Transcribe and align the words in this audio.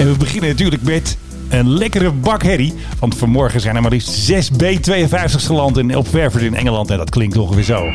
En 0.00 0.12
we 0.12 0.18
beginnen 0.18 0.50
natuurlijk 0.50 0.82
met 0.82 1.16
een 1.48 1.68
lekkere 1.68 2.12
bak 2.12 2.42
herrie. 2.42 2.74
Want 2.98 3.14
vanmorgen 3.16 3.60
zijn 3.60 3.76
er 3.76 3.82
maar 3.82 3.90
liefst 3.90 4.08
6 4.08 4.50
B-52's 4.50 5.46
geland 5.46 5.78
in, 5.78 5.96
op 5.96 6.08
in 6.16 6.54
Engeland. 6.54 6.90
En 6.90 6.96
dat 6.96 7.10
klinkt 7.10 7.36
ongeveer 7.36 7.62
zo. 7.62 7.90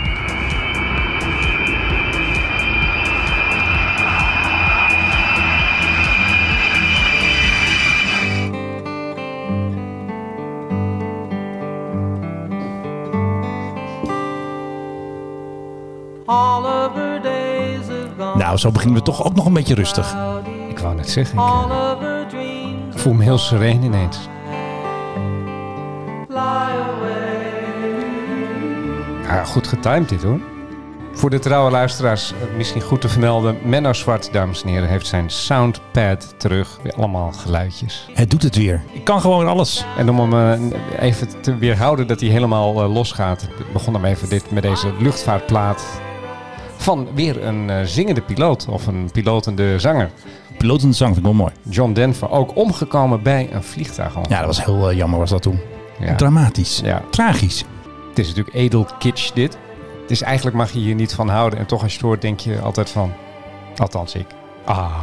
Nou, 18.37 18.57
zo 18.57 18.71
beginnen 18.71 18.97
we 18.97 19.05
toch 19.05 19.23
ook 19.25 19.35
nog 19.35 19.45
een 19.45 19.53
beetje 19.53 19.75
rustig. 19.75 20.15
Ik 21.05 21.15
net 21.15 21.27
zeggen, 21.27 21.39
ik 22.93 22.99
voel 22.99 23.13
me 23.13 23.23
heel 23.23 23.37
sereen 23.37 23.83
ineens. 23.83 24.17
fly 26.27 26.37
away. 26.37 27.33
Ja, 29.23 29.43
goed 29.43 29.67
getimed 29.67 30.09
dit 30.09 30.23
hoor. 30.23 30.39
Voor 31.13 31.29
de 31.29 31.39
trouwe 31.39 31.71
luisteraars, 31.71 32.31
eh, 32.31 32.57
misschien 32.57 32.81
goed 32.81 33.01
te 33.01 33.09
vermelden. 33.09 33.57
Menno 33.63 33.93
Zwart, 33.93 34.33
dames 34.33 34.63
en 34.63 34.69
heren, 34.69 34.89
heeft 34.89 35.07
zijn 35.07 35.29
soundpad 35.29 36.33
terug. 36.37 36.79
Weer 36.83 36.93
allemaal 36.93 37.31
geluidjes. 37.31 38.09
Het 38.13 38.29
doet 38.29 38.43
het 38.43 38.55
weer. 38.55 38.81
Ik 38.91 39.03
kan 39.03 39.21
gewoon 39.21 39.47
alles. 39.47 39.85
En 39.97 40.09
om 40.09 40.33
hem 40.33 40.71
eh, 40.71 41.03
even 41.07 41.41
te 41.41 41.57
weerhouden 41.57 42.07
dat 42.07 42.19
hij 42.19 42.29
helemaal 42.29 42.81
eh, 42.81 42.93
losgaat, 42.93 43.47
begon 43.73 43.93
hem 43.93 44.05
even 44.05 44.29
dit 44.29 44.51
met 44.51 44.63
deze 44.63 44.93
luchtvaartplaat 44.99 46.03
van 46.85 47.07
weer 47.15 47.43
een 47.45 47.69
eh, 47.69 47.75
zingende 47.83 48.21
piloot 48.21 48.65
of 48.69 48.87
een 48.87 49.09
pilotende 49.11 49.79
zanger. 49.79 50.09
Pilotende 50.57 50.95
zang 50.95 51.13
vind 51.13 51.25
ik 51.25 51.31
wel 51.31 51.41
mooi. 51.41 51.53
John 51.69 51.93
Denver, 51.93 52.29
ook 52.31 52.55
omgekomen 52.55 53.21
bij 53.23 53.49
een 53.51 53.63
vliegtuig. 53.63 54.13
Ja, 54.29 54.37
dat 54.37 54.45
was 54.45 54.65
heel 54.65 54.89
eh, 54.89 54.97
jammer 54.97 55.19
was 55.19 55.29
dat 55.29 55.41
toen. 55.41 55.59
Ja. 55.99 56.15
Dramatisch. 56.15 56.81
Ja. 56.83 57.01
Tragisch. 57.09 57.63
Het 58.09 58.19
is 58.19 58.27
natuurlijk 58.27 58.55
edel 58.55 58.87
kitsch 58.99 59.31
dit. 59.33 59.57
Het 60.01 60.11
is 60.11 60.21
eigenlijk 60.21 60.55
mag 60.55 60.71
je 60.71 60.79
hier 60.79 60.95
niet 60.95 61.13
van 61.13 61.29
houden. 61.29 61.59
En 61.59 61.65
toch 61.65 61.81
als 61.81 61.91
je 61.91 61.97
het 61.97 62.05
hoort 62.07 62.21
denk 62.21 62.39
je 62.39 62.59
altijd 62.61 62.89
van, 62.89 63.13
althans 63.77 64.15
ik. 64.15 64.25
Ah, 64.65 64.95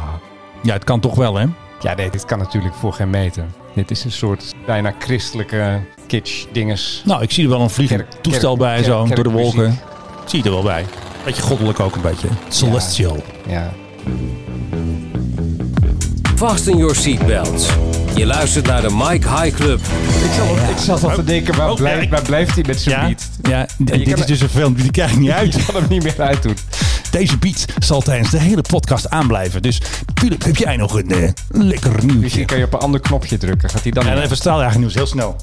Ja, 0.63 0.73
het 0.73 0.83
kan 0.83 0.99
toch 0.99 1.15
wel, 1.15 1.35
hè? 1.35 1.45
ja 1.81 1.93
nee, 1.95 2.09
dit 2.09 2.25
kan 2.25 2.37
natuurlijk 2.39 2.73
voor 2.73 2.93
geen 2.93 3.09
meter. 3.09 3.45
Dit 3.73 3.91
is 3.91 4.03
een 4.03 4.11
soort 4.11 4.53
bijna 4.65 4.93
christelijke 4.99 5.79
kitsch 6.07 6.45
dinges. 6.51 7.01
Nou, 7.05 7.21
ik 7.21 7.31
zie 7.31 7.43
er 7.43 7.49
wel 7.49 7.61
een 7.61 7.69
vliegend 7.69 8.01
Kerk- 8.07 8.21
toestel 8.21 8.49
kerk- 8.57 8.59
bij, 8.69 8.73
kerk- 8.75 8.85
zo, 9.07 9.15
door 9.15 9.23
de 9.23 9.29
wolken. 9.31 9.79
Zie 10.25 10.39
het 10.39 10.47
er 10.47 10.53
wel 10.53 10.63
bij. 10.63 10.85
Beetje 11.25 11.41
goddelijk 11.41 11.79
ook 11.79 11.95
een 11.95 12.01
beetje. 12.01 12.27
Celestial. 12.49 13.23
Ja. 13.47 13.71
Fasten 16.35 16.77
your 16.77 16.95
seatbelts. 16.95 17.67
Je 18.15 18.25
luistert 18.25 18.65
naar 18.65 18.81
de 18.81 18.89
Mike 18.91 19.29
High 19.29 19.55
Club. 19.55 19.79
Ik 19.79 20.31
zat, 20.35 20.69
ik 20.69 20.77
zat 20.77 21.03
al 21.03 21.15
te 21.15 21.23
denken, 21.23 21.55
waar, 21.57 21.69
Oh, 21.71 21.75
blijft, 21.75 21.97
ja, 21.97 22.03
ik- 22.03 22.09
waar 22.11 22.21
blijft 22.21 22.53
hij 22.55 22.63
met 22.67 22.81
zijn 22.81 22.99
Ja, 22.99 23.05
beat? 23.07 23.29
ja 23.41 23.65
d- 23.85 24.05
dit 24.05 24.19
is 24.19 24.25
dus 24.25 24.41
een 24.41 24.49
film 24.49 24.73
die 24.73 24.91
krijg 24.91 25.11
ik 25.11 25.17
niet 25.17 25.31
uit. 25.41 25.53
Je 25.53 25.65
kan 25.65 25.75
hem 25.75 25.85
niet 25.89 26.03
meer 26.03 26.21
uitdoen. 26.21 26.55
Deze 27.11 27.37
beat 27.37 27.65
zal 27.77 28.01
tijdens 28.01 28.29
de 28.29 28.39
hele 28.39 28.61
podcast 28.61 29.09
aanblijven. 29.09 29.61
Dus 29.61 29.81
Philip, 30.13 30.43
heb 30.43 30.55
jij 30.57 30.75
nog 30.77 30.93
een, 30.93 31.11
eh, 31.11 31.29
lekker 31.49 31.91
nieuwtje? 31.99 32.19
Misschien 32.19 32.45
kan 32.45 32.57
je 32.57 32.63
op 32.65 32.73
een 32.73 32.79
ander 32.79 32.99
knopje 32.99 33.37
drukken. 33.37 33.69
Gaat 33.69 33.83
hij 33.83 33.91
dan 33.91 34.07
En 34.07 34.21
even 34.21 34.35
straaljager 34.37 34.79
nieuws, 34.79 34.93
heel 34.93 35.07
snel. 35.07 35.35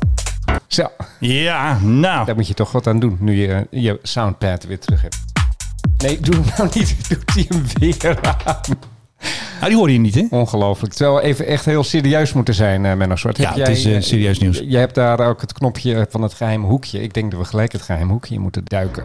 Zo, 0.66 0.86
Ja, 1.18 1.78
nou. 1.82 2.26
daar 2.26 2.34
moet 2.34 2.46
je 2.48 2.54
toch 2.54 2.72
wat 2.72 2.86
aan 2.86 3.00
doen 3.00 3.16
nu 3.20 3.40
je 3.40 3.48
eh, 3.70 3.82
je 3.82 3.98
soundpad 4.02 4.64
weer 4.64 4.78
terug 4.78 5.02
hebt. 5.02 5.16
Nee, 6.00 6.20
doe 6.20 6.34
hem 6.34 6.44
nou 6.56 6.68
niet. 6.74 7.08
Doet 7.08 7.34
hij 7.34 7.44
hem 7.48 7.64
weer 7.78 8.20
aan. 8.44 8.89
Ah, 9.60 9.66
die 9.66 9.76
hoorde 9.76 9.92
je 9.92 9.98
niet, 9.98 10.14
hè? 10.14 10.24
Ongelooflijk. 10.30 10.92
Terwijl 10.94 11.16
we 11.16 11.22
even 11.22 11.46
echt 11.46 11.64
heel 11.64 11.84
serieus 11.84 12.32
moeten 12.32 12.54
zijn, 12.54 12.84
eh 12.84 12.94
Menno 12.96 13.16
Zwart. 13.16 13.36
Ja, 13.36 13.48
Heb 13.54 13.58
het 13.66 13.68
is, 13.76 13.84
eh, 13.84 14.00
serieus 14.00 14.38
nieuws. 14.38 14.62
Jij 14.64 14.80
hebt 14.80 14.94
daar 14.94 15.20
ook 15.28 15.40
het 15.40 15.52
knopje 15.52 16.06
van 16.10 16.22
het 16.22 16.34
geheime 16.34 16.66
hoekje. 16.66 17.02
Ik 17.02 17.14
denk 17.14 17.30
dat 17.30 17.40
we 17.40 17.46
gelijk 17.46 17.72
het 17.72 17.82
geheime 17.82 18.12
hoekje 18.12 18.38
moeten 18.38 18.62
duiken. 18.64 19.04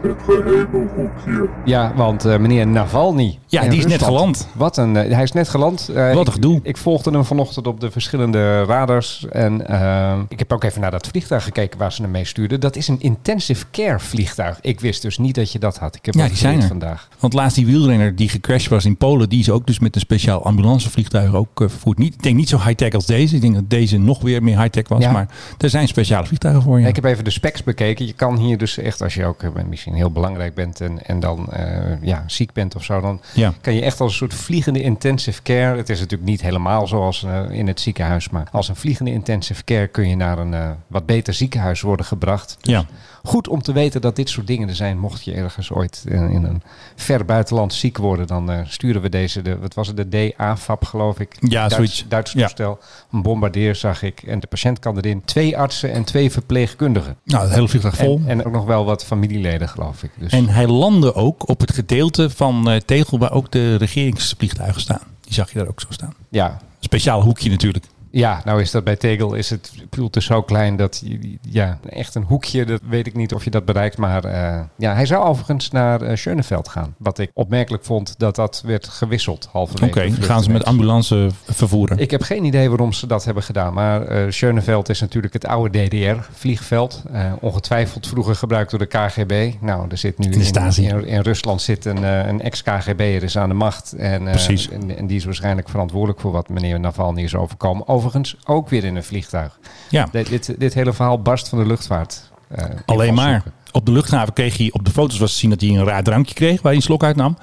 Ja, 1.64 1.92
want 1.96 2.24
eh, 2.24 2.36
meneer 2.38 2.66
Navalny. 2.66 3.38
Ja, 3.46 3.68
die 3.68 3.78
is 3.78 3.86
net 3.86 4.02
geland. 4.02 4.48
Wat 4.54 4.76
een... 4.76 4.96
eh, 4.96 5.12
hij 5.14 5.22
is 5.22 5.32
net 5.32 5.48
geland. 5.48 5.88
Eh, 5.88 6.06
Wat 6.14 6.14
een 6.14 6.26
ik- 6.26 6.32
gedoe. 6.32 6.60
Ik, 6.62 6.76
volgde 6.76 7.10
hem 7.10 7.24
vanochtend 7.24 7.66
op 7.66 7.80
de 7.80 7.90
verschillende 7.90 8.62
radars. 8.64 9.26
En 9.30 9.66
eh, 9.68 10.18
ik 10.28 10.38
heb 10.38 10.52
ook 10.52 10.64
even 10.64 10.80
naar 10.80 10.90
dat 10.90 11.06
vliegtuig 11.06 11.44
gekeken 11.44 11.78
waar 11.78 11.92
ze 11.92 12.02
hem 12.02 12.10
mee 12.10 12.24
stuurden. 12.24 12.60
Dat 12.60 12.76
is 12.76 12.88
een 12.88 13.00
intensive 13.00 13.64
care 13.72 13.98
vliegtuig. 14.00 14.58
Ik 14.60 14.80
wist 14.80 15.02
dus 15.02 15.18
niet 15.18 15.34
dat 15.34 15.52
je 15.52 15.58
dat 15.58 15.78
had. 15.78 15.94
Ik 15.96 16.04
heb 16.06 16.14
Ja, 16.14 16.26
die 16.26 16.36
zijn 16.36 16.52
geleerd 16.52 16.62
er. 16.72 16.78
vandaag. 16.78 17.08
Want 17.18 17.32
laatst 17.32 17.56
die 17.56 17.66
wielrenner 17.66 18.16
die 18.16 18.28
gecrashed 18.28 18.68
was 18.70 18.84
in 18.84 18.96
Polen, 18.96 19.28
die 19.28 19.40
is 19.40 19.50
ook 19.50 19.66
dus 19.66 19.78
met 19.78 19.94
een 19.94 20.00
speciaal 20.00 20.44
ambulancevliegtuig 20.46 21.34
ook 21.34 21.60
eh, 21.60 21.68
vervoerd. 21.68 21.98
Niet, 21.98 22.14
ik 22.14 22.22
denk 22.22 22.36
niet 22.36 22.48
zo 22.48 22.58
high-tech 22.58 22.92
als 22.92 23.06
deze. 23.06 23.34
Ik 23.34 23.40
denk 23.40 23.54
dat 23.54 23.70
deze 23.70 23.98
nog 23.98 24.20
weer 24.22 24.42
meer 24.42 24.58
high-tech 24.58 24.88
was. 24.88 25.02
Ja. 25.02 25.12
Maar 25.12 25.28
er 25.58 25.70
zijn 25.70 25.88
speciale 25.88 26.26
vliegtuigen 26.26 26.62
voor 26.62 26.80
je. 26.80 26.86
Ik 26.88 26.94
heb 26.94 27.04
even 27.04 27.24
de 27.24 27.30
specs 27.30 27.62
bekeken. 27.62 28.06
Je 28.06 28.12
kan 28.12 28.36
hier 28.38 28.58
dus 28.58 28.78
echt, 28.78 29.02
als 29.02 29.14
je 29.14 29.24
ook 29.24 29.42
eh, 29.42 29.50
misschien 29.68 29.94
heel 29.94 30.10
belangrijk 30.10 30.54
bent 30.54 30.80
en, 30.80 31.06
en 31.06 31.20
dan 31.20 31.52
eh, 31.52 32.02
ja, 32.02 32.24
ziek 32.26 32.52
bent 32.52 32.74
of 32.76 32.84
zo, 32.84 33.00
dan 33.00 33.20
Ja. 33.34 33.52
kan 33.60 33.74
je 33.74 33.82
echt 33.82 34.00
als 34.00 34.10
een 34.10 34.16
soort 34.18 34.34
vliegende 34.34 34.82
intensive 34.82 35.42
care. 35.42 35.76
Het 35.76 35.88
is 35.88 35.98
natuurlijk 36.00 36.30
niet 36.30 36.42
helemaal 36.42 36.86
zoals 36.86 37.26
in 37.50 37.66
het 37.66 37.80
ziekenhuis, 37.80 38.28
maar 38.30 38.48
als 38.52 38.68
een 38.68 38.76
vliegende 38.76 39.12
intensive 39.12 39.64
care 39.64 39.86
kun 39.86 40.08
je 40.08 40.16
naar 40.16 40.38
een 40.38 40.54
wat 40.86 41.06
beter 41.06 41.34
ziekenhuis 41.34 41.80
worden 41.80 42.06
gebracht. 42.06 42.56
Dus 42.60 42.72
Ja. 42.72 42.84
Goed 43.26 43.48
om 43.48 43.62
te 43.62 43.72
weten 43.72 44.00
dat 44.00 44.16
dit 44.16 44.28
soort 44.28 44.46
dingen 44.46 44.68
er 44.68 44.74
zijn. 44.74 44.98
Mocht 44.98 45.24
je 45.24 45.32
ergens 45.34 45.70
ooit 45.70 46.04
in, 46.08 46.30
in 46.30 46.44
een 46.44 46.62
ver 46.96 47.24
buitenland 47.24 47.74
ziek 47.74 47.98
worden, 47.98 48.26
dan 48.26 48.50
eh, 48.50 48.60
sturen 48.66 49.02
we 49.02 49.08
deze, 49.08 49.42
de, 49.42 49.58
wat 49.58 49.74
was 49.74 49.86
het, 49.86 49.96
de 49.96 50.08
DAFAP 50.36 50.84
geloof 50.84 51.20
ik. 51.20 51.36
Ja, 51.40 51.48
Duits, 51.58 51.74
zoiets. 51.74 52.04
Duits 52.08 52.32
Ja. 52.32 52.40
toestel. 52.40 52.78
Een 53.12 53.22
bombardeer 53.22 53.74
zag 53.74 54.02
ik. 54.02 54.22
En 54.22 54.40
de 54.40 54.46
patiënt 54.46 54.78
kan 54.78 54.96
erin. 54.96 55.24
Twee 55.24 55.58
artsen 55.58 55.92
en 55.92 56.04
twee 56.04 56.30
verpleegkundigen. 56.30 57.16
Nou, 57.24 57.44
het 57.44 57.54
hele 57.54 57.68
vliegtuig 57.68 57.96
vol. 57.96 58.20
En, 58.26 58.28
en 58.40 58.44
ook 58.46 58.52
nog 58.52 58.64
wel 58.64 58.84
wat 58.84 59.04
familieleden, 59.04 59.68
geloof 59.68 60.02
ik. 60.02 60.10
Dus 60.18 60.32
En 60.32 60.48
hij 60.48 60.66
landde 60.66 61.14
ook 61.14 61.48
op 61.48 61.60
het 61.60 61.72
gedeelte 61.72 62.30
van 62.30 62.70
eh, 62.70 62.76
Tegel 62.80 63.18
waar 63.18 63.32
ook 63.32 63.50
de 63.52 63.74
regeringsvliegtuigen 63.74 64.80
staan. 64.80 65.02
Die 65.20 65.34
zag 65.34 65.52
je 65.52 65.58
daar 65.58 65.68
ook 65.68 65.80
zo 65.80 65.86
staan. 65.90 66.14
ja, 66.30 66.58
Speciaal 66.80 67.22
hoekje 67.22 67.50
natuurlijk. 67.50 67.84
Ja, 68.16 68.40
nou 68.44 68.60
is 68.60 68.70
dat 68.70 68.84
bij 68.84 68.96
Tegel, 68.96 69.34
is 69.34 69.50
het, 69.50 69.72
is 70.10 70.24
zo 70.24 70.42
klein 70.42 70.76
dat, 70.76 71.02
je- 71.04 71.38
ja, 71.40 71.78
echt 71.88 72.14
een 72.14 72.22
hoekje, 72.22 72.64
dat 72.64 72.80
weet 72.88 73.06
ik 73.06 73.14
niet 73.14 73.34
of 73.34 73.44
je 73.44 73.50
dat 73.50 73.64
bereikt. 73.64 73.96
Maar 73.96 74.24
eh, 74.24 74.60
ja, 74.76 74.94
hij 74.94 75.06
zou 75.06 75.24
overigens 75.24 75.70
naar 75.70 76.02
eh, 76.02 76.16
Schöneveld 76.16 76.68
gaan. 76.68 76.94
Wat 76.98 77.18
ik 77.18 77.30
opmerkelijk 77.34 77.84
vond, 77.84 78.18
dat 78.18 78.36
dat 78.36 78.62
werd 78.66 78.88
gewisseld 78.88 79.48
halverwege. 79.52 80.00
Oké, 80.10 80.22
gaan 80.22 80.42
ze 80.42 80.50
met 80.50 80.64
ambulance 80.64 81.28
vervoeren. 81.44 81.98
Ik 81.98 82.10
heb 82.10 82.22
geen 82.22 82.44
idee 82.44 82.68
waarom 82.68 82.92
ze 82.92 83.06
dat 83.06 83.24
hebben 83.24 83.42
gedaan. 83.42 83.72
Maar 83.74 84.02
eh 84.02 84.30
Schöneveld 84.30 84.88
is 84.88 85.00
natuurlijk 85.00 85.32
het 85.32 85.46
oude 85.46 85.86
DDR-vliegveld. 85.88 87.02
Ongetwijfeld 87.40 88.06
vroeger 88.06 88.34
gebruikt 88.34 88.70
door 88.70 88.78
de 88.78 88.86
KGB. 88.86 89.52
Nou, 89.60 89.86
er 89.90 89.98
zit 89.98 90.18
nu 90.18 90.30
in, 90.78 91.06
in 91.06 91.20
Rusland 91.20 91.62
zit 91.62 91.84
een, 91.84 92.02
een 92.02 92.40
ex-KGB'er 92.40 93.22
is 93.22 93.38
aan 93.38 93.48
de 93.48 93.54
macht. 93.54 93.92
En, 93.92 94.22
Precies. 94.22 94.68
En, 94.70 94.96
en 94.96 95.06
die 95.06 95.16
is 95.16 95.24
waarschijnlijk 95.24 95.68
verantwoordelijk 95.68 96.20
voor 96.20 96.32
wat 96.32 96.48
meneer 96.48 96.80
Navalny 96.80 97.22
is 97.22 97.34
overkomen. 97.34 97.86
Overigens 98.06 98.36
ook 98.46 98.68
weer 98.68 98.84
in 98.84 98.96
een 98.96 99.04
vliegtuig. 99.04 99.58
Ja, 99.90 100.08
Dit, 100.12 100.28
dit, 100.28 100.54
dit 100.58 100.74
hele 100.74 100.92
verhaal 100.92 101.22
barst 101.22 101.48
van 101.48 101.58
de 101.58 101.66
luchtvaart. 101.66 102.30
eh, 102.48 102.64
alleen 102.86 103.14
maar. 103.14 103.42
Op 103.72 103.86
de 103.86 103.92
luchthaven 103.92 104.32
kreeg 104.32 104.56
hij, 104.56 104.68
op 104.72 104.84
de 104.84 104.90
foto's 104.90 105.18
was 105.18 105.32
te 105.32 105.38
zien 105.38 105.50
dat 105.50 105.60
hij 105.60 105.70
een 105.70 105.84
raar 105.84 106.02
drankje 106.02 106.34
kreeg 106.34 106.54
waar 106.54 106.62
hij 106.62 106.74
een 106.74 106.82
slok 106.82 107.04
uit 107.04 107.16
nam. 107.16 107.36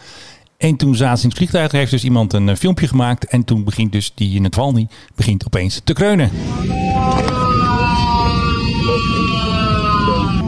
En 0.58 0.76
toen 0.76 0.96
zaten 0.96 1.18
ze 1.18 1.24
in 1.24 1.30
het 1.30 1.38
vliegtuig, 1.38 1.72
heeft 1.72 1.92
dus 1.92 2.04
iemand 2.04 2.34
een 2.34 2.50
eh, 2.50 2.56
filmpje 2.56 2.88
gemaakt. 2.88 3.26
En 3.26 3.44
toen 3.44 3.64
begint 3.64 3.92
dus 3.92 4.12
die 4.16 4.36
in 4.36 4.44
het 4.44 4.56
val 4.56 4.72
niet, 4.72 4.94
begint 5.16 5.46
opeens 5.46 5.82
te 5.84 5.94
kreunen. 5.94 6.30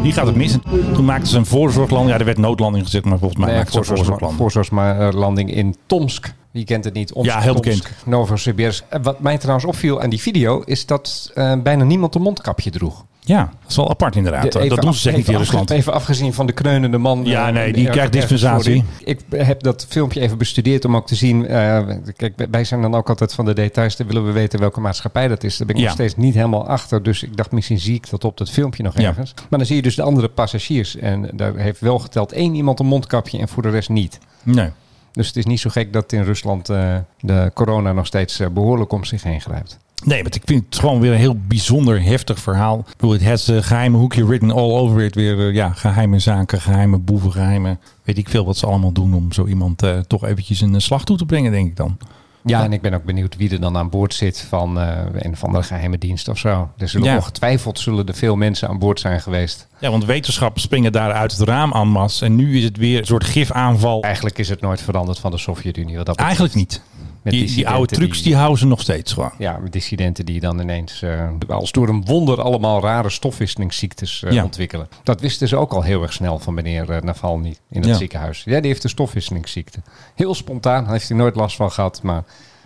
Die 0.04 0.14
gaat 0.14 0.26
het 0.26 0.36
mis. 0.36 0.54
En 0.54 0.62
Toen 0.94 1.06
maakten 1.06 1.28
ze 1.28 1.38
een 1.38 1.46
voorzorglanding. 1.46 2.12
Ja, 2.14 2.20
er 2.20 2.26
werd 2.26 2.38
noodlanding 2.38 2.84
gezet, 2.84 3.06
maar 3.06 3.18
volgens 3.20 3.40
mij 3.40 3.50
Nee, 3.50 3.58
maakten 3.58 3.74
ze 3.74 3.80
een 3.80 3.86
voorzorgslanding. 3.98 4.38
voorzorglanding. 4.38 4.92
Voorzorgslanding 5.02 5.54
in 5.56 5.76
Tomsk. 5.86 6.34
Wie 6.56 6.66
kent 6.66 6.84
het 6.84 6.94
niet? 6.94 7.14
Omsk, 7.14 7.30
Ja, 7.32 7.40
heel 7.40 7.54
bekend. 7.54 7.88
Novosibirsk. 8.06 8.84
En 8.90 9.02
Wat 9.02 9.20
mij 9.20 9.38
trouwens 9.38 9.66
opviel 9.66 10.02
aan 10.02 10.10
die 10.10 10.22
video 10.22 10.62
is 10.66 10.86
dat 10.86 11.32
eh, 11.34 11.54
bijna 11.64 11.84
niemand 11.84 12.16
een 12.16 12.22
mondkapje 12.22 12.70
droeg. 12.70 13.06
Ja, 13.20 13.40
dat 13.62 13.70
is 13.70 13.76
wel 13.76 13.90
apart 13.90 14.16
inderdaad. 14.16 14.52
De- 14.52 14.68
dat 14.68 14.82
doen 14.82 14.94
ze 14.94 15.00
zeker 15.00 15.18
niet 15.18 15.28
in 15.28 15.34
even 15.34 15.46
Rusland. 15.46 15.70
Even 15.70 15.94
afgezien 15.94 16.34
van 16.34 16.46
de 16.46 16.54
kreunende 16.54 16.98
man. 16.98 17.22
Ja, 17.26 17.48
eh, 17.48 17.54
nee, 17.54 17.74
die 17.74 17.90
krijgt 17.90 18.12
dispensatie. 18.14 18.84
Ik 19.04 19.20
heb 19.30 19.64
dat 19.64 19.86
filmpje 19.90 20.20
even 20.22 20.38
bestudeerd 20.38 20.86
om 20.86 20.96
ook 20.96 21.08
te 21.08 21.16
zien. 21.16 21.48
eh, 21.48 21.88
kijk, 22.16 22.48
wij 22.52 22.64
zijn 22.64 22.82
dan 22.82 22.96
ook 22.96 23.10
altijd 23.10 23.34
van 23.34 23.46
de 23.46 23.54
details. 23.54 23.96
Dan 23.96 24.08
willen 24.08 24.26
we 24.26 24.32
weten 24.32 24.60
welke 24.60 24.80
maatschappij 24.80 25.28
dat 25.28 25.44
is. 25.44 25.58
Daar 25.58 25.68
ben 25.68 25.76
ik 25.76 25.82
Ja. 25.82 25.88
nog 25.88 25.96
steeds 25.98 26.16
niet 26.16 26.34
helemaal 26.36 26.68
achter. 26.68 27.04
Dus 27.04 27.24
ik 27.24 27.38
dacht, 27.38 27.52
misschien 27.52 27.80
zie 27.80 27.96
ik 27.96 28.10
dat 28.10 28.24
op 28.24 28.38
dat 28.38 28.50
filmpje 28.50 28.84
nog 28.84 29.00
Ja. 29.00 29.08
ergens. 29.08 29.34
Maar 29.50 29.60
dan 29.60 29.68
zie 29.68 29.76
je 29.76 29.82
dus 29.82 29.96
de 29.96 30.02
andere 30.02 30.28
passagiers. 30.28 30.96
En 30.96 31.30
daar 31.34 31.56
heeft 31.56 31.80
wel 31.80 32.00
geteld 32.00 32.32
één 32.32 32.56
iemand 32.56 32.80
een 32.80 32.86
mondkapje 32.86 33.38
en 33.40 33.48
voor 33.48 33.62
de 33.64 33.70
rest 33.70 33.90
niet. 33.90 34.18
Nee. 34.44 34.70
Dus 35.16 35.28
het 35.28 35.36
is 35.36 35.46
niet 35.46 35.60
zo 35.60 35.70
gek 35.70 35.94
dat 35.94 36.12
in 36.12 36.24
Rusland 36.24 36.70
eh, 36.70 36.98
de 37.20 37.52
corona 37.54 37.94
nog 37.94 38.06
steeds 38.06 38.40
eh, 38.40 38.48
behoorlijk 38.48 38.92
om 38.92 39.04
zich 39.04 39.24
heen 39.24 39.42
grijpt. 39.42 39.80
Nee, 40.06 40.24
maar 40.24 40.36
ik 40.36 40.42
vind 40.46 40.66
het 40.66 40.80
gewoon 40.80 41.00
weer 41.00 41.12
een 41.12 41.18
heel 41.18 41.38
bijzonder 41.48 42.04
heftig 42.04 42.40
verhaal. 42.40 42.86
Ik 42.98 43.10
het 43.10 43.24
has 43.24 43.48
een 43.48 43.64
geheime 43.64 43.98
hoekje 43.98 44.26
written 44.26 44.52
all 44.52 44.72
over 44.72 45.02
it. 45.02 45.16
Weer 45.16 45.48
eh, 45.48 45.54
ja, 45.54 45.72
geheime 45.72 46.20
zaken, 46.20 46.62
geheime 46.62 46.98
boeven, 46.98 47.32
geheime... 47.32 47.78
Weet 48.04 48.18
ik 48.18 48.30
veel 48.30 48.46
wat 48.46 48.58
ze 48.58 48.66
allemaal 48.66 48.92
doen 48.92 49.14
om 49.14 49.32
zo 49.32 49.46
iemand 49.46 49.84
eh, 49.84 50.00
toch 50.00 50.26
eventjes 50.26 50.62
een 50.62 50.82
slag 50.82 51.04
toe 51.04 51.18
te 51.18 51.26
brengen, 51.26 51.52
denk 51.52 51.68
ik 51.68 51.76
dan. 51.76 51.98
Ja, 52.46 52.64
en 52.64 52.74
ik 52.74 52.82
ben 52.82 52.94
ook 52.94 53.04
benieuwd 53.04 53.36
wie 53.36 53.50
er 53.52 53.60
dan 53.62 53.78
aan 53.78 53.90
boord 53.90 54.14
zit 54.14 54.42
van 54.50 54.80
eh, 54.80 54.98
een 55.14 55.38
van 55.38 55.52
de 55.52 55.64
geheime 55.64 55.98
dienst 55.98 56.28
of 56.28 56.38
zo. 56.38 56.70
Er 56.78 56.90
zullen 56.90 57.08
Ja. 57.08 57.16
ongetwijfeld 57.16 57.80
zullen 57.80 58.06
er 58.08 58.14
veel 58.14 58.36
mensen 58.36 58.68
aan 58.68 58.80
boord 58.80 59.00
zijn 59.00 59.22
geweest. 59.22 59.68
Ja, 59.80 59.90
want 59.90 60.06
wetenschappers 60.06 60.64
springen 60.64 60.92
daar 60.92 61.12
uit 61.12 61.32
het 61.38 61.48
raam 61.48 61.74
aan 61.74 61.88
mas. 61.88 62.22
En 62.22 62.36
nu 62.36 62.58
is 62.58 62.64
het 62.64 62.78
weer 62.78 63.00
een 63.00 63.06
soort 63.06 63.24
gifaanval. 63.24 64.02
Eigenlijk 64.02 64.38
is 64.38 64.50
het 64.50 64.62
nooit 64.62 64.82
veranderd 64.82 65.20
van 65.20 65.32
de 65.32 65.38
Sovjet-Unie. 65.38 65.96
wat 65.98 66.06
dat 66.06 66.16
betreft. 66.16 66.40
Eigenlijk 66.40 66.54
niet. 66.56 66.82
Met 67.26 67.34
Die, 67.34 67.46
die 67.56 67.68
oude 67.70 67.96
trucs, 67.96 68.14
die- 68.16 68.24
die 68.24 68.36
houden 68.36 68.58
ze 68.58 68.66
nog 68.68 68.82
steeds 68.82 69.14
gewoon. 69.14 69.32
Ja, 69.38 69.58
met 69.58 69.72
dissidenten 69.72 70.26
die 70.26 70.40
dan 70.40 70.60
ineens 70.60 71.02
eh, 71.02 71.30
als 71.48 71.72
door 71.72 71.88
een 71.90 72.06
wonder 72.06 72.42
allemaal 72.42 72.82
rare 72.82 73.10
stofwisselingsziektes 73.10 74.24
eh, 74.24 74.32
Ja. 74.32 74.44
ontwikkelen. 74.44 74.88
Dat 75.04 75.22
wisten 75.22 75.48
ze 75.48 75.56
ook 75.56 75.74
al 75.74 75.82
heel 75.82 76.02
erg 76.02 76.14
snel 76.14 76.40
van 76.40 76.54
meneer 76.54 76.90
eh, 76.92 77.02
Navalny 77.02 77.56
in 77.70 77.80
het 77.82 77.86
Ja. 77.90 77.94
ziekenhuis. 77.96 78.44
Ja, 78.46 78.60
die 78.60 78.68
heeft 78.72 78.84
een 78.84 78.90
stofwisselingsziekte. 78.90 79.80
Heel 80.16 80.36
spontaan, 80.36 80.84
daar 80.84 80.92
heeft 80.94 81.08
hij 81.10 81.18
nooit 81.18 81.36
last 81.36 81.56
van 81.56 81.72
gehad. 81.72 82.02
Maar 82.04 82.24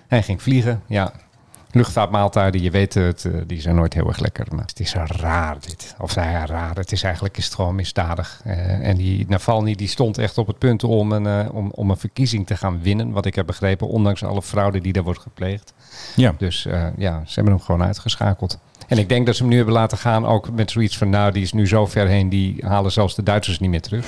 hij 0.08 0.24
ging 0.24 0.42
vliegen, 0.42 0.82
ja. 0.88 1.14
Luchtvaartmaaltijden, 1.72 2.62
je 2.62 2.72
weet 2.72 2.94
het, 2.94 3.26
eh, 3.26 3.32
die 3.48 3.62
zijn 3.62 3.76
nooit 3.76 3.94
heel 3.94 4.08
erg 4.08 4.20
lekker. 4.20 4.46
Maar 4.56 4.66
het 4.66 4.80
is 4.80 4.94
raar 4.94 5.58
dit. 5.60 5.96
Of 6.00 6.16
nou 6.16 6.30
ja, 6.30 6.46
raar. 6.46 6.76
Het 6.76 6.92
is 6.92 7.04
eigenlijk 7.04 7.38
is 7.38 7.46
het 7.46 7.56
gewoon 7.56 7.76
misdadig. 7.76 8.42
Eh, 8.44 8.88
en 8.88 8.96
die 8.96 9.26
Navalny 9.28 9.76
die 9.76 9.88
stond 9.88 10.18
echt 10.18 10.38
op 10.38 10.48
het 10.48 10.58
punt 10.58 10.84
om 10.84 11.12
een, 11.12 11.28
eh, 11.28 11.54
om, 11.56 11.72
om 11.72 11.90
een 11.90 11.98
verkiezing 11.98 12.48
te 12.48 12.58
gaan 12.58 12.82
winnen. 12.82 13.12
Wat 13.12 13.26
ik 13.26 13.36
heb 13.36 13.46
begrepen, 13.46 13.88
ondanks 13.88 14.24
alle 14.24 14.42
fraude 14.42 14.82
die 14.82 14.94
daar 14.94 15.04
wordt 15.04 15.20
gepleegd. 15.20 15.74
Ja. 16.16 16.34
Dus 16.38 16.68
ja, 16.98 17.24
ze 17.26 17.34
hebben 17.34 17.54
hem 17.54 17.64
gewoon 17.64 17.84
uitgeschakeld. 17.84 18.60
En 18.88 18.98
ik 18.98 19.10
denk 19.10 19.26
dat 19.26 19.36
ze 19.36 19.42
hem 19.42 19.52
nu 19.52 19.58
hebben 19.58 19.74
laten 19.74 19.98
gaan 19.98 20.26
ook 20.26 20.52
met 20.52 20.72
zoiets 20.72 20.98
van... 20.98 21.10
nou, 21.10 21.32
die 21.32 21.42
is 21.42 21.54
nu 21.54 21.68
zo 21.68 21.86
ver 21.86 22.08
heen, 22.08 22.30
die 22.30 22.66
halen 22.66 22.92
zelfs 22.92 23.16
de 23.16 23.24
Duitsers 23.24 23.60
niet 23.60 23.70
meer 23.70 23.82
terug. 23.82 24.06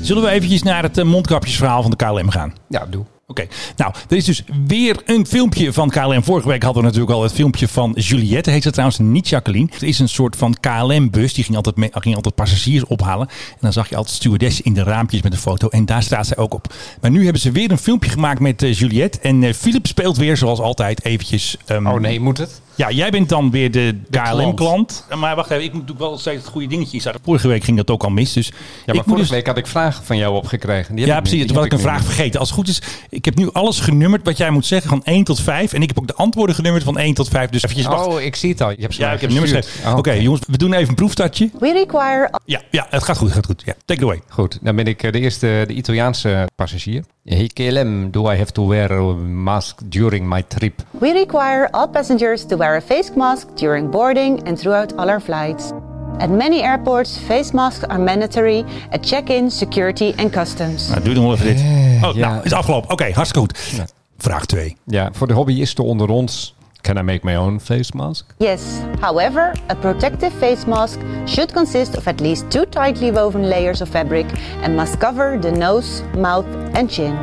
Zullen 0.00 0.22
we 0.22 0.28
eventjes 0.28 0.62
naar 0.62 0.82
het 0.82 1.04
mondkapjesverhaal 1.04 1.82
van 1.82 1.90
de 1.90 1.96
KLM 1.96 2.30
gaan? 2.30 2.54
Ja, 2.68 2.86
doe. 2.86 3.04
Oké, 3.26 3.46
nou, 3.76 3.94
er 4.08 4.16
is 4.16 4.24
dus 4.24 4.42
weer 4.66 5.02
een 5.04 5.26
filmpje 5.26 5.72
van 5.72 5.90
KLM. 5.90 6.24
Vorige 6.24 6.48
week 6.48 6.62
hadden 6.62 6.82
we 6.82 6.88
natuurlijk 6.88 7.16
al 7.16 7.22
het 7.22 7.32
filmpje 7.32 7.68
van 7.68 7.92
Juliette, 7.98 8.50
heet 8.50 8.62
ze 8.62 8.70
trouwens, 8.70 8.98
niet 8.98 9.28
Jacqueline. 9.28 9.68
Het 9.72 9.82
is 9.82 9.98
een 9.98 10.08
soort 10.08 10.36
van 10.36 10.56
KLM-bus, 10.60 11.34
die 11.34 11.44
ging 11.44 11.56
altijd, 11.56 11.76
mee, 11.76 11.90
ging 11.92 12.14
altijd 12.14 12.34
passagiers 12.34 12.84
ophalen. 12.84 13.28
En 13.28 13.58
dan 13.60 13.72
zag 13.72 13.88
je 13.88 13.96
altijd 13.96 14.16
stewardess 14.16 14.60
in 14.60 14.74
de 14.74 14.82
raampjes 14.82 15.22
met 15.22 15.32
een 15.32 15.38
foto. 15.38 15.68
En 15.68 15.86
daar 15.86 16.02
staat 16.02 16.26
zij 16.26 16.36
ook 16.36 16.54
op. 16.54 16.74
Maar 17.00 17.10
nu 17.10 17.22
hebben 17.24 17.40
ze 17.42 17.50
weer 17.52 17.70
een 17.70 17.78
filmpje 17.78 18.10
gemaakt 18.10 18.40
met 18.40 18.62
eh, 18.62 18.72
Juliette. 18.74 19.18
En 19.20 19.42
eh, 19.42 19.52
Philip 19.52 19.86
speelt 19.86 20.16
weer, 20.16 20.36
zoals 20.36 20.60
altijd, 20.60 21.04
eventjes... 21.04 21.56
ehm, 21.66 21.86
Oh 21.86 22.00
nee, 22.00 22.20
moet 22.20 22.38
het? 22.38 22.62
Ja, 22.76 22.90
jij 22.90 23.10
bent 23.10 23.28
dan 23.28 23.50
weer 23.50 23.70
de, 23.70 24.00
klant. 24.10 24.28
KLM-klant. 24.28 25.06
Maar 25.16 25.36
wacht 25.36 25.50
even, 25.50 25.64
ik 25.64 25.72
moet 25.72 25.80
natuurlijk 25.80 26.08
wel 26.08 26.18
steeds 26.18 26.42
het 26.42 26.52
goede 26.52 26.66
dingetje 26.66 26.96
inzetten. 26.96 27.20
Vorige 27.24 27.48
week 27.48 27.64
ging 27.64 27.76
dat 27.76 27.90
ook 27.90 28.02
al 28.02 28.10
mis, 28.10 28.32
dus... 28.32 28.46
Ja, 28.46 28.52
ik 28.52 28.86
maar 28.86 28.94
moet 28.94 29.04
vorige 29.04 29.20
dus- 29.20 29.30
week 29.30 29.46
had 29.46 29.56
ik 29.56 29.66
vragen 29.66 30.04
van 30.04 30.16
jou 30.16 30.34
opgekregen. 30.34 30.94
Die 30.94 31.04
heb 31.04 31.12
ja, 31.12 31.18
ik 31.20 31.28
precies. 31.28 31.46
Toen 31.46 31.56
was 31.56 31.64
ik 31.64 31.72
een 31.72 31.78
vraag 31.78 31.98
niet. 31.98 32.06
vergeten. 32.06 32.40
Als 32.40 32.48
het 32.48 32.58
goed 32.58 32.68
is, 32.68 32.82
ik 33.08 33.24
heb 33.24 33.34
nu 33.36 33.48
alles 33.52 33.80
genummerd 33.80 34.24
wat 34.24 34.36
jij 34.36 34.50
moet 34.50 34.66
zeggen 34.66 34.88
van 34.88 35.04
1 35.04 35.24
tot 35.24 35.40
5. 35.40 35.72
En 35.72 35.82
ik 35.82 35.88
heb 35.88 35.98
ook 35.98 36.06
de 36.06 36.14
antwoorden 36.14 36.54
genummerd 36.54 36.84
van 36.84 36.98
1 36.98 37.14
tot 37.14 37.28
5. 37.28 37.50
Dus 37.50 37.62
eventjes 37.62 37.86
wachten. 37.86 38.12
Oh, 38.12 38.20
ik 38.20 38.36
zie 38.36 38.50
het 38.50 38.60
al. 38.60 38.70
Je 38.70 38.76
hebt 38.80 38.94
ze 38.94 39.00
ja, 39.00 39.12
ik 39.12 39.20
heb 39.20 39.30
nummers 39.30 39.52
gegeven. 39.52 39.90
Oh, 39.90 39.96
Oké, 39.98 40.12
jongens, 40.12 40.42
we 40.46 40.56
doen 40.56 40.72
even 40.72 40.88
een 40.88 40.94
proefstartje. 40.94 41.50
We 41.58 41.72
require 41.72 42.30
Ja, 42.44 42.60
ja, 42.70 42.86
het 42.90 43.02
gaat 43.02 43.16
goed, 43.16 43.26
het 43.26 43.36
gaat 43.36 43.46
goed. 43.46 43.62
Ja, 43.66 43.74
take 43.84 44.00
it 44.00 44.06
away. 44.06 44.22
Goed, 44.28 44.58
dan 44.62 44.76
ben 44.76 44.86
ik 44.86 45.02
eh, 45.02 45.12
de 45.12 45.20
eerste 45.20 45.64
de 45.66 45.72
Italiaanse 45.72 46.48
passagier. 46.56 47.04
Hey 47.24 47.50
KLM, 47.54 48.10
do 48.10 48.30
I 48.30 48.36
have 48.36 48.52
to 48.52 48.68
wear 48.68 48.92
a 48.92 49.12
mask 49.14 49.80
during 49.84 50.28
my 50.28 50.42
trip? 50.42 50.82
We 50.90 51.12
require 51.12 51.68
all 51.70 51.88
passengers 51.88 52.46
to 52.46 52.56
wear 52.64 52.76
a 52.76 52.80
face 52.80 53.14
mask 53.14 53.46
during 53.56 53.90
boarding 53.90 54.42
and 54.46 54.58
throughout 54.58 54.92
all 54.96 55.10
our 55.10 55.20
flights. 55.20 55.72
At 56.18 56.30
many 56.30 56.62
airports, 56.62 57.18
face 57.18 57.52
masks 57.52 57.84
are 57.84 57.98
mandatory 57.98 58.64
at 58.90 59.02
check-in, 59.02 59.50
security 59.50 60.14
and 60.16 60.32
customs. 60.32 60.88
Nou, 60.88 61.02
doe 61.02 61.14
nog 61.14 61.24
wel 61.24 61.34
even 61.34 61.46
dit. 61.46 61.60
Oh, 62.04 62.14
ja. 62.14 62.28
nou, 62.28 62.44
is 62.44 62.52
afgelopen. 62.52 62.90
Oké, 62.90 63.10
hartstikke 63.12 63.38
goed. 63.38 63.84
Vraag 64.18 64.46
2. 64.46 64.76
Ja, 64.86 65.08
voor 65.12 65.26
de 65.26 65.32
hobbyisten 65.32 65.84
onder 65.84 66.08
ons. 66.08 66.54
Can 66.80 66.96
I 66.96 67.02
make 67.02 67.20
my 67.22 67.36
own 67.36 67.60
face 67.60 67.90
mask? 67.96 68.34
Yes, 68.36 68.62
however, 69.00 69.52
a 69.70 69.74
protective 69.74 70.36
face 70.38 70.66
mask 70.66 70.98
should 71.24 71.52
consist 71.52 71.96
of 71.96 72.06
at 72.06 72.20
least 72.20 72.50
two 72.50 72.64
tightly 72.68 73.12
woven 73.12 73.48
layers 73.48 73.80
of 73.80 73.88
fabric 73.88 74.26
and 74.62 74.76
must 74.76 74.98
cover 74.98 75.40
the 75.40 75.50
nose, 75.50 76.02
mouth 76.16 76.46
and 76.74 76.90
chin. 76.90 77.16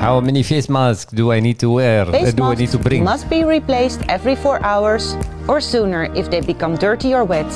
How 0.00 0.20
many 0.20 0.42
face 0.42 0.68
masks 0.68 1.12
do 1.12 1.32
I 1.32 1.40
need 1.40 1.58
to 1.58 1.70
wear? 1.70 2.06
Face 2.06 2.28
Uh, 2.28 2.36
do 2.36 2.42
I 2.52 2.54
need 2.54 2.70
to 2.70 2.76
masks 2.76 2.82
bring? 2.88 3.02
must 3.04 3.28
be 3.28 3.44
replaced 3.44 4.00
every 4.06 4.36
four 4.36 4.58
hours 4.62 5.14
or 5.46 5.60
sooner 5.60 6.10
if 6.14 6.28
they 6.28 6.40
become 6.40 6.76
dirty 6.76 7.14
or 7.14 7.24
wet. 7.26 7.46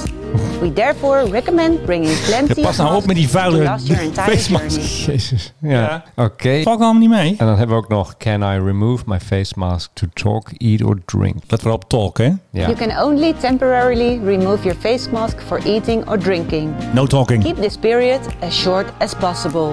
We 0.63 0.73
therefore 0.73 1.27
recommend 1.31 1.85
bringing 1.87 2.17
plenty 2.27 2.63
Pas 2.63 2.79
of 2.79 2.85
nou 2.87 2.89
op 2.89 2.93
masks 2.95 3.07
met 3.07 3.17
die 3.17 3.29
vuile 3.29 3.57
to 3.59 3.63
last 3.65 3.87
your 3.89 4.01
entire 4.03 4.31
face 4.31 4.51
mask. 4.53 4.71
journey. 4.71 5.05
Jezus. 5.07 5.53
Ja. 5.61 5.71
Ja. 5.71 6.05
Oké. 6.25 6.63
Valt 6.63 6.81
allemaal 6.81 7.01
niet 7.01 7.09
mee. 7.09 7.35
En 7.39 7.47
dan 7.47 7.57
hebben 7.57 7.77
we 7.77 7.83
ook 7.83 7.89
nog 7.89 8.17
Can 8.17 8.43
I 8.43 8.59
remove 8.59 9.03
my 9.07 9.21
face 9.21 9.53
mask 9.57 9.91
to 9.93 10.07
talk, 10.13 10.51
eat 10.59 10.83
or 10.83 10.97
drink? 11.05 11.35
Let 11.49 11.61
vooral 11.61 11.77
op 11.77 11.89
talk, 11.89 12.19
hè? 12.19 12.25
Ja. 12.51 12.67
You 12.67 12.75
can 12.75 13.03
only 13.05 13.33
temporarily 13.41 14.21
remove 14.25 14.63
your 14.63 14.77
face 14.81 15.11
mask 15.11 15.41
for 15.47 15.59
eating 15.65 16.09
or 16.09 16.19
drinking. 16.19 16.75
No 16.93 17.07
talking. 17.07 17.43
Keep 17.43 17.57
this 17.61 17.77
period 17.77 18.21
as 18.41 18.55
short 18.61 18.87
as 18.99 19.15
possible. 19.15 19.73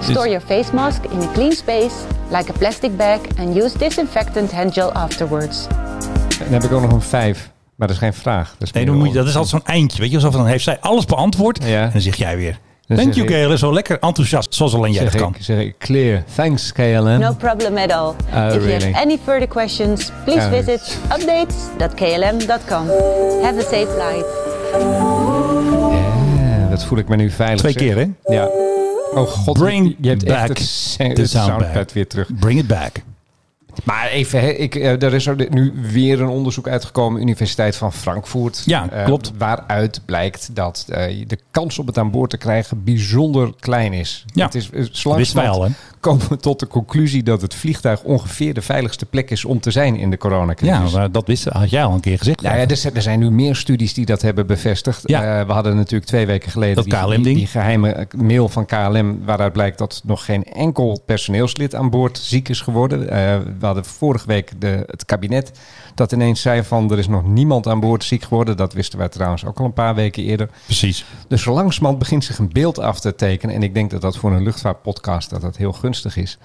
Store 0.00 0.28
your 0.28 0.40
face 0.46 0.72
mask 0.72 1.04
in 1.04 1.20
a 1.20 1.32
clean 1.32 1.52
space, 1.52 1.94
like 2.30 2.50
a 2.50 2.52
plastic 2.58 2.96
bag, 2.96 3.18
and 3.38 3.56
use 3.56 3.78
disinfectant 3.78 4.52
hand 4.52 4.72
gel 4.72 4.92
afterwards. 4.92 5.66
Dan 6.38 6.52
heb 6.52 6.64
ik 6.64 6.72
ook 6.72 6.80
nog 6.82 6.92
een 6.92 7.00
vijf. 7.02 7.50
Maar 7.76 7.88
dat 7.88 7.96
is 7.96 8.02
geen 8.02 8.14
vraag. 8.14 8.54
Dat 8.58 8.68
is 8.68 8.72
Nee, 8.72 8.84
dan 8.84 8.94
moet 8.96 9.08
je, 9.08 9.14
dat 9.14 9.26
is 9.26 9.36
altijd 9.36 9.62
zo'n 9.62 9.74
eindje. 9.74 10.00
Weet 10.00 10.10
je, 10.10 10.16
alsof 10.16 10.32
dan 10.32 10.46
heeft 10.46 10.64
zij 10.64 10.78
alles 10.80 11.04
beantwoord. 11.04 11.64
Ja. 11.64 11.82
En 11.84 11.90
dan 11.92 12.00
zeg 12.00 12.16
jij 12.16 12.36
weer. 12.36 12.58
Dan 12.86 12.96
Thank 12.98 13.14
you, 13.14 13.26
KLM. 13.46 13.56
Zo 13.56 13.72
lekker 13.72 13.98
enthousiast, 14.00 14.54
zoals 14.54 14.74
alleen 14.74 14.92
jij 14.92 15.04
dat 15.04 15.14
kan. 15.14 15.34
ik, 15.38 15.44
zeg 15.44 15.58
ik, 15.58 15.74
clear. 15.78 16.22
Thanks, 16.34 16.72
KLM. 16.72 17.18
No 17.18 17.32
problem 17.34 17.76
at 17.76 17.92
all. 17.92 18.12
if 18.56 18.64
you 18.64 18.72
have 18.72 18.94
any 18.94 19.18
further 19.24 19.48
questions, 19.48 20.10
please 20.24 20.46
Oh. 20.46 20.50
visit 20.52 20.98
updates.klm.com. 21.12 22.86
Have 23.42 23.58
a 23.58 23.62
safe 23.62 23.86
flight. 23.94 24.26
Ja, 26.40 26.68
dat 26.70 26.84
voel 26.84 26.98
ik 26.98 27.08
me 27.08 27.16
nu 27.16 27.30
veilig. 27.30 27.58
Twee 27.60 27.72
zeg. 27.72 27.82
keer, 27.82 27.96
hè? 27.96 28.34
Ja. 28.34 28.48
Oh 29.14 29.26
god, 29.26 29.58
Bring 29.58 29.96
je, 30.00 30.08
hebt 30.08 30.24
back 30.24 30.48
echt 30.48 30.98
het, 30.98 31.18
het 31.18 31.30
soundpad. 31.30 31.60
soundpad 31.60 31.92
weer 31.92 32.06
terug. 32.06 32.28
Bring 32.38 32.58
it 32.58 32.66
back. 32.66 33.02
Maar 33.84 34.08
even, 34.08 34.60
ik, 34.60 34.74
eh, 34.74 35.02
er 35.02 35.14
is 35.14 35.26
er 35.26 35.46
nu 35.50 35.72
weer 35.92 36.20
een 36.20 36.28
onderzoek 36.28 36.68
uitgekomen, 36.68 37.20
Universiteit 37.20 37.76
van 37.76 37.92
Frankfurt. 37.92 38.62
Ja, 38.66 38.90
eh, 38.90 39.04
klopt. 39.04 39.32
waaruit 39.38 40.00
blijkt 40.04 40.50
dat 40.52 40.86
eh, 40.88 41.26
de 41.26 41.38
kans 41.50 41.78
om 41.78 41.86
het 41.86 41.98
aan 41.98 42.10
boord 42.10 42.30
te 42.30 42.36
krijgen 42.36 42.84
bijzonder 42.84 43.52
klein 43.60 43.92
is. 43.92 44.24
Ja, 44.34 44.44
het 44.44 44.54
is, 44.54 44.70
hè? 45.34 45.68
komen 46.00 46.28
we 46.28 46.36
tot 46.36 46.60
de 46.60 46.66
conclusie 46.66 47.22
dat 47.22 47.42
het 47.42 47.54
vliegtuig 47.54 48.02
ongeveer 48.02 48.54
de 48.54 48.62
veiligste 48.62 49.06
plek 49.06 49.30
is 49.30 49.44
om 49.44 49.60
te 49.60 49.70
zijn 49.70 49.96
in 49.96 50.10
de 50.10 50.16
coronacrisis. 50.16 50.92
Ja, 50.92 51.08
dat 51.08 51.26
wist, 51.26 51.44
had 51.44 51.70
jij 51.70 51.84
al 51.84 51.94
een 51.94 52.00
keer 52.00 52.18
gezegd. 52.18 52.42
Nou 52.42 52.56
ja, 52.56 52.66
er 52.66 52.76
zijn, 52.76 52.94
er 52.94 53.02
zijn 53.02 53.18
nu 53.18 53.30
meer 53.30 53.56
studies 53.56 53.94
die 53.94 54.06
dat 54.06 54.22
hebben 54.22 54.46
bevestigd. 54.46 55.02
Ja. 55.04 55.46
We 55.46 55.52
hadden 55.52 55.76
natuurlijk 55.76 56.04
twee 56.04 56.26
weken 56.26 56.50
geleden 56.50 56.74
Dat 56.74 56.84
die, 56.84 56.94
KLM-ding. 56.94 57.24
die, 57.24 57.34
die 57.34 57.46
geheime 57.46 57.92
eh, 57.92 58.20
mail 58.20 58.48
van 58.48 58.66
KLM... 58.66 59.24
waaruit 59.24 59.52
blijkt 59.52 59.78
dat 59.78 60.00
nog 60.04 60.24
geen 60.24 60.44
enkel 60.44 61.02
personeelslid 61.06 61.74
aan 61.74 61.90
boord 61.90 62.18
ziek 62.18 62.48
is 62.48 62.60
geworden. 62.60 62.98
We 63.58 63.66
hadden 63.74 63.92
vorige 63.92 64.26
week 64.26 64.60
de, 64.60 64.84
het 64.86 65.04
kabinet 65.04 65.58
dat 65.94 66.12
ineens 66.12 66.40
zei 66.40 66.62
van... 66.62 66.92
er 66.92 66.98
is 66.98 67.08
nog 67.08 67.26
niemand 67.26 67.66
aan 67.66 67.80
boord 67.80 68.04
ziek 68.04 68.22
geworden. 68.22 68.56
Dat 68.56 68.72
wisten 68.72 68.98
wij 68.98 69.08
trouwens 69.08 69.44
ook 69.44 69.58
al 69.58 69.64
een 69.64 69.72
paar 69.72 69.94
weken 69.94 70.22
eerder. 70.22 70.48
Precies. 70.64 71.04
Dus 71.28 71.44
langzamerhand 71.44 71.98
begint 71.98 72.24
zich 72.24 72.38
een 72.38 72.52
beeld 72.52 72.78
af 72.78 73.00
te 73.00 73.14
tekenen. 73.14 73.54
En 73.54 73.62
ik 73.62 73.74
denk 73.74 73.90
dat 73.90 74.00
dat 74.00 74.16
voor 74.16 74.32
een 74.32 74.42
luchtvaartpodcast 74.42 75.30
dat 75.30 75.40
dat 75.40 75.56
heel 75.56 75.72
gunstig 75.72 76.16
is. 76.16 76.38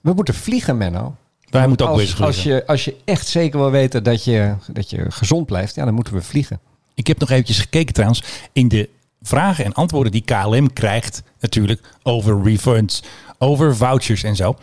We 0.00 0.12
moeten 0.12 0.34
vliegen, 0.34 0.76
Menno. 0.76 1.14
Wij 1.50 1.68
moeten 1.68 1.86
ook 1.86 1.92
als, 1.92 2.02
bezig 2.02 2.20
als 2.20 2.42
je, 2.42 2.66
als 2.66 2.84
je 2.84 2.96
echt 3.04 3.26
zeker 3.26 3.58
wil 3.58 3.70
weten 3.70 4.02
dat 4.02 4.24
je, 4.24 4.54
dat 4.72 4.90
je 4.90 5.04
gezond 5.08 5.46
blijft, 5.46 5.74
ja, 5.74 5.84
dan 5.84 5.94
moeten 5.94 6.14
we 6.14 6.22
vliegen. 6.22 6.60
Ik 6.94 7.06
heb 7.06 7.18
nog 7.18 7.30
eventjes 7.30 7.58
gekeken 7.58 7.94
trouwens 7.94 8.22
in 8.52 8.68
de 8.68 8.88
vragen 9.22 9.64
en 9.64 9.72
antwoorden 9.72 10.12
die 10.12 10.24
KLM 10.24 10.72
krijgt 10.72 11.22
natuurlijk 11.40 11.80
over 12.02 12.42
refunds, 12.42 13.02
over 13.38 13.76
vouchers 13.76 14.22
en 14.22 14.36
zo. 14.36 14.56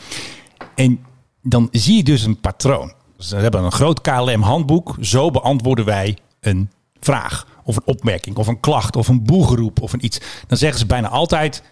En 0.76 1.00
dan 1.44 1.68
zie 1.72 1.96
je 1.98 2.04
dus 2.04 2.24
een 2.24 2.40
patroon. 2.40 2.94
Ze 3.18 3.36
hebben 3.36 3.64
een 3.64 3.72
groot 3.72 4.02
KLM 4.02 4.42
handboek. 4.42 4.96
Zo 5.00 5.32
beantwoorden 5.32 5.86
wij 5.86 6.18
een 6.40 6.70
vraag 7.00 7.48
of 7.64 7.76
een 7.76 7.86
opmerking 7.86 8.36
of 8.36 8.48
een 8.48 8.60
klacht 8.60 8.96
of 8.96 9.08
een 9.08 9.24
boegeroep 9.24 9.82
of 9.82 9.94
een 9.94 10.06
iets. 10.06 10.20
Dan 10.48 10.58
zeggen 10.58 10.80
ze 10.80 10.86
bijna 10.86 11.08
altijd 11.08 11.64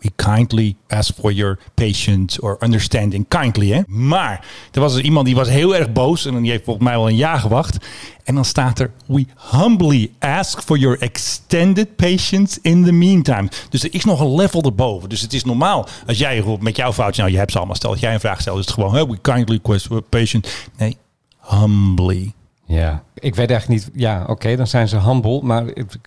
We 0.00 0.10
kindly 0.16 0.76
ask 0.88 1.14
for 1.14 1.32
your 1.32 1.58
patience 1.74 2.40
or 2.40 2.56
understanding. 2.60 3.28
Kindly, 3.28 3.72
hè? 3.72 3.80
Maar 3.86 4.46
er 4.72 4.80
was 4.80 4.94
dus 4.94 5.02
iemand 5.02 5.26
die 5.26 5.34
was 5.34 5.48
heel 5.48 5.76
erg 5.76 5.92
boos. 5.92 6.26
En 6.26 6.42
die 6.42 6.50
heeft 6.50 6.64
volgens 6.64 6.84
mij 6.84 6.94
wel 6.94 7.08
een 7.08 7.16
jaar 7.16 7.38
gewacht. 7.38 7.86
En 8.24 8.34
dan 8.34 8.44
staat 8.44 8.78
er... 8.78 8.90
We 9.06 9.26
humbly 9.50 10.10
ask 10.18 10.62
for 10.62 10.78
your 10.78 10.98
extended 10.98 11.96
patience 11.96 12.58
in 12.62 12.84
the 12.84 12.92
meantime. 12.92 13.48
Dus 13.68 13.82
er 13.82 13.94
is 13.94 14.04
nog 14.04 14.20
een 14.20 14.34
level 14.34 14.62
erboven. 14.62 15.08
Dus 15.08 15.20
het 15.20 15.32
is 15.32 15.44
normaal 15.44 15.88
als 16.06 16.18
jij 16.18 16.44
met 16.60 16.76
jouw 16.76 16.92
foutje... 16.92 17.20
Nou, 17.20 17.32
je 17.32 17.38
hebt 17.38 17.52
ze 17.52 17.58
allemaal. 17.58 17.76
Stel 17.76 17.90
dat 17.90 18.00
jij 18.00 18.14
een 18.14 18.20
vraag 18.20 18.40
stelt, 18.40 18.58
is 18.58 18.64
het 18.64 18.74
gewoon... 18.74 19.08
We 19.08 19.18
kindly 19.18 19.54
request 19.54 19.86
for 19.86 20.02
patience. 20.02 20.50
Nee, 20.76 20.96
humbly. 21.40 22.32
Ja. 22.64 23.02
Ik 23.14 23.34
weet 23.34 23.50
echt 23.50 23.68
niet, 23.68 23.90
ja, 23.94 24.24
oké, 24.26 24.56
dan 24.56 24.66
zijn 24.66 24.88
ze 24.88 25.00
humble, 25.00 25.42
maar 25.42 25.64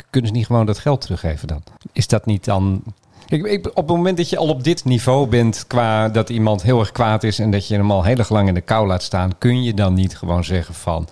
kunnen 0.10 0.30
ze 0.30 0.36
niet 0.36 0.46
gewoon 0.46 0.66
dat 0.66 0.80
geld 0.80 1.02
teruggeven 1.02 1.48
dan? 1.48 1.64
Is 1.94 2.08
dat 2.08 2.26
niet 2.26 2.46
dan 2.46 2.84
Ik, 3.28 3.46
ik, 3.46 3.66
op 3.68 3.76
het 3.76 3.88
moment 3.88 4.18
dat 4.18 4.30
je 4.30 4.38
al 4.38 4.48
op 4.48 4.64
dit 4.64 4.86
niveau 4.86 5.28
bent, 5.28 5.64
qua 5.68 6.10
dat 6.10 6.30
iemand 6.30 6.62
heel 6.64 6.80
erg 6.80 6.92
kwaad 6.92 7.24
is 7.24 7.40
en 7.40 7.52
dat 7.52 7.68
je 7.68 7.76
hem 7.76 7.92
al 7.92 8.04
heel 8.04 8.18
erg 8.18 8.30
lang 8.30 8.48
in 8.48 8.54
de 8.54 8.62
kou 8.62 8.88
laat 8.88 9.04
staan, 9.04 9.38
kun 9.38 9.64
je 9.64 9.74
dan 9.74 9.94
niet 9.94 10.18
gewoon 10.18 10.44
zeggen 10.44 10.74
van. 10.74 11.08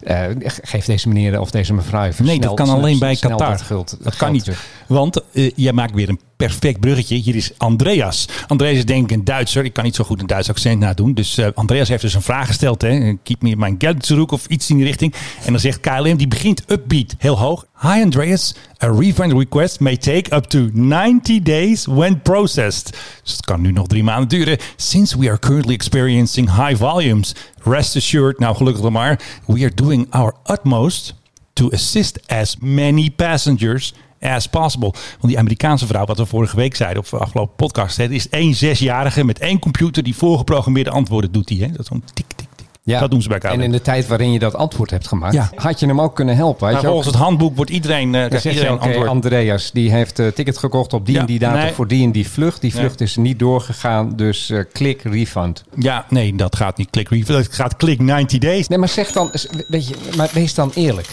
eh, 0.00 0.22
geef 0.62 0.84
deze 0.84 1.08
meneer 1.08 1.40
of 1.40 1.50
deze 1.50 1.74
mevrouw 1.74 2.04
even 2.04 2.24
Nee, 2.24 2.36
snel- 2.36 2.54
dat 2.56 2.66
kan 2.66 2.76
alleen 2.76 2.98
bij 2.98 3.16
Qatar. 3.16 3.50
Dat, 3.50 3.62
geld, 3.62 3.90
Dat 3.90 3.98
geld 4.02 4.16
kan 4.16 4.32
niet. 4.32 4.44
terug. 4.44 4.66
Want 4.86 5.22
eh, 5.32 5.50
jij 5.56 5.72
maakt 5.72 5.94
weer 5.94 6.08
een 6.08 6.20
perfect 6.36 6.80
bruggetje. 6.80 7.16
Hier 7.16 7.34
is 7.34 7.52
Andreas. 7.58 8.28
Andreas 8.46 8.76
is 8.76 8.84
denk 8.84 9.10
ik 9.10 9.16
een 9.16 9.24
Duitser. 9.24 9.64
Ik 9.64 9.72
kan 9.72 9.84
niet 9.84 9.94
zo 9.94 10.04
goed 10.04 10.20
een 10.20 10.26
Duits 10.26 10.48
accent 10.48 10.80
nadoen. 10.80 11.14
Dus 11.14 11.38
eh, 11.38 11.46
Andreas 11.54 11.88
heeft 11.88 12.02
dus 12.02 12.14
een 12.14 12.22
vraag 12.22 12.46
gesteld. 12.46 12.82
Hè. 12.82 13.14
Keep 13.22 13.42
me 13.42 13.56
mijn 13.56 13.74
geld 13.78 14.02
terug 14.02 14.26
of 14.26 14.46
iets 14.46 14.70
in 14.70 14.76
die 14.76 14.84
richting. 14.84 15.14
En 15.44 15.52
dan 15.52 15.60
zegt 15.60 15.80
KLM, 15.80 16.16
die 16.16 16.28
begint 16.28 16.62
upbeat, 16.70 17.14
heel 17.18 17.38
hoog. 17.38 17.66
Hi 17.80 18.02
Andreas, 18.02 18.54
a 18.82 18.86
refund 18.86 19.32
request 19.32 19.80
may 19.80 19.96
take 19.96 20.34
up 20.34 20.44
to 20.44 20.68
90 20.72 21.42
days 21.42 21.86
when 21.86 22.22
processed. 22.22 22.90
Dus 23.22 23.32
het 23.32 23.44
kan 23.44 23.60
nu 23.60 23.72
nog 23.72 23.86
drie 23.86 24.04
maanden 24.04 24.28
duren. 24.28 24.58
Since 24.76 25.18
we 25.18 25.28
are 25.28 25.38
currently 25.38 25.74
experiencing 25.74 26.56
high 26.56 26.76
volumes. 26.76 27.34
Rest 27.62 27.96
assured, 27.96 28.38
nou 28.38 28.56
gelukkig 28.56 28.90
maar, 28.90 29.20
we 29.46 29.60
are 29.60 29.74
doing 29.74 30.06
our 30.10 30.34
utmost 30.46 31.14
to 31.52 31.70
assist 31.70 32.18
as 32.28 32.56
many 32.60 33.10
passengers 33.10 33.94
as 34.24 34.46
possible. 34.48 34.90
Want 34.92 35.26
die 35.32 35.38
Amerikaanse 35.38 35.86
vrouw, 35.86 36.04
wat 36.04 36.18
we 36.18 36.26
vorige 36.26 36.56
week 36.56 36.76
zeiden 36.76 36.98
op 37.02 37.08
de 37.10 37.18
afgelopen 37.18 37.54
podcast, 37.56 37.96
hè, 37.96 38.04
is 38.08 38.28
één 38.28 38.54
zesjarige 38.54 39.24
met 39.24 39.38
één 39.38 39.58
computer 39.58 40.02
die 40.02 40.16
voorgeprogrammeerde 40.16 40.90
antwoorden 40.90 41.32
doet. 41.32 41.48
Die, 41.48 41.62
hè? 41.62 41.68
Dat 41.68 41.78
is 41.80 41.86
zo'n 41.86 42.02
tik, 42.14 42.26
tik, 42.36 42.36
tik. 42.36 42.98
Dat 43.00 43.10
doen 43.10 43.22
ze 43.22 43.28
bij 43.28 43.38
KLM. 43.38 43.50
En 43.50 43.60
in 43.60 43.72
de 43.72 43.80
tijd 43.82 44.06
waarin 44.06 44.32
je 44.32 44.38
dat 44.38 44.54
antwoord 44.54 44.90
hebt 44.90 45.08
gemaakt, 45.08 45.34
Ja. 45.34 45.50
had 45.54 45.80
je 45.80 45.86
hem 45.86 46.00
ook 46.00 46.14
kunnen 46.14 46.36
helpen. 46.36 46.74
Ook- 46.74 46.80
volgens 46.84 47.06
het 47.06 47.14
handboek 47.16 47.56
wordt 47.56 47.70
iedereen, 47.70 48.10
krijgt 48.10 48.42
je, 48.42 48.50
iedereen 48.50 48.78
antwoord. 48.78 49.08
Andreas, 49.08 49.70
die 49.72 49.90
heeft 49.90 50.18
een 50.18 50.32
ticket 50.32 50.58
gekocht 50.58 50.92
op 50.92 51.06
die 51.06 51.14
Ja, 51.14 51.20
en 51.20 51.26
die 51.26 51.38
datum 51.38 51.60
nee. 51.62 51.72
voor 51.72 51.88
die 51.88 52.04
en 52.04 52.12
die 52.12 52.28
vlucht. 52.28 52.60
Die 52.60 52.70
Nee. 52.72 52.80
vlucht 52.80 53.00
is 53.00 53.16
niet 53.16 53.38
doorgegaan, 53.38 54.16
dus 54.16 54.50
eh, 54.50 54.58
klik 54.72 55.02
refund. 55.02 55.64
Ja, 55.78 56.06
nee, 56.08 56.34
dat 56.36 56.56
gaat 56.56 56.76
niet. 56.76 56.90
Klik 56.90 57.08
refund. 57.08 57.28
Dat 57.28 57.54
gaat 57.54 57.76
klik 57.76 58.00
90 58.00 58.38
days. 58.38 58.68
Nee, 58.68 58.78
maar 58.78 58.88
zeg 58.88 59.12
dan, 59.12 59.30
weet 59.68 59.88
je, 59.88 59.94
maar 60.16 60.28
wees 60.32 60.54
dan 60.54 60.70
eerlijk. 60.74 61.08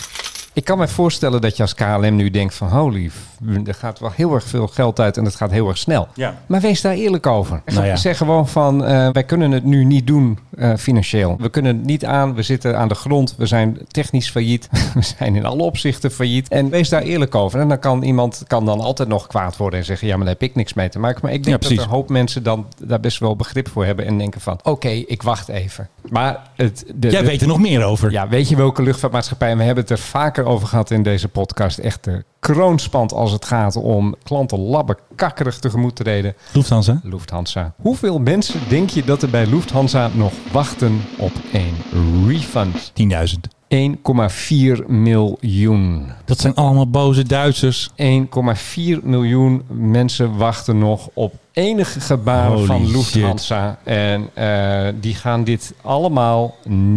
Ik 0.53 0.63
kan 0.65 0.77
me 0.77 0.88
voorstellen 0.88 1.41
dat 1.41 1.55
je 1.58 1.62
als 1.62 1.74
KLM 1.75 2.15
nu 2.15 2.29
denkt 2.29 2.53
van 2.55 2.67
holy, 2.70 3.12
er 3.65 3.74
gaat 3.74 4.00
wel 4.00 4.12
heel 4.15 4.34
erg 4.34 4.43
veel 4.43 4.67
geld 4.67 5.00
uit 5.00 5.17
en 5.17 5.25
het 5.25 5.36
gaat 5.36 5.51
heel 5.51 5.67
erg 5.67 5.77
snel. 5.77 6.08
Ja. 6.13 6.36
Maar 6.46 6.62
wees 6.62 6.81
daar 6.81 6.93
eerlijk 6.93 7.27
over. 7.27 7.62
Nou 7.65 7.86
ja. 7.86 7.96
Zeg 7.96 8.17
gewoon 8.17 8.48
van, 8.48 8.86
eh, 8.86 9.10
wij 9.12 9.24
kunnen 9.24 9.51
het 9.51 9.63
nu 9.63 9.84
niet 9.84 10.08
doen 10.08 10.39
eh, 10.58 10.75
financieel. 10.75 11.36
We 11.39 11.50
kunnen 11.50 11.77
het 11.77 11.86
niet 11.86 12.05
aan, 12.05 12.34
we 12.34 12.41
zitten 12.41 12.77
aan 12.77 12.88
de 12.88 12.96
grond, 12.96 13.36
we 13.38 13.46
zijn 13.46 13.77
technisch 13.88 14.29
failliet, 14.29 14.70
we 14.93 15.01
zijn 15.17 15.36
in 15.36 15.46
alle 15.46 15.63
opzichten 15.63 16.12
failliet. 16.12 16.48
En 16.50 16.70
wees 16.70 16.89
daar 16.89 17.01
eerlijk 17.01 17.36
over. 17.36 17.60
En 17.60 17.67
dan 17.67 17.79
kan 17.79 18.03
iemand 18.03 18.43
kan 18.48 18.65
dan 18.65 18.79
altijd 18.79 19.10
nog 19.10 19.27
kwaad 19.27 19.58
worden 19.58 19.79
en 19.79 19.86
zeggen, 19.86 20.08
ja, 20.08 20.15
maar 20.15 20.25
daar 20.25 20.34
heb 20.39 20.50
ik 20.50 20.55
niks 20.55 20.74
mee 20.74 20.89
te 20.89 21.00
maken. 21.00 21.20
Maar 21.24 21.34
ik 21.34 21.43
denk 21.43 21.63
Ja, 21.63 21.70
dat 21.70 21.77
er 21.77 21.84
een 21.84 21.89
hoop 21.89 22.10
mensen 22.10 22.43
dan 22.43 22.65
daar 22.86 23.00
best 23.00 23.20
wel 23.20 23.36
begrip 23.36 23.70
voor 23.70 23.86
hebben 23.86 24.05
en 24.05 24.17
denken 24.17 24.41
van, 24.41 24.60
oké, 24.63 24.89
ik 24.89 25.22
wacht 25.24 25.48
even. 25.50 25.89
Maar 26.10 26.39
het, 26.55 26.84
de, 26.96 27.10
Jij 27.10 27.22
de- 27.22 27.27
weet 27.27 27.41
er 27.41 27.48
nog 27.48 27.60
meer 27.60 27.84
over. 27.84 28.12
ja, 28.12 28.27
weet 28.27 28.50
je 28.50 28.55
welke 28.55 28.81
luchtvaartmaatschappij? 28.84 29.50
En 29.51 29.58
we 29.58 29.63
hebben 29.63 29.84
het 29.84 29.91
er 29.93 30.00
vaker 30.00 30.40
over 30.45 30.67
gehad 30.67 30.91
in 30.91 31.03
deze 31.03 31.27
podcast. 31.27 31.77
Echt 31.77 32.03
de 32.03 32.24
kroonspand 32.39 33.13
als 33.13 33.31
het 33.31 33.45
gaat 33.45 33.75
om 33.75 34.15
klanten 34.24 34.60
labben 34.60 34.98
kakkerig 35.15 35.60
tegemoet 35.60 35.95
te. 35.95 36.33
Lufthansa. 36.53 37.00
Lufthansa. 37.03 37.74
Hoeveel 37.81 38.19
mensen 38.19 38.60
denk 38.69 38.89
je 38.89 39.03
dat 39.03 39.21
er 39.21 39.29
bij 39.29 39.45
Lufthansa 39.45 40.10
nog 40.13 40.33
wachten 40.51 41.01
op 41.17 41.31
een 41.51 41.75
refund? 42.27 42.91
10.000. 42.93 43.60
1,4 43.75 44.86
miljoen. 44.88 46.12
Dat 46.25 46.39
zijn 46.39 46.55
allemaal 46.55 46.89
boze 46.89 47.24
Duitsers. 47.24 47.89
1,4 47.89 47.95
miljoen 49.03 49.63
mensen 49.67 50.38
wachten 50.38 50.77
nog 50.77 51.10
op 51.13 51.33
enige 51.53 52.00
gebaar 52.00 52.48
Holy 52.48 52.65
van 52.65 52.86
shit. 52.86 52.96
Lufthansa. 52.96 53.77
En 53.84 54.29
eh, 54.34 54.88
die 55.01 55.15
gaan 55.15 55.43
dit 55.43 55.74
allemaal 55.81 56.55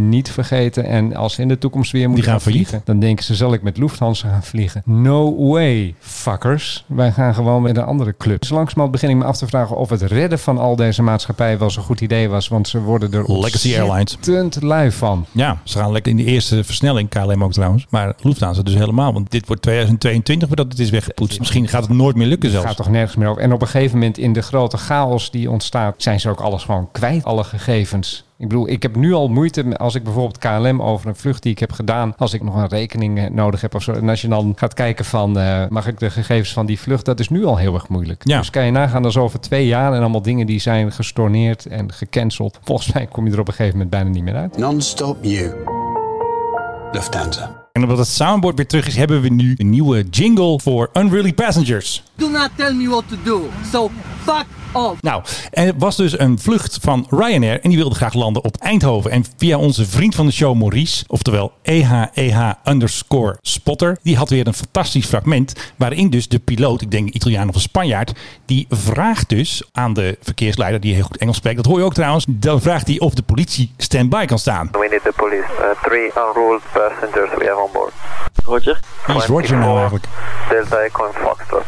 niet 0.09 0.31
vergeten. 0.31 0.85
En 0.85 1.17
als 1.17 1.35
ze 1.35 1.43
in 1.43 1.49
de 1.49 1.59
toekomst 1.59 1.93
weer 1.93 2.09
moeten 2.09 2.25
gaan 2.25 2.41
gaan 2.41 2.53
vliegen, 2.53 2.81
dan 2.85 2.99
denken 2.99 3.25
ze: 3.25 3.35
zal 3.35 3.53
ik 3.53 3.63
met 3.63 3.77
Lufthansa 3.79 4.29
gaan 4.29 4.43
vliegen? 4.43 4.83
No 4.85 5.49
way, 5.49 5.95
fuckers. 5.99 6.85
Wij 6.87 7.13
gaan 7.13 7.35
gewoon 7.35 7.63
met 7.63 7.77
een 7.77 7.85
andere 7.85 8.15
club. 8.19 8.41
Dus 8.41 8.51
langzamerhand 8.51 8.91
begin 8.93 9.11
ik 9.11 9.17
me 9.17 9.25
af 9.25 9.37
te 9.37 9.47
vragen 9.47 9.77
of 9.77 9.91
het 9.91 10.03
redden 10.03 10.39
van 10.39 10.59
al 10.59 10.77
deze 10.77 11.03
maatschappijen 11.03 11.59
wel 11.59 11.71
zo'n 11.71 11.83
goed 11.85 12.01
idee 12.01 12.29
was. 12.29 12.49
Want 12.49 12.69
ze 12.69 12.81
worden 12.81 13.13
er 13.13 13.33
Legacy 13.41 13.77
Airlines. 13.79 14.17
lui 14.61 14.91
van. 14.91 15.27
Ja, 15.33 15.61
ze 15.65 15.79
gaan 15.79 15.93
lekker 15.93 16.11
in 16.13 16.19
de 16.19 16.25
eerste 16.25 16.65
versnelling, 16.65 17.09
KLM 17.09 17.45
ook 17.45 17.53
trouwens. 17.53 17.87
Maar 17.91 18.15
Lufthansa 18.21 18.63
dus 18.63 18.75
helemaal, 18.75 19.13
want 19.13 19.31
dit 19.31 19.47
wordt 19.47 19.63
2022 19.63 20.49
voordat 20.49 20.67
het 20.69 20.79
is 20.79 20.91
weggepoetst. 20.91 21.39
Misschien 21.39 21.69
gaat 21.69 21.83
het 21.83 21.97
nooit 21.97 22.17
meer 22.17 22.27
lukken 22.27 22.49
Het 22.49 22.59
zelfs. 22.59 22.67
gaat 22.75 22.85
toch 22.85 22.93
nergens 22.95 23.17
meer 23.17 23.29
over. 23.29 23.43
En 23.43 23.53
op 23.53 23.61
een 23.61 23.67
gegeven 23.69 23.99
moment 23.99 24.19
in 24.19 24.33
de 24.33 24.43
grote 24.45 24.77
chaos 24.77 25.31
die 25.31 25.51
ontstaat, 25.51 25.95
zijn 25.97 26.21
ze 26.21 26.29
ook 26.29 26.41
alles 26.41 26.65
gewoon 26.65 26.89
kwijt, 26.93 27.25
alle 27.25 27.45
gegevens. 27.45 28.25
Ik 28.39 28.49
bedoel, 28.49 28.69
ik 28.69 28.83
heb 28.83 28.97
nu 28.97 29.13
al 29.13 29.29
moeite 29.29 29.79
als 29.79 29.95
ik 29.95 30.03
bijvoorbeeld 30.05 30.39
KLM 30.39 30.83
over 30.83 31.09
een 31.09 31.17
vlucht 31.17 31.43
die 31.43 31.53
ik 31.53 31.59
heb 31.59 31.73
gedaan, 31.73 32.15
als 32.17 32.33
ik 32.33 32.43
nog 32.43 32.55
een 32.55 32.69
rekening 32.69 33.19
eh, 33.19 33.31
nodig 33.31 33.61
heb 33.61 33.75
of 33.75 33.83
zo. 33.83 33.93
En 33.93 34.09
als 34.09 34.21
je 34.21 34.29
dan 34.29 34.53
gaat 34.57 34.75
kijken 34.75 35.05
van, 35.05 35.39
eh, 35.39 35.65
mag 35.69 35.87
ik 35.87 35.99
de 35.99 36.11
gegevens 36.11 36.53
van 36.53 36.67
die 36.67 36.81
vlucht, 36.81 37.05
dat 37.05 37.21
is 37.21 37.29
nu 37.29 37.45
al 37.45 37.57
heel 37.57 37.75
erg 37.75 37.89
moeilijk. 37.89 38.23
Ja. 38.25 38.39
Dus 38.39 38.51
kan 38.51 38.65
je 38.65 38.71
nagaan, 38.71 39.03
dat 39.03 39.11
is 39.11 39.17
over 39.17 39.41
twee 39.41 39.67
jaar 39.67 39.93
en 39.93 40.01
allemaal 40.01 40.23
dingen 40.23 40.47
die 40.47 40.61
zijn 40.61 40.93
gestorneerd 40.93 41.67
en 41.67 41.93
gecanceld. 41.93 42.59
Volgens 42.63 42.93
mij 42.93 43.07
kom 43.07 43.27
je 43.27 43.33
er 43.33 43.41
op 43.41 43.49
een 43.49 43.55
gegeven 43.55 43.79
moment 43.79 43.91
bijna 43.91 44.11
niet 44.11 44.25
meer 44.25 44.37
uit. 44.37 44.57
Non-stop 44.57 45.17
you. 45.21 45.55
Lufthansa. 46.93 47.63
En 47.73 47.83
omdat 47.83 47.99
het 47.99 48.07
soundboard 48.07 48.57
weer 48.57 48.67
terug 48.67 48.87
is, 48.87 48.97
hebben 48.97 49.21
we 49.21 49.29
nu 49.29 49.55
een 49.57 49.71
nieuwe 49.71 50.05
jingle 50.11 50.61
voor 50.61 50.91
Unruly 50.93 51.33
Passengers. 51.33 52.03
Do 52.17 52.29
not 52.29 52.51
tell 52.57 52.75
me 52.75 52.89
what 52.89 53.09
to 53.09 53.17
do. 53.25 53.49
So 53.73 53.91
fuck 54.25 54.47
off. 54.73 55.03
Nou, 55.03 55.23
er 55.51 55.73
was 55.79 55.97
dus 55.97 56.19
een 56.19 56.39
vlucht 56.39 56.79
van 56.81 57.07
Ryanair 57.11 57.61
en 57.61 57.69
die 57.69 57.79
wilde 57.79 57.95
graag 57.95 58.15
landen 58.15 58.45
op 58.45 58.57
Eindhoven. 58.57 59.11
En 59.11 59.25
via 59.37 59.59
onze 59.59 59.87
vriend 59.87 60.15
van 60.15 60.27
de 60.27 60.33
show 60.33 60.57
Maurice, 60.57 61.05
oftewel 61.07 61.53
E 61.63 61.81
EHEH 61.83 62.53
underscore 62.65 63.39
spotter, 63.41 63.99
die 64.03 64.17
had 64.17 64.31
weer 64.31 64.47
een 64.47 64.55
fantastisch 64.55 65.07
fragment 65.07 65.73
waarin 65.77 66.11
dus 66.11 66.29
de 66.29 66.39
piloot, 66.39 66.81
ik 66.81 66.91
denk 66.91 67.09
Italiaan 67.11 67.49
of 67.49 67.55
een 67.55 67.61
Spanjaard, 67.61 68.13
die 68.47 68.67
vraagt 68.71 69.29
dus 69.29 69.69
aan 69.73 69.93
de 69.93 70.19
verkeersleider, 70.23 70.81
die 70.81 70.95
heel 70.95 71.05
goed 71.05 71.17
Engels 71.17 71.37
spreekt, 71.37 71.57
dat 71.57 71.67
hoor 71.67 71.79
je 71.79 71.85
ook 71.85 71.95
trouwens, 71.95 72.27
dan 72.29 72.61
vraagt 72.61 72.87
hij 72.87 72.99
of 72.99 73.15
de 73.15 73.23
politie 73.23 73.73
standby 73.77 74.25
kan 74.25 74.39
staan. 74.39 74.69
We 74.73 74.89
need 74.91 75.03
the 75.03 75.13
police. 75.17 75.47
Uh, 75.61 75.83
three 75.83 76.07
unruled 76.07 76.63
passengers 76.73 77.31
we 77.39 77.45
have 77.47 77.61
on 77.61 77.71
board. 77.73 77.93
Roger. 78.45 78.81
Wie 79.07 79.17
is 79.17 79.27
Roger 79.27 79.59
nou 79.59 79.75
eigenlijk? 79.75 80.07
Delta 80.49 80.77
Echo 80.77 81.05
and 81.05 81.15
Foxtrot. 81.15 81.65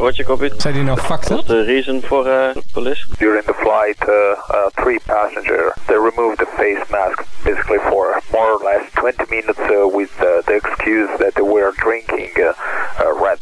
Roger, 0.00 0.24
copy. 0.24 0.50
Zijn 0.56 0.74
die 0.74 0.82
nou 0.82 0.98
fucked 0.98 1.28
What's 1.28 1.46
the 1.46 1.64
reason 1.64 2.02
for 2.02 2.26
uh, 2.26 2.56
police? 2.72 3.06
During 3.18 3.44
the 3.44 3.54
flight, 3.54 4.08
uh, 4.08 4.14
uh, 4.48 4.70
three 4.82 4.98
passengers, 4.98 5.72
they 5.86 5.98
removed 5.98 6.38
the 6.38 6.46
face 6.56 6.80
mask 6.90 7.26
basically 7.44 7.78
for 7.90 8.20
more 8.32 8.52
or 8.52 8.60
less 8.64 8.90
20 8.92 9.24
minutes 9.28 9.58
uh, 9.58 9.86
with 9.88 10.10
uh, 10.20 10.40
the 10.46 10.54
excuse 10.56 11.10
that 11.18 11.34
they 11.34 11.42
were 11.42 11.72
drinking 11.76 12.32
uh, 12.38 12.54
uh, 13.00 13.12
Red 13.12 13.38
Bull. 13.38 13.39